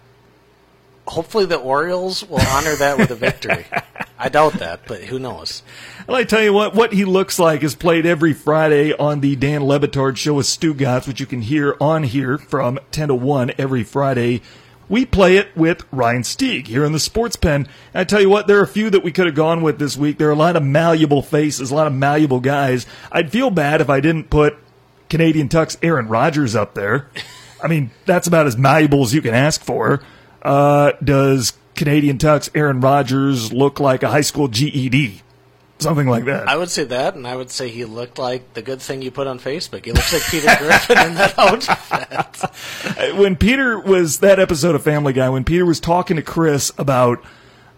Hopefully, 1.11 1.45
the 1.45 1.57
Orioles 1.57 2.25
will 2.29 2.41
honor 2.41 2.77
that 2.77 2.97
with 2.97 3.11
a 3.11 3.17
victory. 3.17 3.67
I 4.17 4.29
doubt 4.29 4.53
that, 4.55 4.83
but 4.87 5.03
who 5.03 5.19
knows? 5.19 5.65
Well, 6.07 6.17
I 6.17 6.23
tell 6.23 6.41
you 6.41 6.53
what, 6.53 6.73
what 6.73 6.93
he 6.93 7.05
looks 7.05 7.41
like 7.41 7.65
is 7.65 7.75
played 7.75 8.07
every 8.07 8.33
Friday 8.33 8.93
on 8.93 9.21
the 9.21 9.35
Dan 9.35 9.65
Le 9.65 9.81
Batard 9.81 10.17
show 10.17 10.35
with 10.35 10.47
Stugotz, 10.47 11.09
which 11.09 11.19
you 11.19 11.27
can 11.27 11.43
hear 11.43 11.77
on 11.81 12.05
here 12.05 12.39
from 12.39 12.79
10 12.93 13.09
to 13.09 13.17
1 13.17 13.53
every 13.59 13.83
Friday. 13.83 14.41
We 14.89 15.05
play 15.05 15.37
it 15.37 15.57
with 15.57 15.85
Ryan 15.91 16.23
Stieg 16.23 16.69
here 16.69 16.85
in 16.85 16.93
the 16.93 17.01
Sports 17.01 17.35
Pen. 17.35 17.67
And 17.93 18.01
I 18.01 18.05
tell 18.05 18.21
you 18.21 18.31
what, 18.31 18.47
there 18.47 18.61
are 18.61 18.65
a 18.65 18.69
few 18.69 18.89
that 18.91 19.03
we 19.03 19.11
could 19.11 19.27
have 19.27 19.35
gone 19.35 19.63
with 19.63 19.81
this 19.81 19.97
week. 19.97 20.17
There 20.17 20.29
are 20.29 20.33
a 20.33 20.37
lot 20.37 20.55
of 20.55 20.63
malleable 20.63 21.23
faces, 21.23 21.73
a 21.73 21.75
lot 21.75 21.89
of 21.89 21.93
malleable 21.93 22.41
guys. 22.41 22.87
I'd 23.11 23.33
feel 23.33 23.51
bad 23.51 23.81
if 23.81 23.91
I 23.91 23.99
didn't 23.99 24.31
put 24.31 24.59
Canadian 25.09 25.49
Tuck's 25.49 25.77
Aaron 25.83 26.07
Rodgers 26.07 26.55
up 26.55 26.75
there. 26.75 27.11
I 27.61 27.67
mean, 27.67 27.91
that's 28.07 28.29
about 28.29 28.47
as 28.47 28.57
malleable 28.57 29.03
as 29.03 29.13
you 29.13 29.23
can 29.23 29.35
ask 29.35 29.61
for. 29.61 30.03
Uh, 30.43 30.93
does 31.03 31.53
Canadian 31.75 32.19
Tuck's 32.19 32.51
Aaron 32.55 32.81
Rodgers 32.81 33.53
look 33.53 33.81
like 33.81 34.03
a 34.03 34.09
high 34.11 34.21
school 34.23 34.49
GED? 34.49 35.23
something 35.79 36.09
like 36.09 36.27
that. 36.27 36.47
I 36.47 36.59
would 36.59 36.69
say 36.69 36.85
that, 36.85 37.15
and 37.15 37.27
I 37.27 37.35
would 37.35 37.51
say 37.51 37.69
he 37.71 37.87
looked 37.87 38.19
like 38.19 38.53
the 38.53 38.61
good 38.61 38.83
thing 38.83 39.01
you 39.01 39.11
put 39.11 39.27
on 39.27 39.39
Facebook. 39.41 39.83
He 39.87 39.93
looks 39.93 40.13
like 40.13 40.21
Peter 40.25 40.55
Griffin 40.59 40.99
in 40.99 41.15
that 41.15 41.39
outfit. 41.39 43.17
when 43.17 43.35
Peter 43.35 43.79
was 43.81 44.19
that 44.21 44.39
episode 44.39 44.75
of 44.75 44.83
Family 44.83 45.15
Guy, 45.15 45.31
when 45.31 45.43
Peter 45.43 45.65
was 45.65 45.81
talking 45.81 46.17
to 46.17 46.23
Chris 46.23 46.71
about 46.77 47.25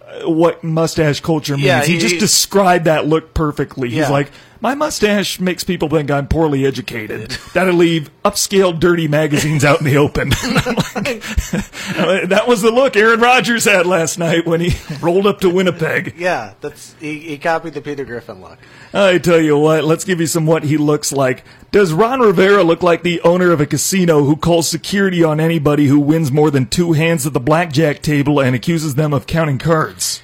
uh, 0.05 0.29
what 0.29 0.65
mustache 0.65 1.21
culture 1.21 1.55
means, 1.55 1.65
Yeah, 1.67 1.85
he, 1.85 1.93
he- 1.93 1.99
just 2.01 2.19
described 2.19 2.87
that 2.87 3.07
look 3.07 3.35
perfectly. 3.35 3.89
He's 3.91 4.11
like, 4.11 4.33
my 4.63 4.77
mustache 4.77 5.41
makes 5.41 5.65
people 5.65 5.89
think 5.89 6.09
I'm 6.09 6.29
poorly 6.29 6.65
educated. 6.65 7.33
That'll 7.53 7.75
leave 7.75 8.11
upscale, 8.25 8.79
dirty 8.79 9.09
magazines 9.09 9.65
out 9.65 9.81
in 9.81 9.87
the 9.87 9.97
open. 9.97 10.29
that 12.29 12.45
was 12.47 12.63
the 12.63 12.71
look 12.71 12.97
Aaron 12.97 13.19
Rodgers 13.19 13.65
had 13.65 13.87
last 13.87 14.19
night 14.19 14.47
when 14.47 14.61
he 14.61 14.77
rolled 15.01 15.27
up 15.27 15.41
to 15.41 15.51
Winnipeg. 15.51 16.15
Yeah, 16.17 16.55
that's 16.61 16.95
he, 17.01 17.19
he 17.19 17.39
copied 17.39 17.75
the 17.75 17.81
Peter 17.81 18.05
Griffin 18.05 18.41
look. 18.41 18.59
I 18.95 19.19
tell 19.19 19.41
you 19.41 19.59
what, 19.59 19.83
let's 19.83 20.05
give 20.05 20.21
you 20.21 20.29
some 20.29 20.47
what 20.47 20.63
he 20.63 20.77
looks 20.77 21.11
like. 21.11 21.43
Does 21.73 21.93
Ron 21.93 22.21
Rivera 22.21 22.63
look 22.63 22.85
like 22.85 23.03
the 23.03 23.21
owner 23.23 23.51
of 23.51 23.61
a 23.61 23.67
casino 23.67 24.23
who 24.23 24.37
calls 24.37 24.69
security 24.69 25.25
on 25.25 25.41
anybody 25.41 25.87
who 25.89 25.99
wins 25.99 26.31
more 26.31 26.53
than 26.53 26.67
two 26.67 26.93
hands 26.93 27.27
at 27.27 27.33
the 27.33 27.41
blackjack 27.41 28.01
table 28.01 28.39
and 28.39 28.55
accuses 28.55 28.95
them 28.95 29.13
of 29.13 29.27
counting 29.27 29.59
cards? 29.59 30.23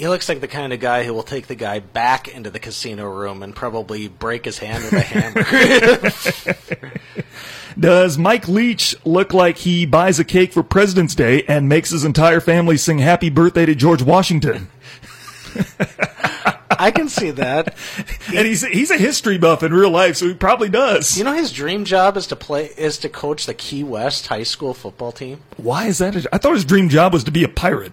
He 0.00 0.08
looks 0.08 0.30
like 0.30 0.40
the 0.40 0.48
kind 0.48 0.72
of 0.72 0.80
guy 0.80 1.04
who 1.04 1.12
will 1.12 1.22
take 1.22 1.46
the 1.46 1.54
guy 1.54 1.78
back 1.78 2.26
into 2.26 2.48
the 2.48 2.58
casino 2.58 3.04
room 3.04 3.42
and 3.42 3.54
probably 3.54 4.08
break 4.08 4.46
his 4.46 4.56
hand 4.56 4.82
with 4.82 4.94
a 4.94 5.00
hammer. 5.02 6.90
Does 7.78 8.16
Mike 8.16 8.48
Leach 8.48 8.96
look 9.04 9.34
like 9.34 9.58
he 9.58 9.84
buys 9.84 10.18
a 10.18 10.24
cake 10.24 10.54
for 10.54 10.62
President's 10.62 11.14
Day 11.14 11.42
and 11.42 11.68
makes 11.68 11.90
his 11.90 12.02
entire 12.02 12.40
family 12.40 12.78
sing 12.78 12.98
happy 12.98 13.28
birthday 13.28 13.66
to 13.66 13.74
George 13.74 14.00
Washington? 14.00 14.68
I 16.70 16.90
can 16.92 17.10
see 17.10 17.32
that. 17.32 17.76
And 18.34 18.46
he's 18.46 18.64
he's 18.64 18.90
a 18.92 18.96
history 18.96 19.36
buff 19.38 19.62
in 19.64 19.74
real 19.74 19.90
life, 19.90 20.16
so 20.16 20.28
he 20.28 20.34
probably 20.34 20.68
does. 20.68 21.18
You 21.18 21.24
know, 21.24 21.32
his 21.34 21.50
dream 21.52 21.84
job 21.84 22.16
is 22.16 22.28
to 22.28 22.36
play 22.36 22.66
is 22.78 22.96
to 22.98 23.08
coach 23.08 23.44
the 23.44 23.54
Key 23.54 23.82
West 23.82 24.28
high 24.28 24.44
school 24.44 24.72
football 24.72 25.10
team. 25.10 25.40
Why 25.56 25.88
is 25.88 25.98
that? 25.98 26.14
a- 26.14 26.34
I 26.34 26.38
thought 26.38 26.54
his 26.54 26.64
dream 26.64 26.88
job 26.88 27.12
was 27.12 27.24
to 27.24 27.32
be 27.32 27.42
a 27.42 27.48
pirate. 27.48 27.92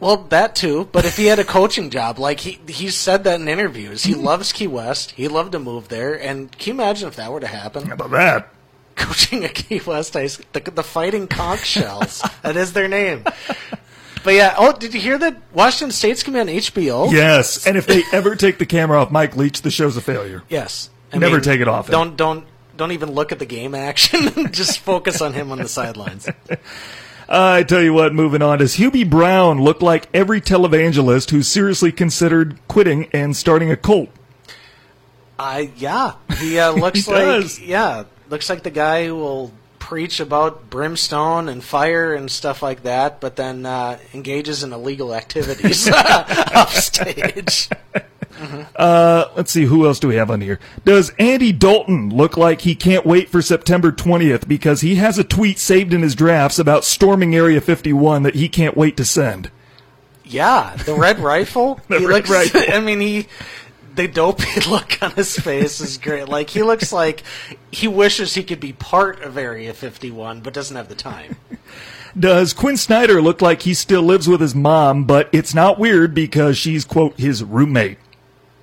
Well, 0.00 0.18
that 0.28 0.54
too. 0.54 0.88
But 0.92 1.04
if 1.04 1.16
he 1.16 1.26
had 1.26 1.38
a 1.38 1.44
coaching 1.44 1.90
job, 1.90 2.18
like 2.18 2.40
he 2.40 2.60
he 2.68 2.88
said 2.90 3.24
that 3.24 3.40
in 3.40 3.48
interviews, 3.48 4.04
he 4.04 4.12
hmm. 4.12 4.24
loves 4.24 4.52
Key 4.52 4.66
West. 4.66 5.12
He 5.12 5.28
loved 5.28 5.52
to 5.52 5.58
move 5.58 5.88
there. 5.88 6.14
And 6.14 6.50
can 6.52 6.76
you 6.76 6.82
imagine 6.82 7.08
if 7.08 7.16
that 7.16 7.32
were 7.32 7.40
to 7.40 7.46
happen? 7.46 7.86
How 7.86 7.94
about 7.94 8.10
that? 8.10 8.48
Coaching 8.96 9.44
a 9.44 9.48
Key 9.48 9.80
West 9.86 10.14
high 10.14 10.26
school, 10.26 10.46
the, 10.52 10.60
the 10.60 10.82
Fighting 10.82 11.28
Conch 11.28 11.64
Shells. 11.64 12.22
that 12.42 12.56
is 12.56 12.72
their 12.72 12.88
name. 12.88 13.24
But 14.24 14.34
yeah. 14.34 14.54
Oh, 14.58 14.72
did 14.72 14.94
you 14.94 15.00
hear 15.00 15.18
that 15.18 15.36
Washington 15.52 15.92
State's 15.92 16.22
coming 16.22 16.40
on 16.40 16.46
HBO? 16.48 17.10
Yes. 17.10 17.66
And 17.66 17.76
if 17.76 17.86
they 17.86 18.02
ever 18.12 18.36
take 18.36 18.58
the 18.58 18.66
camera 18.66 19.00
off 19.00 19.10
Mike 19.10 19.36
Leach, 19.36 19.62
the 19.62 19.70
show's 19.70 19.96
a 19.96 20.00
failure. 20.00 20.42
Yes. 20.48 20.90
Never 21.12 21.40
take 21.40 21.60
it 21.60 21.68
off. 21.68 21.90
Don't 21.90 22.16
don't 22.16 22.44
don't 22.76 22.92
even 22.92 23.12
look 23.12 23.32
at 23.32 23.38
the 23.38 23.46
game 23.46 23.74
action. 23.74 24.52
Just 24.52 24.80
focus 24.80 25.20
on 25.20 25.32
him 25.32 25.52
on 25.52 25.58
the 25.58 25.68
sidelines. 25.68 26.28
I 27.28 27.62
tell 27.62 27.82
you 27.82 27.92
what, 27.92 28.14
moving 28.14 28.40
on, 28.40 28.58
does 28.58 28.76
Hubie 28.76 29.08
Brown 29.08 29.60
look 29.60 29.82
like 29.82 30.08
every 30.14 30.40
televangelist 30.40 31.30
who 31.30 31.42
seriously 31.42 31.92
considered 31.92 32.58
quitting 32.68 33.08
and 33.12 33.36
starting 33.36 33.70
a 33.70 33.76
cult? 33.76 34.08
I 35.38 35.70
yeah, 35.76 36.14
he 36.38 36.58
uh, 36.58 36.70
looks 36.72 37.06
He 37.06 37.12
like 37.12 37.24
does. 37.24 37.60
yeah, 37.60 38.04
looks 38.30 38.48
like 38.48 38.62
the 38.62 38.70
guy 38.70 39.06
who 39.06 39.16
will 39.16 39.52
preach 39.78 40.20
about 40.20 40.70
brimstone 40.70 41.48
and 41.48 41.62
fire 41.62 42.14
and 42.14 42.30
stuff 42.30 42.62
like 42.62 42.82
that, 42.82 43.20
but 43.20 43.36
then 43.36 43.64
uh, 43.64 43.98
engages 44.14 44.62
in 44.62 44.72
illegal 44.72 45.14
activities 45.14 45.86
Uh, 48.76 49.26
let's 49.36 49.50
see, 49.50 49.64
who 49.64 49.86
else 49.86 49.98
do 49.98 50.08
we 50.08 50.16
have 50.16 50.30
on 50.30 50.40
here? 50.40 50.58
Does 50.84 51.10
Andy 51.18 51.52
Dalton 51.52 52.10
look 52.10 52.36
like 52.36 52.60
he 52.60 52.74
can't 52.74 53.04
wait 53.06 53.28
for 53.28 53.42
September 53.42 53.90
20th 53.92 54.46
because 54.46 54.80
he 54.80 54.96
has 54.96 55.18
a 55.18 55.24
tweet 55.24 55.58
saved 55.58 55.92
in 55.92 56.02
his 56.02 56.14
drafts 56.14 56.58
about 56.58 56.84
storming 56.84 57.34
Area 57.34 57.60
51 57.60 58.22
that 58.22 58.34
he 58.34 58.48
can't 58.48 58.76
wait 58.76 58.96
to 58.96 59.04
send? 59.04 59.50
Yeah, 60.24 60.76
the 60.84 60.94
red 60.94 61.18
rifle. 61.20 61.80
The 61.88 61.98
he 61.98 62.06
red 62.06 62.28
looks. 62.28 62.30
rifle. 62.30 62.62
I 62.74 62.80
mean, 62.80 63.00
he. 63.00 63.26
The 63.94 64.06
dopey 64.06 64.60
look 64.70 65.02
on 65.02 65.10
his 65.12 65.34
face 65.36 65.80
is 65.80 65.98
great. 65.98 66.28
Like 66.28 66.50
he 66.50 66.62
looks 66.62 66.92
like 66.92 67.24
he 67.72 67.88
wishes 67.88 68.34
he 68.34 68.44
could 68.44 68.60
be 68.60 68.72
part 68.72 69.22
of 69.22 69.36
Area 69.36 69.74
51, 69.74 70.40
but 70.40 70.54
doesn't 70.54 70.76
have 70.76 70.88
the 70.88 70.94
time. 70.94 71.36
Does 72.16 72.52
Quinn 72.52 72.76
Snyder 72.76 73.20
look 73.20 73.42
like 73.42 73.62
he 73.62 73.74
still 73.74 74.02
lives 74.02 74.28
with 74.28 74.40
his 74.40 74.54
mom, 74.54 75.04
but 75.04 75.28
it's 75.32 75.52
not 75.52 75.78
weird 75.80 76.14
because 76.14 76.56
she's, 76.56 76.84
quote, 76.84 77.18
his 77.18 77.42
roommate? 77.42 77.98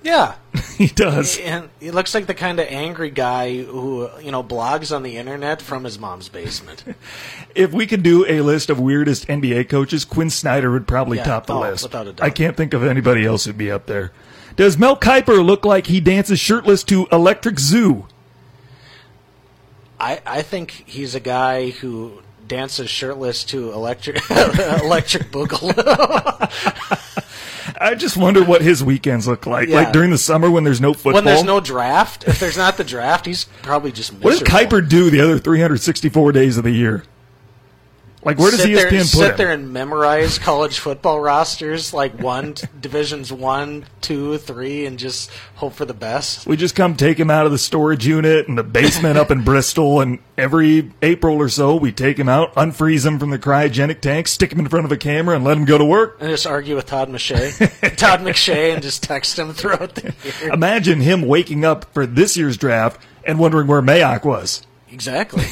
Yeah, 0.06 0.34
He 0.78 0.86
does. 0.86 1.36
and 1.38 1.68
he 1.80 1.90
looks 1.90 2.14
like 2.14 2.26
the 2.26 2.34
kind 2.34 2.60
of 2.60 2.66
angry 2.68 3.10
guy 3.10 3.62
who 3.62 4.08
you 4.22 4.30
know 4.30 4.42
blogs 4.44 4.94
on 4.94 5.02
the 5.02 5.16
internet 5.16 5.60
from 5.60 5.82
his 5.84 5.98
mom's 5.98 6.28
basement. 6.28 6.84
If 7.56 7.72
we 7.72 7.86
could 7.86 8.02
do 8.02 8.26
a 8.28 8.42
list 8.42 8.68
of 8.70 8.78
weirdest 8.78 9.26
NBA 9.28 9.68
coaches, 9.70 10.04
Quinn 10.04 10.28
Snyder 10.30 10.70
would 10.70 10.86
probably 10.86 11.16
Yeah, 11.16 11.24
top 11.24 11.46
the 11.46 11.54
oh, 11.54 11.60
list. 11.60 11.82
without 11.84 12.06
a 12.06 12.12
doubt. 12.12 12.24
I 12.26 12.30
can't 12.30 12.54
think 12.56 12.74
of 12.74 12.84
anybody 12.84 13.24
else 13.24 13.46
who'd 13.46 13.56
be 13.58 13.70
up 13.70 13.86
there. 13.86 14.12
Does 14.56 14.76
Mel 14.78 14.96
Kiper 14.96 15.44
look 15.44 15.64
like 15.64 15.86
he 15.86 15.98
dances 16.00 16.38
shirtless 16.38 16.82
to 16.84 17.06
Electric 17.10 17.58
Zoo? 17.58 18.06
I 19.98 20.20
I 20.26 20.42
think 20.42 20.70
he's 20.86 21.14
a 21.14 21.20
guy 21.20 21.70
who 21.70 22.20
dances 22.46 22.88
shirtless 22.90 23.42
to 23.44 23.72
electric 23.72 24.16
electric 24.30 25.32
boogaloo. 25.32 25.72
I 27.80 27.94
just 27.94 28.16
wonder 28.16 28.44
what 28.44 28.62
his 28.62 28.82
weekends 28.82 29.26
look 29.26 29.46
like. 29.46 29.68
Yeah. 29.68 29.76
Like 29.76 29.92
during 29.92 30.10
the 30.10 30.18
summer 30.18 30.50
when 30.50 30.64
there's 30.64 30.80
no 30.80 30.92
football. 30.92 31.14
when 31.14 31.24
there's 31.24 31.44
no 31.44 31.60
draft, 31.60 32.24
if 32.26 32.38
there's 32.40 32.56
not 32.56 32.76
the 32.76 32.84
draft, 32.84 33.26
he's 33.26 33.44
probably 33.62 33.92
just 33.92 34.12
what 34.12 34.30
does 34.30 34.40
miserable. 34.42 34.78
Kiper 34.80 34.88
do 34.88 35.10
the 35.10 35.20
other 35.20 35.38
364 35.38 36.32
days 36.32 36.56
of 36.56 36.64
the 36.64 36.70
year? 36.70 37.04
Like 38.26 38.40
where 38.40 38.50
does 38.50 38.60
sit 38.62 38.70
ESPN 38.70 38.90
there, 38.90 38.90
put 38.90 39.06
sit 39.06 39.30
him? 39.30 39.36
there 39.36 39.50
and 39.52 39.72
memorize 39.72 40.36
college 40.36 40.80
football 40.80 41.20
rosters 41.20 41.94
like 41.94 42.18
one 42.18 42.56
divisions 42.80 43.32
one, 43.32 43.86
two, 44.00 44.38
three, 44.38 44.84
and 44.84 44.98
just 44.98 45.30
hope 45.54 45.74
for 45.74 45.84
the 45.84 45.94
best. 45.94 46.44
We 46.44 46.56
just 46.56 46.74
come 46.74 46.96
take 46.96 47.20
him 47.20 47.30
out 47.30 47.46
of 47.46 47.52
the 47.52 47.58
storage 47.58 48.04
unit 48.04 48.48
in 48.48 48.56
the 48.56 48.64
basement 48.64 49.16
up 49.16 49.30
in 49.30 49.44
Bristol, 49.44 50.00
and 50.00 50.18
every 50.36 50.90
April 51.02 51.36
or 51.36 51.48
so 51.48 51.76
we 51.76 51.92
take 51.92 52.18
him 52.18 52.28
out, 52.28 52.52
unfreeze 52.56 53.06
him 53.06 53.20
from 53.20 53.30
the 53.30 53.38
cryogenic 53.38 54.00
tank, 54.00 54.26
stick 54.26 54.50
him 54.50 54.58
in 54.58 54.68
front 54.68 54.86
of 54.86 54.90
a 54.90 54.96
camera, 54.96 55.36
and 55.36 55.44
let 55.44 55.56
him 55.56 55.64
go 55.64 55.78
to 55.78 55.84
work. 55.84 56.16
And 56.18 56.28
just 56.28 56.48
argue 56.48 56.74
with 56.74 56.86
Todd 56.86 57.08
McShay, 57.08 57.56
Todd 57.96 58.22
McShay, 58.22 58.74
and 58.74 58.82
just 58.82 59.04
text 59.04 59.38
him 59.38 59.52
throughout 59.52 59.94
the 59.94 60.12
year. 60.42 60.52
Imagine 60.52 61.00
him 61.00 61.22
waking 61.22 61.64
up 61.64 61.84
for 61.94 62.06
this 62.06 62.36
year's 62.36 62.56
draft 62.56 63.00
and 63.22 63.38
wondering 63.38 63.68
where 63.68 63.82
Mayock 63.82 64.24
was. 64.24 64.66
Exactly. 64.90 65.44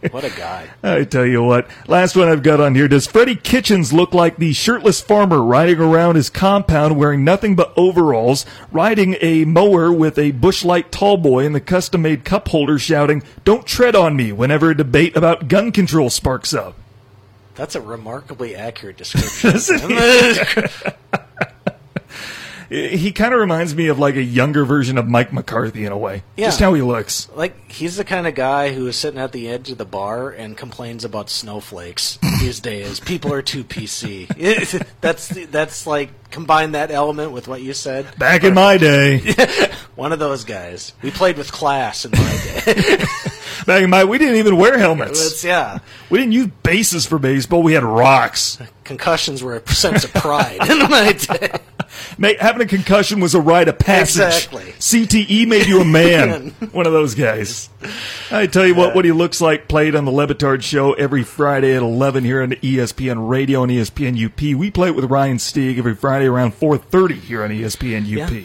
what 0.10 0.24
a 0.24 0.30
guy. 0.30 0.68
I 0.82 1.04
tell 1.04 1.26
you 1.26 1.42
what, 1.42 1.68
last 1.86 2.16
one 2.16 2.28
I've 2.28 2.42
got 2.42 2.60
on 2.60 2.74
here. 2.74 2.88
Does 2.88 3.06
Freddie 3.06 3.36
Kitchens 3.36 3.92
look 3.92 4.14
like 4.14 4.36
the 4.36 4.54
shirtless 4.54 5.00
farmer 5.00 5.42
riding 5.42 5.78
around 5.78 6.16
his 6.16 6.30
compound 6.30 6.96
wearing 6.96 7.22
nothing 7.22 7.54
but 7.54 7.72
overalls, 7.76 8.46
riding 8.72 9.16
a 9.20 9.44
mower 9.44 9.92
with 9.92 10.18
a 10.18 10.30
Busch 10.30 10.64
Light 10.64 10.90
tall 10.90 11.18
boy 11.18 11.44
in 11.44 11.52
the 11.52 11.60
custom 11.60 12.02
made 12.02 12.24
cup 12.24 12.48
holder 12.48 12.78
shouting, 12.78 13.22
Don't 13.44 13.66
tread 13.66 13.94
on 13.94 14.16
me 14.16 14.32
whenever 14.32 14.70
a 14.70 14.76
debate 14.76 15.16
about 15.16 15.48
gun 15.48 15.70
control 15.70 16.08
sparks 16.08 16.54
up? 16.54 16.76
That's 17.54 17.74
a 17.74 17.80
remarkably 17.80 18.56
accurate 18.56 18.96
description. 18.96 19.60
He 22.70 23.10
kind 23.10 23.34
of 23.34 23.40
reminds 23.40 23.74
me 23.74 23.88
of 23.88 23.98
like 23.98 24.14
a 24.14 24.22
younger 24.22 24.64
version 24.64 24.96
of 24.96 25.08
Mike 25.08 25.32
McCarthy 25.32 25.84
in 25.84 25.90
a 25.90 25.98
way. 25.98 26.22
Yeah. 26.36 26.46
Just 26.46 26.60
how 26.60 26.72
he 26.72 26.82
looks. 26.82 27.28
like 27.34 27.70
he's 27.70 27.96
the 27.96 28.04
kind 28.04 28.28
of 28.28 28.36
guy 28.36 28.72
who 28.72 28.86
is 28.86 28.94
sitting 28.94 29.18
at 29.18 29.32
the 29.32 29.48
edge 29.48 29.70
of 29.70 29.78
the 29.78 29.84
bar 29.84 30.30
and 30.30 30.56
complains 30.56 31.04
about 31.04 31.30
snowflakes 31.30 32.18
these 32.40 32.60
days. 32.60 33.00
People 33.00 33.32
are 33.32 33.42
too 33.42 33.64
PC. 33.64 34.28
that's 35.00 35.28
that's 35.50 35.86
like 35.86 36.10
combine 36.30 36.72
that 36.72 36.90
element 36.90 37.32
with 37.32 37.48
what 37.48 37.62
you 37.62 37.72
said. 37.72 38.06
Back 38.18 38.44
in 38.44 38.54
my 38.54 38.76
day, 38.76 39.34
One 39.96 40.12
of 40.12 40.18
those 40.18 40.44
guys. 40.44 40.94
We 41.02 41.10
played 41.10 41.36
with 41.36 41.52
class 41.52 42.04
in 42.06 42.12
my 42.12 42.62
day. 42.64 43.04
back 43.66 43.82
in 43.82 43.90
my, 43.90 44.04
we 44.04 44.16
didn't 44.16 44.36
even 44.36 44.56
wear 44.56 44.78
helmets. 44.78 45.24
It's, 45.26 45.44
yeah, 45.44 45.80
We 46.08 46.18
didn't 46.18 46.32
use 46.32 46.48
bases 46.62 47.04
for 47.04 47.18
baseball. 47.18 47.62
We 47.62 47.74
had 47.74 47.84
rocks. 47.84 48.58
concussions 48.84 49.42
were 49.42 49.56
a 49.56 49.68
sense 49.68 50.04
of 50.04 50.14
pride 50.14 50.58
in 50.70 50.78
my 50.90 51.12
day. 51.12 51.58
Having 52.40 52.62
a 52.62 52.66
concussion 52.66 53.20
was 53.20 53.34
a 53.34 53.40
rite 53.40 53.68
of 53.68 53.78
passage. 53.78 54.46
Exactly. 54.46 54.72
CTE 54.78 55.46
made 55.46 55.66
you 55.66 55.80
a 55.80 55.84
man. 55.84 56.50
One 56.72 56.86
of 56.86 56.92
those 56.92 57.14
guys. 57.14 57.68
I 58.30 58.46
tell 58.46 58.66
you 58.66 58.74
what, 58.74 58.94
what 58.94 59.04
he 59.04 59.12
looks 59.12 59.40
like 59.40 59.68
played 59.68 59.94
on 59.94 60.04
the 60.04 60.10
Le 60.12 60.26
Batard 60.26 60.62
Show 60.62 60.92
every 60.94 61.24
Friday 61.24 61.74
at 61.74 61.82
11 61.82 62.24
here 62.24 62.42
on 62.42 62.50
ESPN 62.52 63.28
Radio 63.28 63.62
and 63.64 63.72
ESPN 63.72 64.24
UP. 64.24 64.40
We 64.58 64.70
play 64.70 64.88
it 64.88 64.94
with 64.94 65.06
Ryan 65.10 65.38
Stieg 65.38 65.78
every 65.78 65.94
Friday 65.94 66.19
around 66.26 66.52
4.30 66.52 67.12
here 67.20 67.42
on 67.42 67.50
ESPN 67.50 68.02
UP. 68.02 68.30
Yeah. 68.30 68.42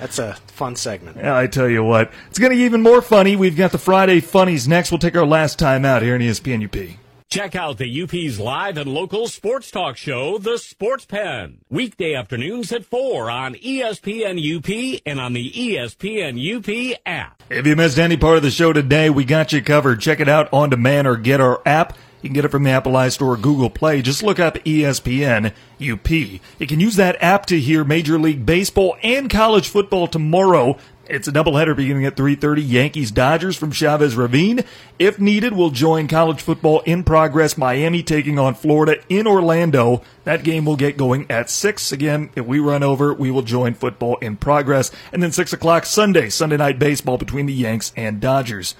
That's 0.00 0.18
a 0.18 0.34
fun 0.48 0.76
segment. 0.76 1.16
Yeah, 1.16 1.36
I 1.36 1.46
tell 1.46 1.68
you 1.68 1.84
what, 1.84 2.12
it's 2.28 2.38
going 2.38 2.50
to 2.50 2.56
get 2.56 2.64
even 2.64 2.82
more 2.82 3.00
funny. 3.00 3.36
We've 3.36 3.56
got 3.56 3.72
the 3.72 3.78
Friday 3.78 4.20
funnies 4.20 4.68
next. 4.68 4.90
We'll 4.90 4.98
take 4.98 5.16
our 5.16 5.26
last 5.26 5.58
time 5.58 5.84
out 5.84 6.02
here 6.02 6.14
on 6.14 6.20
ESPN 6.20 6.64
UP. 6.64 6.98
Check 7.30 7.56
out 7.56 7.78
the 7.78 8.02
UP's 8.02 8.38
live 8.38 8.76
and 8.76 8.92
local 8.92 9.26
sports 9.26 9.70
talk 9.70 9.96
show, 9.96 10.38
The 10.38 10.56
Sports 10.56 11.04
Pen. 11.04 11.58
Weekday 11.68 12.14
afternoons 12.14 12.70
at 12.70 12.84
4 12.84 13.28
on 13.28 13.54
ESPN 13.54 14.38
UP 14.38 15.00
and 15.04 15.18
on 15.18 15.32
the 15.32 15.50
ESPN 15.50 16.38
UP 16.38 17.00
app. 17.04 17.42
If 17.50 17.66
you 17.66 17.74
missed 17.74 17.98
any 17.98 18.16
part 18.16 18.36
of 18.36 18.44
the 18.44 18.52
show 18.52 18.72
today, 18.72 19.10
we 19.10 19.24
got 19.24 19.52
you 19.52 19.62
covered. 19.62 20.00
Check 20.00 20.20
it 20.20 20.28
out 20.28 20.48
on 20.52 20.70
demand 20.70 21.08
or 21.08 21.16
get 21.16 21.40
our 21.40 21.60
app. 21.66 21.96
You 22.24 22.30
can 22.30 22.36
get 22.36 22.46
it 22.46 22.52
from 22.52 22.62
the 22.62 22.70
Apple 22.70 22.92
iStore 22.92 23.34
or 23.34 23.36
Google 23.36 23.68
Play. 23.68 24.00
Just 24.00 24.22
look 24.22 24.40
up 24.40 24.54
ESPN 24.64 25.52
UP. 25.78 26.10
You 26.10 26.66
can 26.66 26.80
use 26.80 26.96
that 26.96 27.22
app 27.22 27.44
to 27.46 27.60
hear 27.60 27.84
Major 27.84 28.18
League 28.18 28.46
Baseball 28.46 28.96
and 29.02 29.28
college 29.28 29.68
football 29.68 30.06
tomorrow. 30.06 30.78
It's 31.06 31.28
a 31.28 31.32
doubleheader 31.32 31.76
beginning 31.76 32.06
at 32.06 32.16
3:30. 32.16 32.62
Yankees 32.62 33.10
Dodgers 33.10 33.58
from 33.58 33.72
Chavez 33.72 34.16
Ravine. 34.16 34.64
If 34.98 35.20
needed, 35.20 35.52
we'll 35.52 35.68
join 35.68 36.08
college 36.08 36.40
football 36.40 36.80
in 36.86 37.02
progress. 37.02 37.58
Miami 37.58 38.02
taking 38.02 38.38
on 38.38 38.54
Florida 38.54 38.96
in 39.10 39.26
Orlando. 39.26 40.00
That 40.24 40.44
game 40.44 40.64
will 40.64 40.76
get 40.76 40.96
going 40.96 41.26
at 41.28 41.50
six. 41.50 41.92
Again, 41.92 42.30
if 42.34 42.46
we 42.46 42.58
run 42.58 42.82
over, 42.82 43.12
we 43.12 43.30
will 43.30 43.42
join 43.42 43.74
football 43.74 44.16
in 44.22 44.36
progress. 44.36 44.90
And 45.12 45.22
then 45.22 45.30
six 45.30 45.52
o'clock 45.52 45.84
Sunday, 45.84 46.30
Sunday 46.30 46.56
night 46.56 46.78
baseball 46.78 47.18
between 47.18 47.44
the 47.44 47.52
Yanks 47.52 47.92
and 47.98 48.18
Dodgers. 48.18 48.74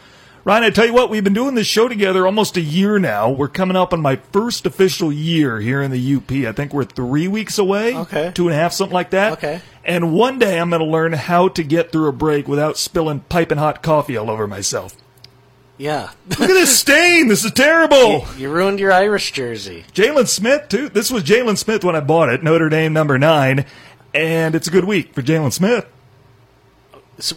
Ryan, 0.47 0.65
I 0.65 0.71
tell 0.71 0.85
you 0.85 0.93
what, 0.93 1.09
we've 1.09 1.25
been 1.25 1.33
doing 1.33 1.55
this 1.55 1.67
show 1.67 1.89
together 1.89 2.27
almost 2.27 2.59
a 2.59 2.61
year 2.61 2.99
now. 2.99 3.31
We're 3.31 3.49
coming 3.49 3.79
up 3.79 3.95
on 3.95 4.03
my 4.03 4.17
first 4.17 4.67
official 4.67 5.11
year 5.11 5.59
here 5.59 5.81
in 5.81 5.91
the 5.91 6.17
UP. 6.17 6.31
I 6.31 6.53
think 6.53 6.75
we're 6.75 6.85
three 6.85 7.29
weeks 7.29 7.57
away. 7.59 7.97
Okay. 7.97 8.31
Two 8.35 8.49
and 8.49 8.55
a 8.55 8.59
half, 8.59 8.75
something 8.75 8.93
like 8.93 9.09
that. 9.11 9.33
Okay. 9.35 9.63
And 9.87 10.13
one 10.13 10.39
day 10.39 10.61
I'm 10.61 10.69
going 10.69 10.81
to 10.81 10.87
learn 10.87 11.15
how 11.15 11.49
to 11.49 11.63
get 11.63 11.93
through 11.93 12.09
a 12.09 12.13
break 12.13 12.47
without 12.47 12.77
spilling 12.77 13.21
piping 13.21 13.57
hot 13.57 13.83
coffee 13.83 14.19
all 14.19 14.29
over 14.31 14.47
myself. 14.47 14.95
Yeah. 15.79 16.11
Look 16.29 16.41
at 16.43 16.49
this 16.49 16.79
stain. 16.79 17.29
This 17.29 17.43
is 17.43 17.53
terrible. 17.53 18.27
you 18.37 18.51
ruined 18.51 18.81
your 18.81 18.93
Irish 18.93 19.33
jersey. 19.33 19.87
Jaylon 19.95 20.29
Smith, 20.29 20.69
too. 20.69 20.91
This 20.91 21.11
was 21.11 21.25
Jaylon 21.25 21.57
Smith 21.57 21.85
when 21.85 21.97
I 21.97 22.01
bought 22.01 22.29
it, 22.29 22.43
Notre 22.43 22.69
Dame 22.69 22.93
number 22.93 23.19
nine. 23.19 23.65
And 24.13 24.55
it's 24.55 24.69
a 24.69 24.71
good 24.71 24.85
week 24.85 25.15
for 25.15 25.23
Jaylon 25.23 25.55
Smith. 25.55 25.87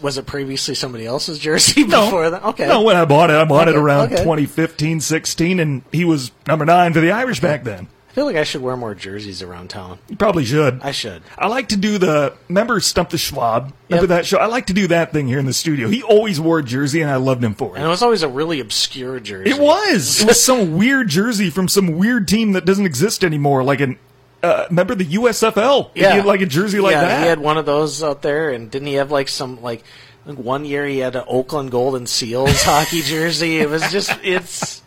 Was 0.02 0.18
it 0.18 0.26
previously 0.26 0.74
somebody 0.74 1.06
else's 1.06 1.38
jersey 1.38 1.84
before 1.84 2.30
that? 2.30 2.42
Okay. 2.44 2.66
No, 2.66 2.82
when 2.82 2.96
I 2.96 3.04
bought 3.04 3.30
it, 3.30 3.36
I 3.36 3.44
bought 3.44 3.68
it 3.68 3.76
around 3.76 4.06
okay. 4.12 4.16
2015, 4.16 5.00
16, 5.00 5.60
and 5.60 5.82
he 5.92 6.04
was 6.04 6.32
number 6.46 6.64
nine 6.64 6.92
for 6.92 7.00
the 7.00 7.10
Irish 7.10 7.40
back 7.40 7.64
then. 7.64 7.88
I 8.10 8.12
feel 8.18 8.24
like 8.24 8.36
I 8.36 8.42
should 8.42 8.62
wear 8.62 8.76
more 8.76 8.96
jerseys 8.96 9.42
around 9.42 9.70
town. 9.70 10.00
You 10.08 10.16
probably 10.16 10.44
should. 10.44 10.80
I 10.82 10.90
should. 10.90 11.22
I 11.36 11.46
like 11.46 11.68
to 11.68 11.76
do 11.76 11.98
the 11.98 12.34
remember 12.48 12.80
Stump 12.80 13.10
the 13.10 13.18
Schwab. 13.18 13.72
Remember 13.88 14.12
Yep. 14.12 14.18
that 14.18 14.26
show? 14.26 14.38
I 14.38 14.46
like 14.46 14.66
to 14.66 14.72
do 14.72 14.88
that 14.88 15.12
thing 15.12 15.28
here 15.28 15.38
in 15.38 15.46
the 15.46 15.52
studio. 15.52 15.88
He 15.88 16.02
always 16.02 16.40
wore 16.40 16.58
a 16.58 16.64
jersey, 16.64 17.00
and 17.00 17.10
I 17.10 17.16
loved 17.16 17.44
him 17.44 17.54
for 17.54 17.74
it. 17.74 17.78
And 17.78 17.84
it 17.86 17.88
was 17.88 18.02
always 18.02 18.24
a 18.24 18.28
really 18.28 18.58
obscure 18.58 19.20
jersey. 19.20 19.50
It 19.50 19.60
was. 19.60 20.22
It 20.22 20.26
was 20.26 20.42
some 20.42 20.76
weird 20.78 21.08
jersey 21.08 21.48
from 21.50 21.68
some 21.68 21.96
weird 21.96 22.26
team 22.26 22.52
that 22.52 22.64
doesn't 22.64 22.86
exist 22.86 23.22
anymore. 23.22 23.62
Like 23.62 23.80
an 23.80 23.98
uh, 24.42 24.66
remember 24.68 24.94
the 24.94 25.04
USFL? 25.04 25.90
He 25.94 26.00
had 26.02 26.24
like 26.24 26.40
a 26.40 26.46
jersey 26.46 26.80
like 26.80 26.92
yeah, 26.92 27.02
that. 27.02 27.22
He 27.22 27.28
had 27.28 27.40
one 27.40 27.58
of 27.58 27.66
those 27.66 28.02
out 28.02 28.22
there, 28.22 28.50
and 28.50 28.70
didn't 28.70 28.88
he 28.88 28.94
have 28.94 29.10
like 29.10 29.28
some 29.28 29.62
like? 29.62 29.84
One 30.24 30.66
year 30.66 30.86
he 30.86 30.98
had 30.98 31.16
an 31.16 31.24
Oakland 31.26 31.70
Golden 31.70 32.06
Seals 32.06 32.62
hockey 32.64 33.00
jersey. 33.00 33.60
It 33.60 33.70
was 33.70 33.90
just 33.90 34.12
it's. 34.22 34.82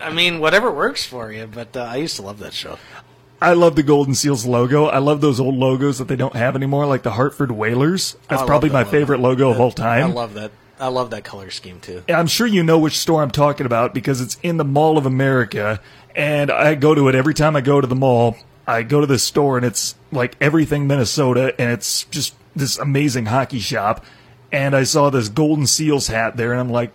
I 0.00 0.12
mean, 0.12 0.38
whatever 0.38 0.70
works 0.70 1.04
for 1.04 1.32
you. 1.32 1.48
But 1.52 1.76
uh, 1.76 1.80
I 1.80 1.96
used 1.96 2.16
to 2.16 2.22
love 2.22 2.38
that 2.38 2.52
show. 2.52 2.78
I 3.42 3.54
love 3.54 3.74
the 3.74 3.82
Golden 3.82 4.14
Seals 4.14 4.46
logo. 4.46 4.86
I 4.86 4.98
love 4.98 5.20
those 5.20 5.40
old 5.40 5.56
logos 5.56 5.98
that 5.98 6.06
they 6.08 6.16
don't 6.16 6.36
have 6.36 6.54
anymore, 6.54 6.86
like 6.86 7.02
the 7.02 7.10
Hartford 7.10 7.50
Whalers. 7.50 8.16
That's 8.28 8.32
I 8.32 8.36
love 8.36 8.46
probably 8.46 8.68
that 8.68 8.74
my 8.74 8.82
logo. 8.82 8.90
favorite 8.90 9.20
logo 9.20 9.50
of 9.50 9.60
all 9.60 9.72
time. 9.72 10.10
I 10.10 10.12
love 10.12 10.34
that. 10.34 10.52
I 10.78 10.88
love 10.88 11.10
that 11.10 11.24
color 11.24 11.50
scheme 11.50 11.80
too. 11.80 12.02
I'm 12.08 12.26
sure 12.26 12.46
you 12.46 12.62
know 12.62 12.78
which 12.78 12.98
store 12.98 13.22
I'm 13.22 13.30
talking 13.30 13.66
about 13.66 13.94
because 13.94 14.20
it's 14.20 14.38
in 14.42 14.56
the 14.56 14.64
Mall 14.64 14.96
of 14.96 15.06
America, 15.06 15.80
and 16.14 16.50
I 16.50 16.74
go 16.74 16.94
to 16.94 17.08
it 17.08 17.14
every 17.14 17.34
time 17.34 17.56
I 17.56 17.60
go 17.60 17.80
to 17.80 17.86
the 17.86 17.94
mall. 17.94 18.36
I 18.66 18.82
go 18.82 19.00
to 19.00 19.06
this 19.06 19.22
store, 19.22 19.56
and 19.56 19.66
it's 19.66 19.94
like 20.10 20.36
everything 20.40 20.86
Minnesota, 20.86 21.54
and 21.58 21.70
it's 21.70 22.04
just 22.04 22.34
this 22.56 22.78
amazing 22.78 23.26
hockey 23.26 23.60
shop. 23.60 24.04
And 24.52 24.74
I 24.74 24.84
saw 24.84 25.10
this 25.10 25.28
Golden 25.28 25.66
Seals 25.66 26.06
hat 26.06 26.36
there, 26.36 26.52
and 26.52 26.60
I'm 26.60 26.70
like, 26.70 26.92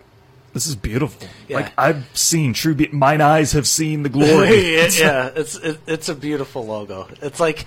this 0.54 0.68
is 0.68 0.76
beautiful. 0.76 1.28
Yeah. 1.48 1.58
Like 1.58 1.74
I've 1.78 2.06
seen 2.18 2.54
true. 2.54 2.76
Be- 2.76 2.90
mine 2.90 3.22
eyes 3.22 3.52
have 3.54 3.68
seen 3.68 4.04
the 4.04 4.10
glory. 4.10 4.50
yeah, 4.76 4.90
yeah, 4.92 5.32
it's 5.36 5.56
it, 5.56 5.80
it's 5.88 6.10
a 6.10 6.16
beautiful 6.16 6.66
logo. 6.66 7.08
It's 7.22 7.40
like 7.40 7.66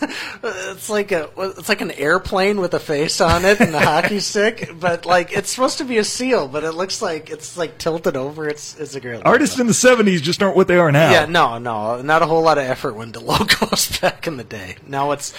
it's 0.42 0.88
like 0.88 1.12
a 1.12 1.30
it's 1.36 1.68
like 1.68 1.80
an 1.80 1.90
airplane 1.92 2.60
with 2.60 2.74
a 2.74 2.80
face 2.80 3.20
on 3.20 3.44
it 3.44 3.60
and 3.60 3.74
a 3.74 3.80
hockey 3.80 4.20
stick, 4.20 4.70
but 4.78 5.06
like 5.06 5.32
it's 5.32 5.50
supposed 5.50 5.78
to 5.78 5.84
be 5.84 5.98
a 5.98 6.04
seal, 6.04 6.48
but 6.48 6.64
it 6.64 6.72
looks 6.72 7.02
like 7.02 7.30
it's 7.30 7.56
like 7.56 7.78
tilted 7.78 8.16
over. 8.16 8.48
It's 8.48 8.78
it's 8.78 8.94
a 8.94 9.00
great 9.00 9.16
logo. 9.16 9.28
Artists 9.28 9.58
in 9.58 9.66
the 9.66 9.72
'70s 9.72 10.22
just 10.22 10.42
aren't 10.42 10.56
what 10.56 10.68
they 10.68 10.78
are 10.78 10.92
now. 10.92 11.10
Yeah, 11.10 11.26
no, 11.26 11.58
no, 11.58 12.02
not 12.02 12.22
a 12.22 12.26
whole 12.26 12.42
lot 12.42 12.58
of 12.58 12.64
effort 12.64 12.94
went 12.94 13.14
to 13.14 13.20
logos 13.20 13.98
back 14.00 14.26
in 14.26 14.36
the 14.36 14.44
day. 14.44 14.76
Now 14.86 15.12
it's 15.12 15.34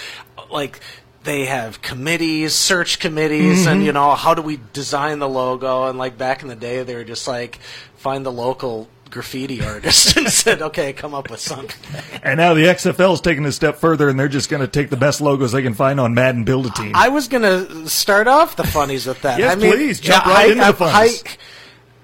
like 0.52 0.80
they 1.24 1.46
have 1.46 1.82
committees, 1.82 2.54
search 2.54 3.00
committees, 3.00 3.66
and 3.68 3.78
mm-hmm. 3.78 3.86
you 3.86 3.94
know 3.94 4.16
how 4.16 4.34
do 4.34 4.42
we 4.42 4.60
design 4.74 5.20
the 5.20 5.30
logo? 5.30 5.88
And 5.88 5.98
like 5.98 6.18
back 6.18 6.42
in 6.42 6.48
the 6.48 6.56
day, 6.56 6.84
they 6.84 6.96
were 6.96 7.04
just 7.04 7.28
like 7.28 7.60
find 7.96 8.26
the 8.26 8.32
local 8.32 8.88
graffiti 9.10 9.62
artist 9.66 10.18
and 10.18 10.30
said, 10.30 10.62
"Okay, 10.62 10.94
come 10.94 11.14
up 11.14 11.30
with 11.30 11.40
something." 11.40 11.80
And 12.24 12.38
now 12.38 12.54
the 12.54 12.64
XFL 12.64 13.14
is 13.14 13.22
taking 13.22 13.46
a 13.46 13.52
step 13.52 13.78
further, 13.78 14.10
and 14.10 14.20
they're 14.20 14.28
just 14.28 14.50
going 14.50 14.62
to 14.62 14.68
take 14.68 14.90
the 14.90 14.98
best 14.98 15.22
logos 15.22 15.52
they 15.52 15.62
can 15.62 15.74
find 15.74 16.00
on 16.00 16.14
Madden 16.14 16.44
Build 16.44 16.66
a 16.66 16.72
Team. 16.72 16.94
I 16.96 17.10
was 17.10 17.28
gonna 17.28 17.88
start 17.88 18.28
off 18.28 18.56
the 18.56 18.64
funnies 18.64 19.06
with 19.06 19.22
that. 19.22 19.40
Yes, 19.40 19.56
I 19.56 19.60
mean, 19.60 19.72
please, 19.72 20.00
jump 20.00 20.26
yeah, 20.26 20.34
right 20.34 20.40
I- 20.40 20.52
into 20.52 20.56
the 20.56 20.66
I- 20.66 20.72
funnies. 20.92 21.24
I- 21.26 21.38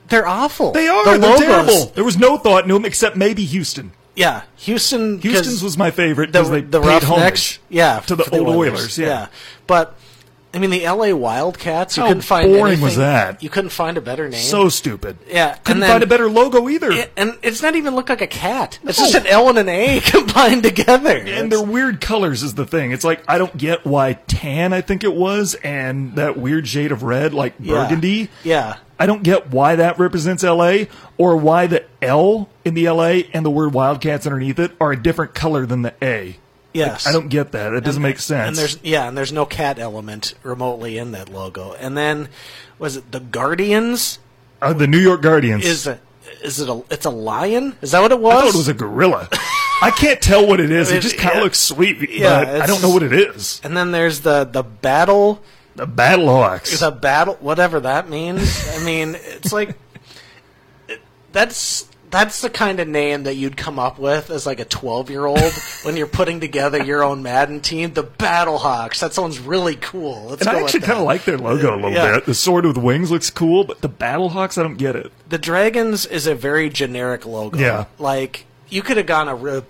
they're 0.10 0.28
awful. 0.28 0.72
they 0.72 0.88
are. 0.88 1.04
The 1.04 1.12
they're 1.12 1.20
logos- 1.20 1.40
terrible. 1.46 1.86
There 1.94 2.04
was 2.06 2.18
no 2.18 2.38
thought 2.38 2.64
into 2.64 2.76
them 2.76 2.86
except 2.86 3.18
maybe 3.18 3.44
Houston. 3.44 3.92
Yeah, 4.18 4.42
Houston. 4.58 5.20
Houston's 5.22 5.62
was 5.62 5.78
my 5.78 5.92
favorite 5.92 6.34
the 6.34 6.40
because 6.40 6.50
they 6.50 6.62
the 6.62 6.82
paid 6.82 7.04
homage. 7.04 7.62
yeah, 7.70 8.00
to 8.00 8.16
the 8.16 8.28
old 8.36 8.48
Oilers, 8.48 8.98
yeah. 8.98 9.28
but 9.68 9.96
I 10.56 10.58
mean 10.58 10.72
the 10.72 10.86
L.A. 10.86 11.14
Wildcats. 11.14 11.98
You 11.98 12.02
How 12.02 12.08
couldn't 12.10 12.24
find 12.24 12.52
boring 12.52 12.82
was 12.82 12.96
that? 12.96 13.44
You 13.44 13.50
couldn't 13.50 13.70
find 13.70 13.96
a 13.96 14.02
better 14.02 14.28
name. 14.28 14.42
So 14.42 14.70
stupid. 14.70 15.18
Yeah, 15.28 15.54
couldn't 15.58 15.82
then- 15.82 15.92
find 15.92 16.02
a 16.04 16.08
better 16.08 16.28
logo 16.32 16.68
either. 16.68 16.92
It- 16.92 17.12
and 17.16 17.38
it's 17.44 17.62
not 17.62 17.76
even 17.76 17.96
look 17.96 18.10
like 18.10 18.22
a 18.22 18.28
cat. 18.28 18.80
It's 18.84 18.98
just 18.98 19.14
an 19.14 19.28
L 19.28 19.50
and 19.50 19.60
an 19.60 19.70
A 19.70 20.00
combined 20.04 20.64
together. 20.64 21.16
and 21.16 21.28
It's- 21.28 21.50
their 21.52 21.62
weird 21.62 22.02
colors 22.02 22.42
is 22.42 22.56
the 22.56 22.66
thing. 22.66 22.92
It's 22.94 23.04
like 23.04 23.24
I 23.28 23.38
don't 23.38 23.56
get 23.56 23.86
why 23.86 24.14
tan, 24.14 24.74
I 24.74 24.82
think 24.82 25.04
it 25.04 25.14
was, 25.14 25.54
and 25.64 26.16
that 26.16 26.38
weird 26.38 26.68
shade 26.68 26.92
of 26.92 27.04
red, 27.04 27.36
like 27.36 27.54
yeah. 27.60 27.84
burgundy. 27.84 28.30
Yeah, 28.44 28.78
I 29.00 29.06
don't 29.06 29.24
get 29.24 29.52
why 29.52 29.76
that 29.76 30.00
represents 30.00 30.44
LA 30.44 30.86
or 31.18 31.38
why 31.38 31.68
the 31.68 31.86
L 32.02 32.50
in 32.66 32.74
the 32.74 32.90
LA 32.90 33.22
and 33.34 33.46
the 33.46 33.50
word 33.52 33.74
Wildcats 33.74 34.26
underneath 34.26 34.60
it 34.60 34.72
are 34.82 34.92
a 34.92 35.02
different 35.02 35.34
color 35.36 35.66
than 35.66 35.84
the 35.84 35.94
A. 36.02 36.38
yes. 36.74 37.06
I 37.08 37.12
don't 37.12 37.28
get 37.30 37.52
that. 37.52 37.74
It 37.74 37.84
doesn't 37.84 38.02
make 38.02 38.20
sense. 38.20 38.48
And 38.50 38.58
there's 38.58 38.80
yeah, 38.84 39.08
and 39.08 39.18
there's 39.18 39.32
no 39.34 39.46
cat 39.46 39.78
element 39.80 40.34
remotely 40.44 40.98
in 40.98 41.12
that 41.12 41.30
logo. 41.30 41.74
And 41.74 41.96
then 41.98 42.30
was 42.80 42.96
it 42.98 43.12
the 43.12 43.20
Guardians? 43.20 44.20
Uh, 44.62 44.74
the 44.74 44.88
New 44.88 45.00
York 45.00 45.22
Guardians. 45.22 45.64
Is 45.66 45.86
a 45.88 46.00
is 46.44 46.60
it 46.60 46.68
a 46.70 46.84
it's 46.90 47.06
a 47.06 47.10
lion? 47.12 47.76
Is 47.82 47.92
that 47.92 48.02
what 48.02 48.12
it 48.12 48.20
was? 48.20 48.34
I 48.34 48.42
thought 48.42 48.54
it 48.56 48.58
was 48.58 48.68
a 48.68 48.74
gorilla. 48.74 49.30
I 49.80 49.92
can't 49.96 50.20
tell 50.20 50.48
what 50.48 50.60
it 50.60 50.72
is. 50.72 50.90
It 50.92 50.96
It- 50.98 51.02
just 51.02 51.18
kind 51.18 51.30
of 51.34 51.36
yeah. 51.38 51.44
looks 51.44 51.60
sweet, 51.60 52.10
Yeah, 52.10 52.60
I 52.64 52.66
don't 52.66 52.82
know 52.82 52.90
what 52.90 53.04
it 53.04 53.14
is. 53.14 53.62
and 53.64 53.78
then 53.78 53.92
there's 53.92 54.22
the 54.22 54.44
the 54.44 54.64
battle 54.64 55.42
The 55.78 55.88
Battlehawks. 55.88 56.80
the 56.80 56.92
battle 56.92 57.36
whatever 57.40 57.80
that 57.80 58.10
means. 58.10 58.68
I 58.76 58.84
mean, 58.84 59.16
it's 59.16 59.54
like 59.54 59.76
it- 60.88 61.02
that's 61.32 61.88
that's 62.10 62.40
the 62.42 62.50
kind 62.50 62.80
of 62.80 62.88
name 62.88 63.24
that 63.24 63.36
you'd 63.36 63.58
come 63.58 63.78
up 63.78 64.00
with 64.00 64.30
as 64.30 64.46
like 64.46 64.62
a 64.62 64.66
12 64.66 65.10
year 65.10 65.26
old 65.26 65.40
when 65.84 65.98
you're 65.98 66.08
putting 66.08 66.40
together 66.40 66.82
your 66.82 67.04
own 67.04 67.22
Madden 67.22 67.60
team. 67.60 67.92
The 67.94 68.04
Battlehawks. 68.04 69.00
That 69.02 69.14
sounds 69.14 69.40
really 69.40 69.76
cool. 69.76 70.28
Let's 70.30 70.42
and 70.42 70.50
I 70.50 70.62
actually 70.62 70.80
kind 70.82 71.00
of 71.00 71.06
like 71.06 71.26
their 71.26 71.38
logo 71.38 71.74
a 71.74 71.76
little 71.76 71.92
Yeah. 71.92 72.16
bit. 72.16 72.26
The 72.26 72.34
sword 72.34 72.66
with 72.66 72.78
wings 72.78 73.12
looks 73.12 73.30
cool, 73.30 73.66
but 73.66 73.82
the 73.82 73.90
Battlehawks, 73.90 74.58
I 74.58 74.64
don't 74.64 74.78
get 74.78 74.96
it. 74.96 75.12
the 75.30 75.38
dragons 75.38 76.06
is 76.06 76.28
a 76.28 76.34
very 76.36 76.70
generic 76.70 77.26
logo. 77.26 77.58
Yeah. 77.60 77.86
like 78.00 78.46
you 78.70 78.82
could 78.82 78.98
have 78.98 79.06
gone 79.06 79.28
a 79.28 79.36
real 79.36 79.66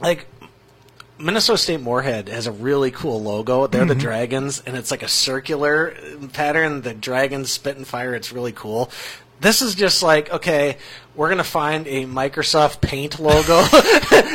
like 0.00 0.26
Minnesota 1.22 1.58
State 1.58 1.80
Moorhead 1.80 2.28
has 2.28 2.46
a 2.46 2.52
really 2.52 2.90
cool 2.90 3.22
logo. 3.22 3.66
They're 3.66 3.82
Mm-hmm. 3.82 3.88
the 3.88 3.94
dragons, 3.94 4.62
and 4.66 4.76
it's 4.76 4.90
like 4.90 5.02
a 5.02 5.08
circular 5.08 5.94
pattern. 6.32 6.82
The 6.82 6.94
dragons 6.94 7.50
spit 7.52 7.76
and 7.76 7.86
fire. 7.86 8.14
It's 8.14 8.32
really 8.32 8.52
cool. 8.52 8.90
This 9.40 9.60
is 9.62 9.74
just 9.74 10.02
like 10.02 10.30
okay, 10.32 10.76
we're 11.16 11.28
gonna 11.28 11.42
find 11.44 11.86
a 11.88 12.04
Microsoft 12.06 12.80
Paint 12.80 13.18
logo 13.18 13.64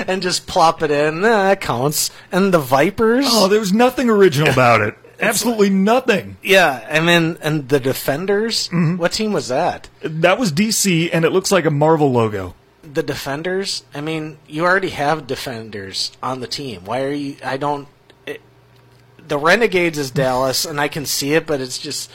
and 0.07 0.21
just 0.21 0.47
plop 0.47 0.81
it 0.83 0.91
in. 0.91 1.19
Eh, 1.19 1.29
that 1.29 1.61
counts. 1.61 2.11
And 2.31 2.53
the 2.53 2.59
Vipers. 2.59 3.25
Oh, 3.27 3.47
there 3.47 3.59
was 3.59 3.71
nothing 3.73 4.09
original 4.09 4.49
about 4.49 4.81
it. 4.81 4.95
Absolutely 5.19 5.69
nothing. 5.71 6.37
yeah, 6.43 6.85
and 6.89 7.07
then 7.07 7.37
and 7.41 7.67
the 7.69 7.79
Defenders. 7.79 8.67
Mm-hmm. 8.67 8.97
What 8.97 9.13
team 9.13 9.33
was 9.33 9.47
that? 9.47 9.89
That 10.01 10.37
was 10.37 10.51
DC, 10.51 11.09
and 11.11 11.25
it 11.25 11.31
looks 11.31 11.51
like 11.51 11.65
a 11.65 11.71
Marvel 11.71 12.11
logo. 12.11 12.53
The 12.93 13.03
defenders 13.03 13.83
i 13.93 14.01
mean 14.01 14.37
you 14.47 14.63
already 14.65 14.89
have 14.89 15.27
defenders 15.27 16.11
on 16.23 16.39
the 16.39 16.47
team 16.47 16.83
why 16.85 17.03
are 17.03 17.11
you 17.11 17.35
i 17.43 17.57
don't 17.57 17.87
it, 18.25 18.41
the 19.27 19.37
renegades 19.37 19.97
is 19.97 20.11
dallas 20.11 20.65
and 20.65 20.79
i 20.79 20.87
can 20.87 21.05
see 21.05 21.33
it 21.33 21.45
but 21.45 21.59
it's 21.61 21.77
just 21.77 22.09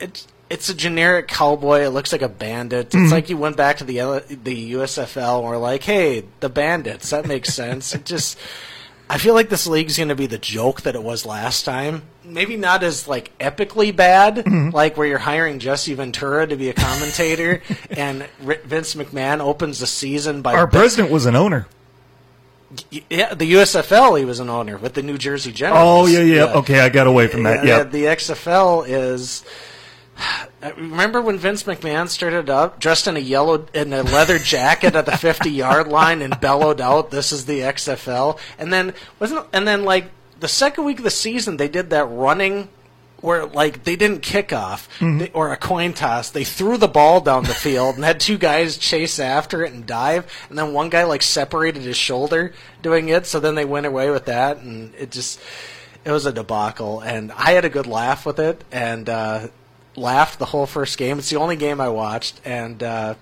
it's 0.00 0.26
it's 0.48 0.68
a 0.68 0.74
generic 0.74 1.28
cowboy. 1.28 1.82
It 1.82 1.90
looks 1.90 2.10
like 2.10 2.22
a 2.22 2.28
bandit. 2.28 2.86
It's 2.86 2.96
Mm-hmm. 2.96 3.12
like 3.12 3.30
you 3.30 3.36
went 3.36 3.56
back 3.56 3.76
to 3.76 3.84
the 3.84 4.24
the 4.28 4.72
USFL 4.72 5.38
and 5.38 5.48
were 5.48 5.56
like, 5.58 5.84
"Hey, 5.84 6.24
the 6.40 6.48
bandits." 6.48 7.10
That 7.10 7.24
makes 7.24 7.54
sense. 7.54 7.94
It 7.94 8.04
just, 8.04 8.36
I 9.12 9.18
feel 9.18 9.34
like 9.34 9.48
this 9.48 9.66
league's 9.66 9.96
going 9.96 10.08
to 10.10 10.14
be 10.14 10.26
the 10.26 10.38
joke 10.38 10.82
that 10.82 10.94
it 10.94 11.02
was 11.02 11.26
last 11.26 11.64
time. 11.64 12.02
Maybe 12.24 12.56
not 12.56 12.84
as 12.84 13.08
like 13.08 13.36
epically 13.38 13.94
bad, 13.94 14.36
Mm-hmm. 14.36 14.70
like 14.70 14.96
where 14.96 15.06
you're 15.06 15.18
hiring 15.18 15.58
Jesse 15.58 15.94
Ventura 15.94 16.46
to 16.46 16.54
be 16.56 16.68
a 16.68 16.72
commentator, 16.72 17.60
and 17.90 18.22
Vince 18.38 18.94
McMahon 18.94 19.40
opens 19.40 19.80
the 19.80 19.86
season 19.88 20.42
by 20.42 20.54
Our 20.54 20.68
president 20.68 21.10
was 21.12 21.26
an 21.26 21.34
owner. 21.34 21.66
yeah, 23.10 23.34
the 23.34 23.52
USFL 23.54 24.16
he 24.16 24.24
was 24.24 24.38
an 24.38 24.48
owner 24.48 24.76
with 24.78 24.94
the 24.94 25.02
New 25.02 25.18
Jersey 25.18 25.50
Generals. 25.52 26.08
Oh 26.08 26.12
yeah, 26.12 26.20
yeah. 26.20 26.44
Okay, 26.58 26.78
I 26.78 26.88
got 26.88 27.08
away 27.08 27.26
from 27.26 27.42
that. 27.42 27.64
Yeah, 27.64 27.78
Yeah. 27.78 27.82
the 27.82 28.04
XFL 28.04 28.86
is. 28.88 29.44
Remember 30.76 31.20
when 31.22 31.38
Vince 31.38 31.62
McMahon 31.64 32.08
started 32.08 32.50
up 32.50 32.80
dressed 32.80 33.06
in 33.06 33.16
a 33.16 33.20
yellow 33.20 33.66
in 33.72 33.92
a 33.92 34.02
leather 34.02 34.38
jacket 34.38 34.94
at 34.94 35.06
the 35.06 35.16
fifty 35.16 35.50
yard 35.50 35.88
line 35.98 36.22
and 36.22 36.38
bellowed 36.40 36.80
out, 36.80 37.10
"This 37.10 37.32
is 37.32 37.46
the 37.46 37.60
XFL." 37.60 38.38
And 38.58 38.72
then 38.72 38.94
wasn't 39.18 39.46
and 39.52 39.66
then 39.66 39.84
like 39.84 40.10
the 40.38 40.48
second 40.48 40.84
week 40.84 40.98
of 40.98 41.04
the 41.04 41.10
season, 41.10 41.56
they 41.56 41.68
did 41.68 41.90
that 41.90 42.04
running 42.04 42.68
where 43.20 43.46
like 43.46 43.84
they 43.84 43.96
didn't 43.96 44.22
kick 44.22 44.52
off 44.52 44.88
they, 45.00 45.30
or 45.32 45.52
a 45.52 45.56
coin 45.56 45.92
toss. 45.92 46.30
They 46.30 46.44
threw 46.44 46.76
the 46.76 46.88
ball 46.88 47.20
down 47.20 47.44
the 47.44 47.54
field 47.54 47.96
and 47.96 48.04
had 48.04 48.20
two 48.20 48.38
guys 48.38 48.78
chase 48.78 49.18
after 49.18 49.62
it 49.62 49.72
and 49.72 49.86
dive, 49.86 50.30
and 50.48 50.58
then 50.58 50.72
one 50.72 50.88
guy 50.88 51.04
like 51.04 51.22
separated 51.22 51.82
his 51.82 51.96
shoulder 51.96 52.52
doing 52.82 53.08
it. 53.08 53.26
So 53.26 53.40
then 53.40 53.54
they 53.54 53.64
went 53.64 53.86
away 53.86 54.10
with 54.10 54.26
that, 54.26 54.58
and 54.58 54.94
it 54.94 55.10
just 55.10 55.40
it 56.04 56.10
was 56.10 56.26
a 56.26 56.32
debacle. 56.32 57.00
And 57.00 57.32
I 57.32 57.52
had 57.52 57.64
a 57.64 57.70
good 57.70 57.86
laugh 57.86 58.24
with 58.24 58.38
it, 58.38 58.64
and 58.72 59.08
uh, 59.08 59.48
laughed 60.00 60.38
the 60.38 60.46
whole 60.46 60.66
first 60.66 60.98
game. 60.98 61.18
It's 61.18 61.30
the 61.30 61.36
only 61.36 61.56
game 61.56 61.80
I 61.80 61.88
watched, 61.88 62.40
and 62.44 62.82
uh, 62.82 63.14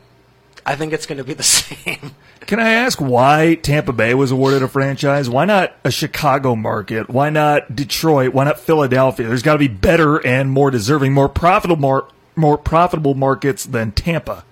I 0.65 0.77
think 0.77 0.93
it's 0.93 1.07
going 1.07 1.19
to 1.19 1.25
be 1.25 1.35
the 1.35 1.43
same. 1.43 2.15
Can 2.41 2.61
I 2.61 2.71
ask 2.71 2.99
why 2.99 3.57
Tampa 3.57 3.93
Bay 3.93 4.15
was 4.15 4.31
awarded 4.31 4.63
a 4.63 4.69
franchise? 4.69 5.29
Why 5.29 5.45
not 5.45 5.75
a 5.85 5.91
Chicago 5.91 6.57
market? 6.57 7.11
Why 7.11 7.29
not 7.29 7.77
Detroit? 7.77 8.33
Why 8.33 8.45
not 8.45 8.59
Philadelphia? 8.59 9.29
There's 9.29 9.43
got 9.43 9.55
to 9.55 9.59
be 9.59 9.69
better 9.69 10.25
and 10.25 10.51
more 10.51 10.71
deserving, 10.71 11.13
more 11.13 11.29
profitable, 11.29 11.77
more, 11.77 12.09
more 12.37 12.57
profitable 12.57 13.15
markets 13.15 13.65
than 13.65 13.93
Tampa. 13.93 14.45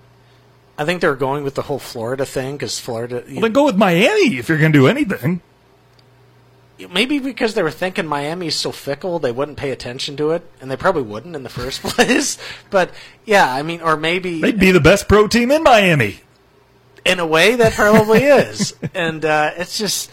I 0.77 0.85
think 0.85 1.01
they're 1.01 1.15
going 1.15 1.43
with 1.43 1.55
the 1.55 1.63
whole 1.63 1.79
Florida 1.79 2.23
thing 2.23 2.55
because 2.55 2.79
Florida. 2.79 3.23
Well, 3.27 3.41
then 3.41 3.51
go 3.53 3.65
with 3.65 3.77
Miami 3.77 4.37
if 4.37 4.47
you're 4.47 4.59
going 4.59 4.73
to 4.73 4.79
do 4.79 4.87
anything. 4.87 5.41
Maybe 6.89 7.19
because 7.19 7.53
they 7.53 7.63
were 7.63 7.71
thinking 7.71 8.05
Miami's 8.05 8.55
so 8.55 8.71
fickle, 8.71 9.19
they 9.19 9.31
wouldn't 9.31 9.57
pay 9.57 9.71
attention 9.71 10.15
to 10.17 10.31
it, 10.31 10.49
and 10.61 10.69
they 10.69 10.77
probably 10.77 11.01
wouldn't 11.01 11.35
in 11.35 11.43
the 11.43 11.49
first 11.49 11.81
place. 11.83 12.37
But 12.69 12.91
yeah, 13.25 13.51
I 13.51 13.63
mean, 13.63 13.81
or 13.81 13.97
maybe 13.97 14.41
They'd 14.41 14.59
be 14.59 14.71
the 14.71 14.79
best 14.79 15.07
pro 15.07 15.27
team 15.27 15.51
in 15.51 15.63
Miami. 15.63 16.19
in 17.05 17.19
a 17.19 17.25
way 17.25 17.55
that 17.55 17.73
probably 17.73 18.23
is, 18.23 18.75
and 18.93 19.23
uh, 19.25 19.51
it's 19.57 19.77
just 19.77 20.11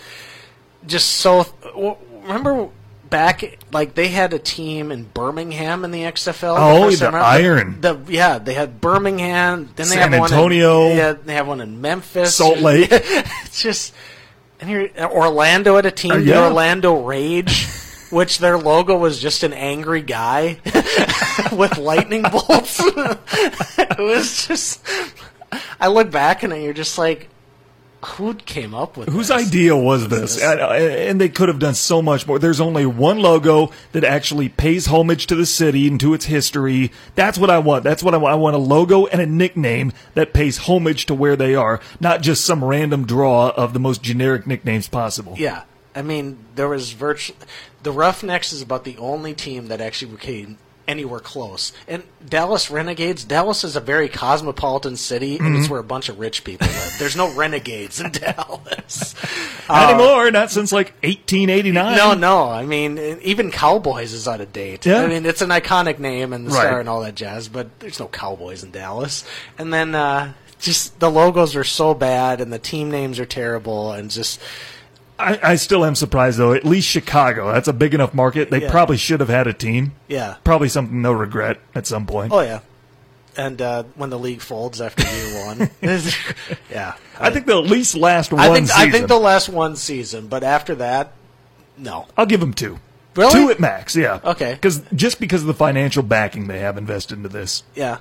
just 0.87 1.09
so. 1.11 1.47
Remember 2.23 2.71
back, 3.11 3.59
like 3.71 3.95
they 3.95 4.09
had 4.09 4.33
a 4.33 4.39
team 4.39 4.91
in 4.91 5.05
Birmingham 5.05 5.85
in 5.85 5.91
the 5.91 6.01
XFL. 6.03 6.57
Oh, 6.59 6.89
first 6.89 7.01
the. 7.01 7.09
Iron. 7.11 7.81
The, 7.81 8.01
yeah, 8.09 8.39
they 8.39 8.55
had 8.55 8.81
Birmingham. 8.81 9.71
Then 9.77 9.89
they 9.89 9.95
San 9.95 10.13
have 10.13 10.21
one 10.21 10.33
Antonio. 10.33 10.87
In, 10.87 10.97
yeah, 10.97 11.13
they 11.13 11.35
have 11.35 11.47
one 11.47 11.61
in 11.61 11.81
Memphis. 11.81 12.35
Salt 12.35 12.59
Lake. 12.59 12.89
it's 12.91 13.63
just 13.63 13.95
and 14.61 14.69
here 14.71 14.91
Orlando 14.99 15.77
had 15.77 15.87
a 15.87 15.91
team, 15.91 16.13
Uh, 16.13 16.19
the. 16.19 16.45
Orlando 16.45 17.03
Rage. 17.03 17.67
Which 18.11 18.39
their 18.39 18.57
logo 18.59 18.97
was 18.97 19.19
just 19.19 19.43
an 19.43 19.53
angry 19.53 20.01
guy 20.03 20.59
with 21.53 21.79
lightning 21.79 22.23
bolts. 22.23 22.81
it 22.81 23.99
was 23.99 24.47
just. 24.47 24.81
I 25.81 25.89
look 25.89 26.13
back 26.13 26.45
and 26.45 26.53
you're 26.63 26.73
just 26.75 26.97
like, 26.97 27.29
who 28.05 28.35
came 28.35 28.75
up 28.75 28.97
with 28.97 29.09
Whose 29.09 29.29
this? 29.29 29.47
idea 29.49 29.77
was 29.77 30.09
this? 30.09 30.43
And, 30.43 30.61
uh, 30.61 30.69
and 30.69 31.21
they 31.21 31.29
could 31.29 31.49
have 31.49 31.59
done 31.59 31.75
so 31.75 32.01
much 32.03 32.27
more. 32.27 32.39
There's 32.39 32.61
only 32.61 32.87
one 32.87 33.19
logo 33.19 33.71
that 33.93 34.05
actually 34.05 34.49
pays 34.49 34.87
homage 34.87 35.27
to 35.29 35.35
the 35.35 35.47
city 35.47 35.89
and 35.89 35.99
to 36.01 36.15
its 36.15 36.27
history. 36.27 36.93
That's 37.15 37.39
what 37.39 37.51
I 37.51 37.59
want. 37.59 37.85
That's 37.85 38.03
what 38.03 38.15
I 38.15 38.17
want. 38.19 38.33
I 38.33 38.37
want 38.37 38.57
a 38.57 38.59
logo 38.59 39.07
and 39.07 39.21
a 39.21 39.27
nickname 39.27 39.93
that 40.15 40.33
pays 40.33 40.59
homage 40.59 41.07
to 41.07 41.15
where 41.15 41.37
they 41.37 41.55
are, 41.55 41.81
not 42.01 42.23
just 42.23 42.45
some 42.45 42.63
random 42.65 43.07
draw 43.07 43.51
of 43.51 43.73
the 43.73 43.81
most 43.81 44.03
generic 44.03 44.47
nicknames 44.47 44.89
possible. 44.89 45.35
Yeah, 45.37 45.63
I 45.95 46.03
mean 46.03 46.39
there 46.55 46.69
was 46.69 46.93
virtual. 46.93 47.37
The 47.83 47.93
Roughnecks 47.93 48.53
is 48.53 48.63
about 48.63 48.85
the 48.85 48.97
only 48.99 49.35
team 49.35 49.69
that 49.69 49.81
actually 49.81 50.17
came 50.17 50.59
anywhere 50.87 51.21
close. 51.21 51.73
And 51.89 52.03
Dallas 52.29 52.71
Renegades. 52.71 53.25
Dallas 53.25 53.65
is 53.65 53.77
a 53.77 53.81
very 53.81 54.09
cosmopolitan 54.09 54.97
city, 54.97 55.37
and 55.39 55.47
Mm-hmm. 55.49 55.61
it's 55.61 55.71
where 55.71 55.81
a 55.81 55.85
bunch 55.85 56.09
of 56.09 56.19
rich 56.19 56.45
people 56.45 56.67
live. 56.67 56.97
There's 56.99 57.17
no 57.17 57.35
renegades 57.35 58.01
in 58.01 58.11
Dallas. 58.13 59.15
Not 59.69 59.91
anymore. 59.95 60.31
Not 60.31 60.51
since 60.51 60.73
like 60.73 60.89
1889. 61.03 61.97
No, 61.97 62.15
no. 62.15 62.51
I 62.51 62.65
mean, 62.67 62.99
even 63.23 63.51
Cowboys 63.51 64.13
is 64.13 64.27
out 64.29 64.41
of 64.41 64.53
date. 64.53 64.85
Yeah. 64.87 65.01
I 65.03 65.07
mean, 65.07 65.27
it's 65.27 65.43
an 65.43 65.51
iconic 65.51 65.99
name 65.99 66.33
and 66.33 66.47
the 66.47 66.51
Right. 66.51 66.61
star 66.67 66.81
and 66.81 66.89
all 66.89 67.01
that 67.03 67.15
jazz, 67.15 67.49
but 67.49 67.81
there's 67.81 67.99
no 68.01 68.09
Cowboys 68.09 68.63
in 68.63 68.71
Dallas. 68.71 69.25
And 69.59 69.73
then 69.73 69.95
uh, 69.95 70.33
just 70.61 71.01
the 71.01 71.11
logos 71.11 71.57
are 71.57 71.65
so 71.65 71.95
bad 71.95 72.41
and 72.41 72.53
the 72.53 72.59
team 72.59 72.91
names 72.91 73.19
are 73.19 73.27
terrible 73.27 73.93
and 73.93 74.11
just 74.11 74.41
I, 75.25 75.39
I 75.53 75.57
still 75.57 75.85
am 75.85 75.95
surprised 75.95 76.39
though. 76.39 76.53
At 76.53 76.65
least 76.65 76.89
Chicago. 76.89 77.53
That's 77.53 77.69
a 77.69 77.73
big 77.73 77.95
enough 77.95 78.15
market. 78.15 78.51
They 78.51 78.63
Yeah. 78.63 78.71
probably 78.71 78.97
should 78.97 79.21
have 79.21 79.29
had 79.29 79.47
a 79.47 79.53
team. 79.53 79.93
yeah. 80.09 80.37
Probably 80.45 80.69
something 80.69 81.01
they'll 81.03 81.15
regret 81.15 81.59
at 81.75 81.87
some 81.87 82.07
point. 82.07 82.33
Oh 82.33 82.41
yeah. 82.41 82.61
And 83.37 83.61
uh, 83.61 83.83
when 83.97 84.11
the 84.11 84.19
league 84.19 84.41
folds 84.41 84.81
after 84.81 85.03
year 85.03 85.47
one, 85.47 85.69
yeah, 86.71 86.95
I 87.19 87.31
think 87.31 87.47
they'll 87.47 87.65
at 87.65 87.71
least 87.71 87.97
last 87.97 88.33
one 88.33 88.41
I 88.41 88.53
think 88.55 88.69
season. 88.69 88.89
I 88.89 88.91
think 88.93 89.09
they'll 89.09 89.19
last 89.21 89.49
one 89.49 89.75
season, 89.75 90.29
but 90.29 90.45
after 90.45 90.77
that, 90.77 91.13
no. 91.77 92.07
I'll 92.17 92.27
give 92.27 92.39
them 92.39 92.55
two. 92.55 92.79
Really? 93.17 93.33
Two 93.33 93.51
at 93.51 93.59
max, 93.59 93.97
yeah. 93.97 94.21
Okay. 94.25 94.55
Because 94.55 94.83
just 94.95 95.19
because 95.19 95.41
of 95.41 95.49
the 95.49 95.55
financial 95.55 96.03
backing 96.05 96.47
they 96.47 96.61
have 96.61 96.79
invested 96.79 97.17
into 97.19 97.29
this. 97.29 97.65
Yeah, 97.75 97.99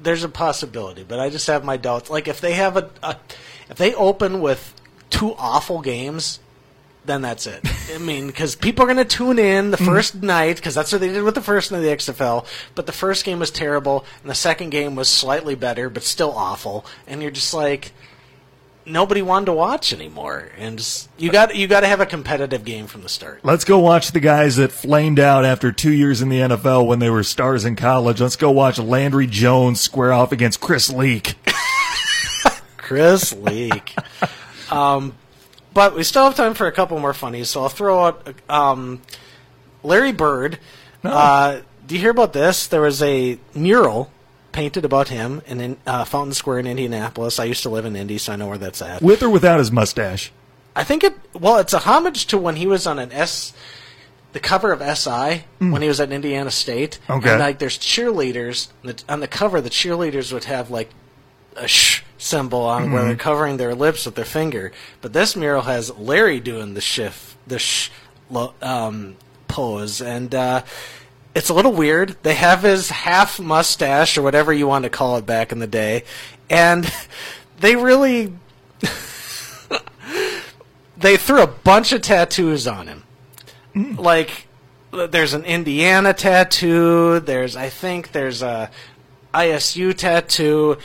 there's 0.00 0.22
a 0.22 0.28
possibility, 0.28 1.02
but 1.02 1.18
I 1.18 1.28
just 1.28 1.48
have 1.48 1.64
my 1.64 1.76
doubts. 1.76 2.08
Like 2.08 2.28
if 2.28 2.40
they 2.40 2.52
have 2.52 2.76
a, 2.76 2.88
a 3.02 3.16
if 3.68 3.78
they 3.78 3.94
open 3.94 4.40
with 4.40 4.74
two 5.10 5.34
awful 5.38 5.80
games, 5.80 6.38
then 7.04 7.22
that's 7.22 7.46
it. 7.46 7.60
I 7.94 7.98
mean, 7.98 8.26
because 8.26 8.54
people 8.54 8.84
are 8.84 8.86
going 8.92 8.98
to 8.98 9.04
tune 9.04 9.38
in 9.38 9.70
the 9.70 9.76
Mm-hmm. 9.78 9.86
first 9.86 10.14
night 10.22 10.56
because 10.56 10.74
that's 10.74 10.92
what 10.92 11.00
they 11.00 11.08
did 11.08 11.22
with 11.22 11.34
the 11.34 11.40
first 11.40 11.72
night 11.72 11.78
of 11.78 11.84
the 11.84 11.90
XFL. 11.90 12.44
But 12.74 12.86
the 12.86 12.92
first 12.92 13.24
game 13.24 13.38
was 13.38 13.50
terrible, 13.50 14.04
and 14.22 14.30
the 14.30 14.34
second 14.34 14.70
game 14.70 14.94
was 14.94 15.08
slightly 15.08 15.54
better, 15.54 15.88
but 15.88 16.02
still 16.02 16.32
awful. 16.32 16.84
And 17.06 17.22
you're 17.22 17.30
just 17.30 17.54
like, 17.54 17.92
nobody 18.84 19.20
wanted 19.22 19.46
to 19.46 19.52
watch 19.52 19.92
anymore. 19.92 20.50
And 20.58 20.78
just, 20.78 21.08
you 21.18 21.30
got 21.30 21.54
you 21.56 21.66
got 21.66 21.80
to 21.80 21.86
have 21.86 22.00
a 22.00 22.06
competitive 22.06 22.64
game 22.64 22.86
from 22.86 23.02
the 23.02 23.08
start. 23.08 23.40
Let's 23.42 23.64
go 23.64 23.78
watch 23.78 24.12
the 24.12 24.20
guys 24.20 24.56
that 24.56 24.72
flamed 24.72 25.18
out 25.20 25.44
after 25.44 25.72
two 25.72 25.92
years 25.92 26.20
in 26.20 26.28
the 26.28 26.40
NFL 26.40 26.86
when 26.86 26.98
they 26.98 27.08
were 27.10 27.22
stars 27.22 27.64
in 27.64 27.76
college. 27.76 28.20
Let's 28.20 28.36
go 28.36 28.50
watch 28.50 28.78
Landry 28.78 29.26
Jones 29.26 29.80
square 29.80 30.12
off 30.12 30.32
against 30.32 30.60
Chris 30.60 30.90
Leak. 30.90 31.36
Chris 32.76 33.32
Leak. 33.34 33.94
um, 34.72 35.14
but 35.78 35.94
we 35.94 36.02
still 36.02 36.24
have 36.24 36.34
time 36.34 36.54
for 36.54 36.66
a 36.66 36.72
couple 36.72 36.98
more 36.98 37.14
funnies, 37.14 37.50
so 37.50 37.62
I'll 37.62 37.68
throw 37.68 38.06
out 38.06 38.34
um, 38.48 39.00
Larry 39.84 40.10
Bird. 40.10 40.58
Uh, 41.04 41.60
do 41.86 41.94
you 41.94 42.00
hear 42.00 42.10
about 42.10 42.32
this? 42.32 42.66
There 42.66 42.80
was 42.80 43.00
a 43.00 43.38
mural 43.54 44.10
painted 44.50 44.84
about 44.84 45.06
him 45.06 45.40
in, 45.46 45.76
uh, 45.86 46.04
Fountain 46.04 46.34
Square 46.34 46.58
in 46.58 46.66
Indianapolis. 46.66 47.38
I 47.38 47.44
used 47.44 47.62
to 47.62 47.68
live 47.68 47.84
in 47.84 47.94
Indy, 47.94 48.18
so 48.18 48.32
I 48.32 48.36
know 48.36 48.48
where 48.48 48.58
that's 48.58 48.82
at. 48.82 49.02
With 49.02 49.22
or 49.22 49.30
without 49.30 49.60
his 49.60 49.70
mustache. 49.70 50.32
I 50.74 50.82
think 50.82 51.04
it. 51.04 51.14
Well, 51.32 51.58
it's 51.58 51.72
a 51.72 51.78
homage 51.78 52.26
to 52.26 52.38
when 52.38 52.56
he 52.56 52.66
was 52.66 52.84
on 52.84 52.98
an 52.98 53.12
S, 53.12 53.52
the 54.32 54.40
cover 54.40 54.72
of 54.72 54.80
SI 54.98 55.44
when 55.60 55.80
he 55.80 55.86
was 55.86 56.00
at 56.00 56.10
Indiana 56.10 56.50
State. 56.50 56.98
Okay. 57.08 57.30
And 57.30 57.38
like, 57.38 57.60
there's 57.60 57.78
cheerleaders 57.78 58.66
on 58.82 58.88
the, 58.88 59.04
on 59.08 59.20
the 59.20 59.28
cover. 59.28 59.60
The 59.60 59.70
cheerleaders 59.70 60.32
would 60.32 60.44
have 60.44 60.72
like 60.72 60.90
a 61.54 61.68
sh 61.68 62.02
symbol 62.28 62.60
on 62.60 62.92
where 62.92 63.04
they're 63.04 63.16
covering 63.16 63.56
their 63.56 63.74
lips 63.74 64.06
with 64.06 64.14
their 64.14 64.24
finger. 64.24 64.72
But 65.00 65.12
this 65.12 65.34
mural 65.34 65.62
has 65.62 65.96
Larry 65.96 66.40
doing 66.40 66.74
the 66.74 66.80
shift, 66.80 67.36
the 67.46 67.58
sh 67.58 67.90
um, 68.62 69.16
pose, 69.48 70.00
and 70.00 70.34
uh, 70.34 70.62
it's 71.34 71.48
a 71.48 71.54
little 71.54 71.72
weird. 71.72 72.16
They 72.22 72.34
have 72.34 72.62
his 72.62 72.90
half 72.90 73.40
mustache 73.40 74.18
or 74.18 74.22
whatever 74.22 74.52
you 74.52 74.66
want 74.66 74.84
to 74.84 74.90
call 74.90 75.16
it 75.16 75.26
back 75.26 75.52
in 75.52 75.58
the 75.58 75.66
day, 75.66 76.04
and 76.50 76.92
they 77.60 77.76
really 77.76 78.34
they 80.96 81.16
threw 81.16 81.42
a 81.42 81.46
bunch 81.46 81.92
of 81.92 82.02
tattoos 82.02 82.66
on 82.66 82.86
him. 82.86 83.02
Like 83.74 84.46
there's 84.92 85.34
an 85.34 85.44
Indiana 85.44 86.12
tattoo, 86.12 87.20
there's 87.20 87.56
I 87.56 87.68
think 87.68 88.12
there's 88.12 88.42
a 88.42 88.70
ISU 89.34 89.94
tattoo. 89.94 90.78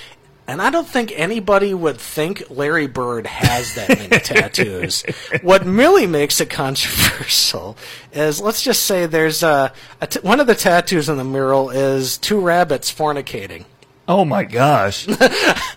And 0.46 0.62
I 0.62 0.70
don't 0.70 0.88
think 0.88 1.14
anybody 1.16 1.74
would 1.74 1.98
think 1.98 2.44
Larry 2.50 2.88
Bird 2.88 3.28
has 3.28 3.76
that 3.76 3.90
many 3.90 4.08
tattoos. 4.24 5.04
What 5.42 5.66
really 5.66 6.06
makes 6.06 6.42
it 6.42 6.50
controversial 6.50 7.78
is, 8.12 8.42
let's 8.42 8.62
just 8.62 8.84
say 8.84 9.06
there's 9.06 9.42
a, 9.42 9.72
a 10.02 10.08
t- 10.08 10.20
one 10.20 10.42
of 10.42 10.48
the 10.48 10.56
tattoos 10.56 11.10
on 11.10 11.16
the 11.18 11.24
mural 11.24 11.70
is 11.70 12.18
two 12.18 12.42
rabbits 12.42 12.94
fornicating. 12.94 13.64
Oh 14.08 14.26
my 14.26 14.44
gosh. 14.44 15.08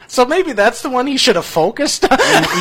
So 0.08 0.24
maybe 0.24 0.52
that's 0.52 0.82
the 0.82 0.88
one 0.88 1.06
he 1.06 1.16
should 1.16 1.36
have 1.36 1.44
focused 1.44 2.10
on. 2.10 2.18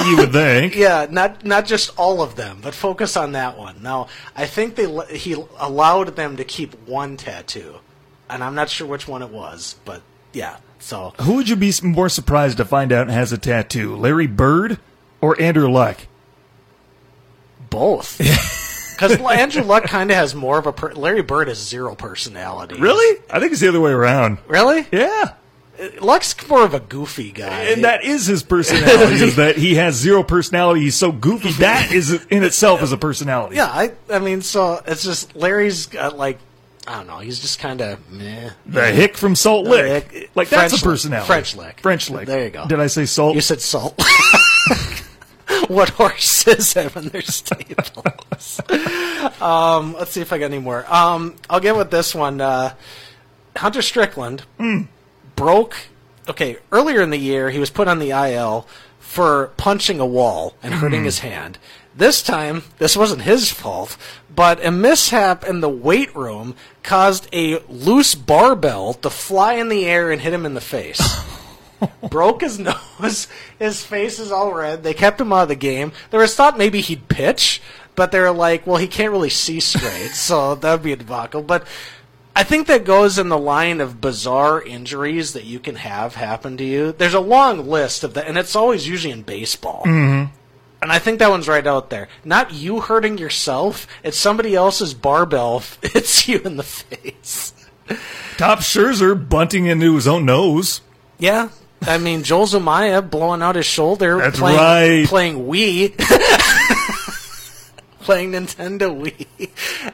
you 0.07 0.17
would 0.17 0.31
think. 0.33 0.75
yeah, 0.75 1.07
not 1.09 1.45
not 1.45 1.65
just 1.65 1.91
all 1.97 2.21
of 2.21 2.35
them, 2.35 2.59
but 2.61 2.73
focus 2.73 3.15
on 3.15 3.33
that 3.33 3.57
one. 3.57 3.81
Now, 3.81 4.07
I 4.35 4.45
think 4.45 4.75
they 4.75 4.89
he 5.15 5.33
allowed 5.57 6.15
them 6.15 6.37
to 6.37 6.43
keep 6.43 6.75
one 6.87 7.17
tattoo, 7.17 7.75
and 8.29 8.43
I'm 8.43 8.55
not 8.55 8.69
sure 8.69 8.87
which 8.87 9.07
one 9.07 9.21
it 9.21 9.29
was, 9.29 9.75
but 9.85 10.01
yeah. 10.33 10.57
So 10.85 11.15
Who 11.21 11.33
would 11.37 11.49
you 11.49 11.55
be 11.55 11.73
more 11.81 12.09
surprised 12.09 12.57
to 12.57 12.65
find 12.65 12.91
out 12.91 13.07
has 13.09 13.31
a 13.31 13.39
tattoo? 13.39 13.95
Larry 13.95 14.27
Bird 14.27 14.77
or 15.19 15.39
Andrew 15.41 15.67
Luck? 15.69 16.01
both. 17.71 18.21
Because 18.95 19.19
Andrew 19.19 19.63
Luck 19.63 19.83
kind 19.83 20.09
of 20.09 20.15
has 20.15 20.33
more 20.33 20.57
of 20.57 20.67
a 20.67 20.71
per- 20.71 20.93
Larry 20.93 21.21
Bird 21.21 21.49
has 21.49 21.57
zero 21.57 21.95
personality. 21.95 22.79
Really? 22.79 23.21
I 23.29 23.41
think 23.41 23.51
it's 23.51 23.59
the 23.59 23.67
other 23.67 23.81
way 23.81 23.91
around. 23.91 24.37
Really? 24.47 24.87
Yeah. 24.89 25.33
Uh, 25.77 25.89
Luck's 25.99 26.47
more 26.47 26.63
of 26.63 26.73
a 26.73 26.79
goofy 26.79 27.33
guy. 27.33 27.63
And 27.63 27.83
that 27.83 28.05
is 28.05 28.27
his 28.27 28.41
personality, 28.41 29.15
is 29.15 29.35
that 29.35 29.57
he 29.57 29.75
has 29.75 29.95
zero 29.95 30.23
personality. 30.23 30.79
He's 30.79 30.95
so 30.95 31.11
goofy. 31.11 31.51
That 31.59 31.91
is 31.91 32.25
in 32.29 32.45
itself 32.45 32.81
is 32.83 32.93
a 32.93 32.97
personality. 32.97 33.57
yeah, 33.57 33.65
I 33.65 33.91
I 34.09 34.19
mean, 34.19 34.41
so 34.41 34.81
it's 34.87 35.03
just 35.03 35.35
Larry's 35.35 35.87
got 35.87 36.17
like 36.17 36.39
I 36.87 36.97
don't 36.97 37.07
know. 37.07 37.19
He's 37.19 37.39
just 37.39 37.59
kind 37.59 37.81
of 37.81 38.11
meh. 38.11 38.51
The 38.65 38.87
hick 38.87 39.17
from 39.17 39.35
Salt 39.35 39.65
Lick. 39.65 40.11
Hick- 40.11 40.31
like, 40.35 40.49
that's 40.49 40.71
French 40.73 40.81
a 40.81 40.85
personality. 40.85 41.27
French 41.27 41.55
Lick. 41.55 41.79
French 41.81 42.09
Lick. 42.09 42.27
There 42.27 42.43
you 42.43 42.49
go. 42.51 42.67
Did 42.67 42.79
I 42.79 42.87
say 42.87 43.05
Salt? 43.05 43.35
You 43.35 43.41
said 43.41 43.61
salt. 43.61 43.99
what 45.67 45.89
horses 45.89 46.73
have 46.73 46.95
in 46.95 47.09
their 47.09 47.21
stables? 47.21 48.61
um, 49.41 49.93
let's 49.93 50.11
see 50.11 50.21
if 50.21 50.31
I 50.31 50.37
got 50.37 50.45
any 50.45 50.59
more. 50.59 50.85
Um, 50.93 51.35
I'll 51.49 51.59
get 51.59 51.75
with 51.75 51.91
this 51.91 52.13
one. 52.13 52.41
Uh, 52.41 52.73
Hunter 53.55 53.81
Strickland 53.81 54.43
broke. 55.35 55.75
Okay, 56.27 56.57
earlier 56.71 57.01
in 57.01 57.09
the 57.11 57.17
year, 57.17 57.49
he 57.51 57.59
was 57.59 57.69
put 57.69 57.87
on 57.87 57.99
the 57.99 58.09
IL 58.09 58.67
for 58.99 59.47
punching 59.57 59.99
a 59.99 60.05
wall 60.05 60.55
and 60.63 60.73
hurting 60.73 61.03
his 61.05 61.19
hand. 61.19 61.57
This 61.97 62.21
time, 62.21 62.63
this 62.77 62.97
wasn't 62.97 63.21
his 63.21 63.51
fault, 63.51 63.95
but 64.33 64.63
a 64.65 64.69
mishap 64.69 65.45
in 65.45 65.61
the 65.61 65.69
weight 65.69 66.13
room 66.13 66.55
caused 66.83 67.29
a 67.33 67.59
loose 67.69 68.15
barbell 68.15 68.93
to 68.95 69.09
fly 69.09 69.53
in 69.53 69.69
the 69.69 69.85
air 69.85 70.11
and 70.11 70.21
hit 70.21 70.33
him 70.33 70.45
in 70.45 70.55
the 70.55 70.61
face 70.61 71.01
broke 72.09 72.41
his 72.41 72.59
nose. 72.59 73.27
His 73.59 73.83
face 73.83 74.19
is 74.19 74.31
all 74.31 74.53
red. 74.53 74.83
They 74.83 74.93
kept 74.93 75.21
him 75.21 75.31
out 75.31 75.43
of 75.43 75.47
the 75.49 75.55
game. 75.55 75.93
There 76.11 76.19
was 76.19 76.35
thought 76.35 76.57
maybe 76.57 76.81
he'd 76.81 77.07
pitch, 77.07 77.61
but 77.95 78.11
they 78.11 78.19
were 78.19 78.31
like, 78.31 78.67
well, 78.67 78.77
he 78.77 78.87
can't 78.87 79.11
really 79.11 79.29
see 79.29 79.61
straight, 79.61 80.09
so 80.13 80.55
that 80.55 80.71
would 80.71 80.83
be 80.83 80.93
a 80.93 80.97
debacle. 80.97 81.41
But 81.41 81.65
I 82.35 82.43
think 82.43 82.67
that 82.67 82.83
goes 82.83 83.17
in 83.17 83.29
the 83.29 83.37
line 83.37 83.79
of 83.79 84.01
bizarre 84.01 84.61
injuries 84.61 85.31
that 85.31 85.45
you 85.45 85.59
can 85.59 85.75
have 85.75 86.15
happen 86.15 86.57
to 86.57 86.63
you. 86.65 86.91
There's 86.91 87.13
a 87.13 87.21
long 87.21 87.69
list 87.69 88.03
of 88.03 88.15
that, 88.15 88.27
and 88.27 88.37
it's 88.37 88.55
always 88.55 88.85
usually 88.85 89.13
in 89.13 89.21
baseball. 89.21 89.83
Mm-hmm. 89.85 90.33
And 90.81 90.91
I 90.91 90.99
think 90.99 91.19
that 91.19 91.29
one's 91.29 91.47
right 91.47 91.65
out 91.65 91.89
there. 91.89 92.07
Not 92.23 92.53
you 92.53 92.81
hurting 92.81 93.17
yourself, 93.17 93.87
it's 94.03 94.17
somebody 94.17 94.55
else's 94.55 94.93
barbell 94.93 95.59
hits 95.81 96.27
you 96.27 96.39
in 96.39 96.57
the 96.57 96.63
face. 96.63 97.53
Top 98.37 98.59
Scherzer 98.59 99.15
bunting 99.29 99.65
into 99.65 99.95
his 99.95 100.07
own 100.07 100.25
nose. 100.25 100.81
Yeah. 101.17 101.49
I 101.81 101.97
mean, 101.97 102.23
Joel 102.23 102.47
Zumaya 102.47 103.07
blowing 103.07 103.41
out 103.41 103.55
his 103.55 103.65
shoulder, 103.65 104.17
That's 104.17 104.39
playing, 104.39 104.57
right. 104.57 105.07
playing 105.07 105.45
Wii, 105.45 105.95
playing 108.01 108.31
Nintendo 108.31 108.89
Wii. 108.95 109.49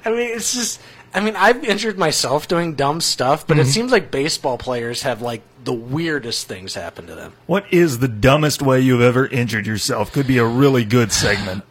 I 0.06 0.10
mean, 0.10 0.36
it's 0.36 0.54
just. 0.54 0.80
I 1.14 1.20
mean, 1.20 1.36
I've 1.36 1.64
injured 1.66 1.97
myself 1.97 2.47
doing 2.47 2.76
dumb 2.76 3.01
stuff, 3.01 3.45
but 3.45 3.57
it 3.57 3.62
Mm-hmm. 3.62 3.70
seems 3.70 3.91
like 3.91 4.12
baseball 4.12 4.57
players 4.57 5.01
have 5.03 5.22
like 5.22 5.41
the 5.64 5.74
weirdest 5.74 6.47
things 6.47 6.74
happen 6.76 7.07
to 7.07 7.16
them. 7.16 7.34
What 7.47 7.66
is 7.72 7.99
the 7.99 8.07
dumbest 8.07 8.62
way 8.62 8.80
you've 8.80 9.01
ever 9.01 9.28
injured 9.28 9.68
yourself? 9.68 10.12
Could 10.14 10.28
be 10.28 10.38
a 10.38 10.45
really 10.45 10.86
good 10.86 11.12
segment. 11.12 11.64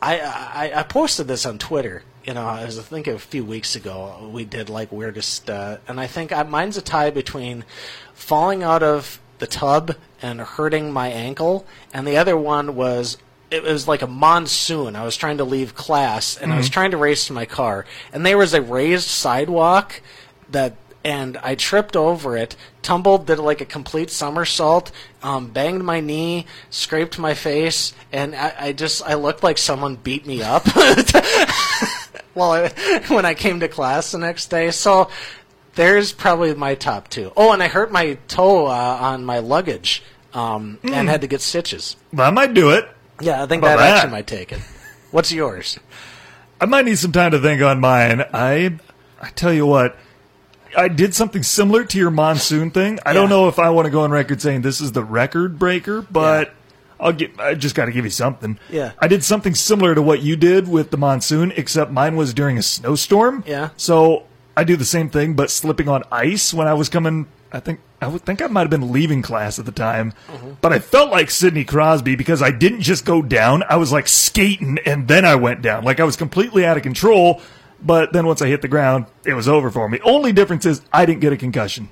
I, 0.00 0.20
I 0.20 0.80
I 0.80 0.82
posted 0.82 1.28
this 1.28 1.46
on 1.46 1.58
Twitter. 1.58 2.02
You 2.26 2.32
know, 2.34 2.46
I 2.46 2.64
was 2.64 2.78
I 2.78 2.82
think 2.82 3.06
a 3.06 3.18
few 3.18 3.44
weeks 3.44 3.76
ago 3.76 4.30
we 4.32 4.44
did 4.46 4.68
like 4.70 4.90
weirdest, 4.92 5.48
uh, 5.50 5.76
and 5.86 6.00
I 6.00 6.06
think 6.06 6.32
I, 6.32 6.42
mine's 6.42 6.76
a 6.78 6.82
tie 6.82 7.10
between 7.10 7.64
falling 8.14 8.62
out 8.62 8.82
of 8.82 9.20
the 9.40 9.46
tub 9.46 9.94
and 10.22 10.40
hurting 10.40 10.90
my 10.92 11.08
ankle, 11.08 11.66
and 11.92 12.06
the 12.06 12.16
other 12.16 12.36
one 12.36 12.74
was 12.76 13.18
it 13.54 13.62
was 13.62 13.86
like 13.86 14.02
a 14.02 14.06
monsoon. 14.06 14.96
I 14.96 15.04
was 15.04 15.16
trying 15.16 15.38
to 15.38 15.44
leave 15.44 15.74
class, 15.74 16.36
and 16.36 16.52
I 16.52 16.56
was 16.56 16.68
trying 16.68 16.90
to 16.90 16.96
race 16.96 17.26
to 17.26 17.32
my 17.32 17.46
car, 17.46 17.86
and 18.12 18.24
there 18.24 18.38
was 18.38 18.54
a 18.54 18.62
raised 18.62 19.08
sidewalk 19.08 20.00
that 20.50 20.76
and 21.04 21.36
I 21.36 21.54
tripped 21.54 21.96
over 21.96 22.36
it, 22.36 22.56
tumbled, 22.80 23.26
did 23.26 23.38
like 23.38 23.60
a 23.60 23.66
complete 23.66 24.08
somersault, 24.08 24.90
um, 25.22 25.48
banged 25.48 25.84
my 25.84 26.00
knee, 26.00 26.46
scraped 26.70 27.18
my 27.18 27.34
face, 27.34 27.92
and 28.10 28.34
I, 28.34 28.54
I 28.58 28.72
just 28.72 29.02
I 29.02 29.14
looked 29.14 29.42
like 29.42 29.58
someone 29.58 29.96
beat 29.96 30.26
me 30.26 30.42
up. 30.42 30.64
well, 32.34 32.52
I, 32.52 33.04
when 33.08 33.26
I 33.26 33.34
came 33.34 33.60
to 33.60 33.68
class 33.68 34.12
the 34.12 34.18
next 34.18 34.46
day, 34.46 34.70
so 34.70 35.10
there's 35.74 36.12
probably 36.12 36.54
my 36.54 36.74
top 36.74 37.08
two. 37.08 37.32
Oh, 37.36 37.52
and 37.52 37.62
I 37.62 37.68
hurt 37.68 37.92
my 37.92 38.16
toe 38.26 38.66
uh, 38.66 38.98
on 39.00 39.26
my 39.26 39.40
luggage 39.40 40.02
um, 40.32 40.78
and 40.84 41.08
had 41.08 41.20
to 41.20 41.26
get 41.26 41.42
stitches. 41.42 41.96
I 42.16 42.30
might 42.30 42.54
do 42.54 42.70
it. 42.70 42.88
Yeah, 43.20 43.42
I 43.42 43.46
think 43.46 43.62
that, 43.62 43.76
that? 43.76 43.96
action 43.96 44.10
might 44.10 44.26
take 44.26 44.52
it. 44.52 44.60
What's 45.10 45.30
yours? 45.32 45.78
I 46.60 46.66
might 46.66 46.84
need 46.84 46.98
some 46.98 47.12
time 47.12 47.32
to 47.32 47.38
think 47.40 47.62
on 47.62 47.80
mine. 47.80 48.24
I 48.32 48.78
I 49.20 49.30
tell 49.30 49.52
you 49.52 49.66
what, 49.66 49.96
I 50.76 50.88
did 50.88 51.14
something 51.14 51.42
similar 51.42 51.84
to 51.84 51.98
your 51.98 52.10
monsoon 52.10 52.70
thing. 52.70 52.98
I 53.06 53.12
don't 53.12 53.28
know 53.28 53.48
if 53.48 53.58
I 53.58 53.70
want 53.70 53.86
to 53.86 53.90
go 53.90 54.00
on 54.00 54.10
record 54.10 54.40
saying 54.40 54.62
this 54.62 54.80
is 54.80 54.92
the 54.92 55.04
record 55.04 55.58
breaker, 55.58 56.02
but 56.02 56.52
I'll 56.98 57.12
get 57.12 57.38
I 57.38 57.54
just 57.54 57.74
got 57.74 57.86
to 57.86 57.92
give 57.92 58.04
you 58.04 58.10
something. 58.10 58.58
Yeah. 58.70 58.92
I 58.98 59.08
did 59.08 59.24
something 59.24 59.54
similar 59.54 59.94
to 59.94 60.02
what 60.02 60.22
you 60.22 60.36
did 60.36 60.68
with 60.68 60.90
the 60.90 60.96
monsoon, 60.96 61.52
except 61.56 61.90
mine 61.90 62.16
was 62.16 62.34
during 62.34 62.58
a 62.58 62.62
snowstorm. 62.62 63.44
Yeah. 63.46 63.70
So 63.76 64.24
I 64.56 64.64
do 64.64 64.76
the 64.76 64.84
same 64.84 65.10
thing, 65.10 65.34
but 65.34 65.50
slipping 65.50 65.88
on 65.88 66.02
ice 66.10 66.54
when 66.54 66.66
I 66.66 66.74
was 66.74 66.88
coming. 66.88 67.26
I 67.52 67.60
think 67.60 67.80
I 68.04 68.08
would 68.08 68.22
think 68.22 68.42
I 68.42 68.46
might 68.48 68.60
have 68.60 68.70
been 68.70 68.92
leaving 68.92 69.22
class 69.22 69.58
at 69.58 69.64
the 69.64 69.72
time, 69.72 70.12
but 70.60 70.72
I 70.72 70.78
felt 70.78 71.10
like 71.10 71.30
Sidney 71.30 71.64
Crosby 71.64 72.16
because 72.16 72.42
I 72.42 72.50
didn't 72.50 72.82
just 72.82 73.04
go 73.04 73.22
down. 73.22 73.62
I 73.68 73.76
was 73.76 73.92
like 73.92 74.06
skating, 74.08 74.78
and 74.84 75.08
then 75.08 75.24
I 75.24 75.36
went 75.36 75.62
down. 75.62 75.84
Like 75.84 76.00
I 76.00 76.04
was 76.04 76.16
completely 76.16 76.66
out 76.66 76.76
of 76.76 76.82
control. 76.82 77.40
But 77.82 78.12
then 78.12 78.26
once 78.26 78.40
I 78.40 78.46
hit 78.46 78.62
the 78.62 78.68
ground, 78.68 79.06
it 79.24 79.34
was 79.34 79.48
over 79.48 79.70
for 79.70 79.88
me. 79.88 80.00
Only 80.04 80.32
difference 80.32 80.64
is 80.64 80.80
I 80.92 81.04
didn't 81.06 81.20
get 81.20 81.32
a 81.32 81.36
concussion. 81.36 81.88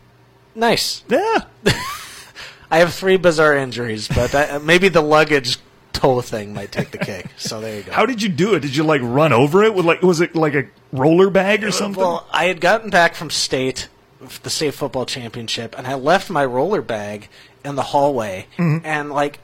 Nice. 0.55 1.03
Yeah. 1.09 1.45
I 2.71 2.79
have 2.79 2.95
three 2.95 3.17
bizarre 3.17 3.57
injuries, 3.57 4.09
but 4.09 4.35
I, 4.35 4.51
uh, 4.51 4.59
maybe 4.59 4.89
the 4.89 5.03
luggage 5.03 5.59
toe 5.93 6.21
thing 6.23 6.55
might 6.55 6.73
take 6.73 6.91
the 6.91 6.99
cake. 6.99 7.27
So 7.37 7.61
there 7.61 7.79
you 7.79 7.83
go. 7.83 7.93
How 7.93 8.07
did 8.07 8.23
you 8.23 8.29
do 8.29 8.55
it? 8.55 8.61
Did 8.61 8.75
you 8.75 8.85
like 8.85 9.03
run 9.03 9.33
over 9.33 9.63
it 9.63 9.75
with 9.75 9.85
like 9.85 10.03
was 10.03 10.21
it 10.21 10.35
like 10.35 10.55
a 10.55 10.67
roller 10.93 11.31
bag 11.31 11.65
or 11.65 11.69
uh, 11.69 11.73
something? 11.73 12.03
Well, 12.03 12.27
I 12.33 12.47
had 12.47 12.61
gotten 12.61 12.91
back 12.91 13.15
from 13.15 13.31
state, 13.31 13.89
the 14.43 14.51
state 14.51 14.75
football 14.75 15.07
championship, 15.07 15.75
and 15.77 15.87
I 15.87 15.95
left 15.95 16.31
my 16.31 16.45
roller 16.45 16.83
bag 16.83 17.29
in 17.65 17.75
the 17.77 17.83
hallway, 17.83 18.47
Mm-hmm. 18.59 18.85
and 18.87 19.11
like. 19.11 19.39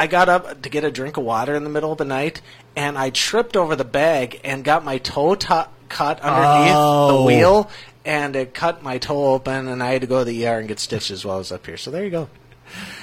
I 0.00 0.06
got 0.06 0.28
up 0.28 0.62
to 0.62 0.68
get 0.68 0.84
a 0.84 0.92
drink 0.92 1.16
of 1.16 1.24
water 1.24 1.56
in 1.56 1.64
the 1.64 1.70
middle 1.70 1.90
of 1.90 1.98
the 1.98 2.04
night, 2.04 2.40
and 2.76 2.96
I 2.96 3.10
tripped 3.10 3.56
over 3.56 3.74
the 3.74 3.82
bag 3.84 4.40
and 4.44 4.62
got 4.62 4.84
my 4.84 4.98
toe 4.98 5.34
to- 5.34 5.66
cut 5.88 6.20
underneath 6.20 6.72
Oh. 6.76 7.16
the 7.18 7.22
wheel, 7.24 7.68
and 8.04 8.36
it 8.36 8.54
cut 8.54 8.80
my 8.80 8.98
toe 8.98 9.32
open, 9.34 9.66
and 9.66 9.82
I 9.82 9.90
had 9.94 10.02
to 10.02 10.06
go 10.06 10.20
to 10.20 10.24
the 10.24 10.46
ER 10.46 10.60
and 10.60 10.68
get 10.68 10.78
stitches 10.78 11.24
while 11.24 11.34
I 11.34 11.38
was 11.38 11.50
up 11.50 11.66
here. 11.66 11.76
So 11.76 11.90
there 11.90 12.04
you 12.04 12.10
go. 12.10 12.28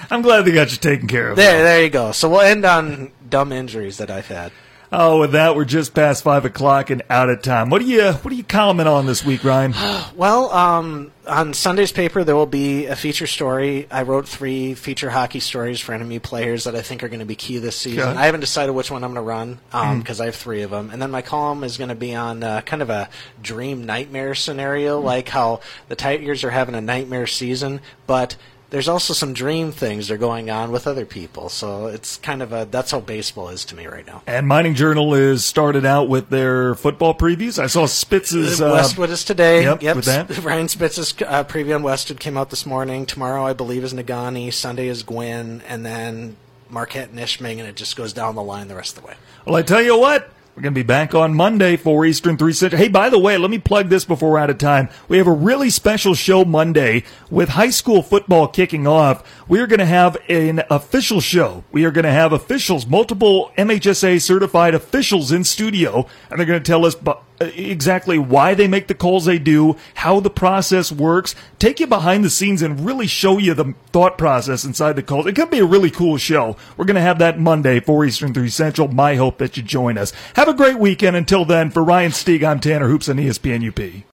I'm 0.10 0.22
glad 0.22 0.44
they 0.46 0.54
got 0.54 0.72
you 0.72 0.78
taken 0.78 1.10
care 1.10 1.32
of. 1.32 1.36
There, 1.36 1.64
there 1.64 1.84
you 1.84 1.90
go. 1.90 2.14
So 2.14 2.30
we'll 2.30 2.40
end 2.40 2.64
on 2.64 3.12
dumb 3.30 3.52
injuries 3.52 3.98
that 3.98 4.10
I've 4.10 4.28
had. 4.28 4.54
Oh, 4.98 5.20
with 5.20 5.34
that, 5.34 5.58
we're 5.58 5.66
just 5.66 5.94
past 5.94 6.24
five 6.24 6.46
o'clock 6.46 6.90
and 6.90 7.04
out 7.10 7.30
of 7.30 7.42
time. 7.42 7.70
What 7.70 7.82
do 7.82 7.86
you 7.86 8.14
What 8.14 8.30
do 8.30 8.36
you 8.38 8.46
comment 8.46 8.88
on 8.88 9.06
this 9.06 9.26
week, 9.26 9.44
Ryan? 9.44 9.74
Well, 10.16 10.50
um, 10.52 11.12
on 11.28 11.54
Sunday's 11.54 11.92
paper, 11.92 12.24
there 12.24 12.38
will 12.38 12.46
be 12.46 12.86
a 12.86 12.96
feature 12.96 13.28
story. 13.28 13.86
I 13.92 14.04
wrote 14.04 14.30
three 14.30 14.76
feature 14.76 15.10
hockey 15.10 15.42
stories 15.42 15.82
for 15.82 15.94
enemy 15.94 16.20
players 16.20 16.64
that 16.64 16.74
I 16.74 16.82
think 16.82 17.04
are 17.04 17.10
going 17.10 17.20
to 17.20 17.26
be 17.26 17.36
key 17.36 17.58
this 17.58 17.76
season. 17.76 18.10
Okay. 18.10 18.18
I 18.18 18.28
haven't 18.28 18.40
decided 18.40 18.72
which 18.72 18.90
one 18.90 19.04
I'm 19.04 19.14
going 19.14 19.26
to 19.26 19.30
run 19.30 20.00
because 20.00 20.22
I 20.22 20.26
have 20.26 20.36
three 20.36 20.62
of 20.62 20.72
them. 20.72 20.90
And 20.90 21.02
then 21.02 21.12
my 21.12 21.22
column 21.22 21.66
is 21.66 21.78
going 21.78 21.90
to 21.90 21.96
be 21.96 22.16
on 22.16 22.44
uh, 22.44 22.62
kind 22.62 22.82
of 22.82 22.90
a 22.90 23.10
dream 23.42 23.86
nightmare 23.86 24.36
scenario, 24.36 25.02
like 25.02 25.28
how 25.28 25.60
the 25.90 25.98
Tigers 25.98 26.46
are 26.46 26.52
having 26.52 26.76
a 26.76 26.82
nightmare 26.82 27.28
season, 27.28 27.82
but 28.08 28.38
there's 28.70 28.88
also 28.88 29.14
some 29.14 29.34
dream 29.34 29.72
things 29.72 30.08
that 30.08 30.16
are 30.16 30.18
going 30.18 30.50
on 30.50 30.72
with 30.72 30.88
other 30.88 31.06
people. 31.06 31.50
So 31.50 31.88
it's 31.88 32.18
kind 32.18 32.42
of 32.42 32.52
a 32.52 32.68
that's 32.70 32.92
how 32.92 33.00
baseball 33.00 33.50
is 33.50 33.66
to 33.66 33.76
me 33.76 33.88
right 33.88 34.06
now. 34.06 34.24
And 34.28 34.48
Mining 34.48 34.76
Journal 34.76 35.14
is 35.14 35.46
started 35.46 35.86
out 35.86 36.10
with 36.10 36.30
their 36.30 36.76
football 36.76 37.14
previews. 37.14 37.62
I 37.62 37.68
saw 37.68 37.86
Spitz's 37.86 38.62
uh, 38.62 38.70
Westwood 38.72 39.10
is 39.10 39.24
today. 39.24 39.64
Yep, 39.64 39.82
yep. 39.82 39.96
with 39.96 40.06
that. 40.06 40.38
Ryan 40.44 40.68
Spitz's 40.68 41.14
uh, 41.22 41.44
preview 41.44 41.76
on 41.76 41.84
Westwood 41.84 42.20
came 42.20 42.38
out 42.38 42.50
this 42.50 42.66
morning. 42.66 43.06
Tomorrow, 43.06 43.46
I 43.46 43.54
believe, 43.54 43.84
is 43.84 43.94
Negaunee. 43.94 44.52
Sunday 44.52 44.88
is 44.88 45.04
Gwinn, 45.04 45.62
and 45.68 45.86
then 45.86 46.38
Marquette 46.70 47.10
and 47.10 47.20
Ishpeming, 47.20 47.60
and 47.60 47.68
it 47.68 47.76
just 47.76 47.96
goes 47.96 48.14
down 48.14 48.36
the 48.36 48.44
line 48.44 48.68
the 48.68 48.76
rest 48.76 48.98
of 48.98 49.04
the 49.04 49.08
way. 49.10 49.16
Well, 49.46 49.56
I 49.56 49.62
tell 49.62 49.82
you 49.82 49.98
what, 49.98 50.30
we're 50.56 50.62
going 50.62 50.74
to 50.74 50.80
be 50.80 50.88
back 50.88 51.14
on 51.14 51.34
Monday 51.34 51.76
for 51.76 52.06
Eastern 52.06 52.38
3 52.38 52.54
Central. 52.54 52.82
Hey, 52.82 52.88
by 52.88 53.10
the 53.10 53.20
way, 53.20 53.38
let 53.38 53.52
me 53.52 53.60
plug 53.60 53.90
this 53.90 54.06
before 54.06 54.32
we're 54.32 54.38
out 54.38 54.50
of 54.50 54.58
time. 54.58 54.88
We 55.10 55.18
have 55.18 55.28
a 55.28 55.32
really 55.32 55.70
special 55.70 56.16
show 56.16 56.46
Monday 56.46 57.04
with 57.30 57.50
high 57.50 57.72
school 57.72 58.02
football 58.02 58.48
kicking 58.48 58.88
off. 58.88 59.46
We 59.50 59.60
are 59.60 59.68
going 59.68 59.80
to 59.80 59.86
have 59.86 60.16
an 60.30 60.64
official 60.70 61.20
show. 61.20 61.66
We 61.74 61.84
are 61.84 61.92
going 61.92 62.06
to 62.06 62.12
have 62.12 62.32
officials, 62.32 62.88
multiple 62.88 63.52
MHSA 63.58 64.22
certified 64.22 64.74
officials 64.74 65.34
in 65.34 65.44
studio, 65.44 66.08
and 66.30 66.40
they're 66.40 66.48
going 66.48 66.64
to 66.64 66.66
tell 66.66 66.86
us 66.86 66.96
bu- 66.96 67.16
Uh, 67.42 67.52
exactly 67.56 68.18
why 68.18 68.54
they 68.54 68.68
make 68.68 68.88
the 68.88 68.94
calls 68.94 69.26
they 69.26 69.38
do, 69.38 69.76
how 69.96 70.22
the 70.22 70.30
process 70.30 70.90
works, 70.90 71.36
take 71.60 71.82
you 71.82 71.88
behind 71.88 72.24
the 72.24 72.30
scenes 72.30 72.62
and 72.62 72.86
really 72.86 73.08
show 73.08 73.38
you 73.38 73.54
the 73.54 73.74
thought 73.92 74.18
process 74.18 74.64
inside 74.64 74.94
the 74.94 75.04
calls. 75.04 75.26
It 75.26 75.36
could 75.36 75.50
be 75.50 75.60
a 75.60 75.66
really 75.66 75.92
cool 75.92 76.16
show. 76.16 76.56
We're 76.78 76.86
going 76.86 76.96
to 76.96 77.02
have 77.02 77.20
that 77.20 77.38
Monday 77.38 77.82
for 77.82 78.06
Eastern 78.06 78.34
3 78.34 78.48
Central. 78.48 78.88
My 78.88 79.16
hope 79.16 79.38
that 79.40 79.58
you 79.58 79.64
join 79.64 79.98
us. 79.98 80.14
Have 80.36 80.48
a 80.48 80.54
great 80.54 80.80
weekend. 80.80 81.18
Until 81.18 81.44
then, 81.44 81.72
for 81.72 81.84
Ryan 81.84 82.12
Stieg, 82.12 82.42
I'm 82.42 82.62
Tanner 82.62 82.88
Hoops 82.88 83.10
on 83.10 83.18
ESPN 83.18 83.68
UP. 83.68 84.04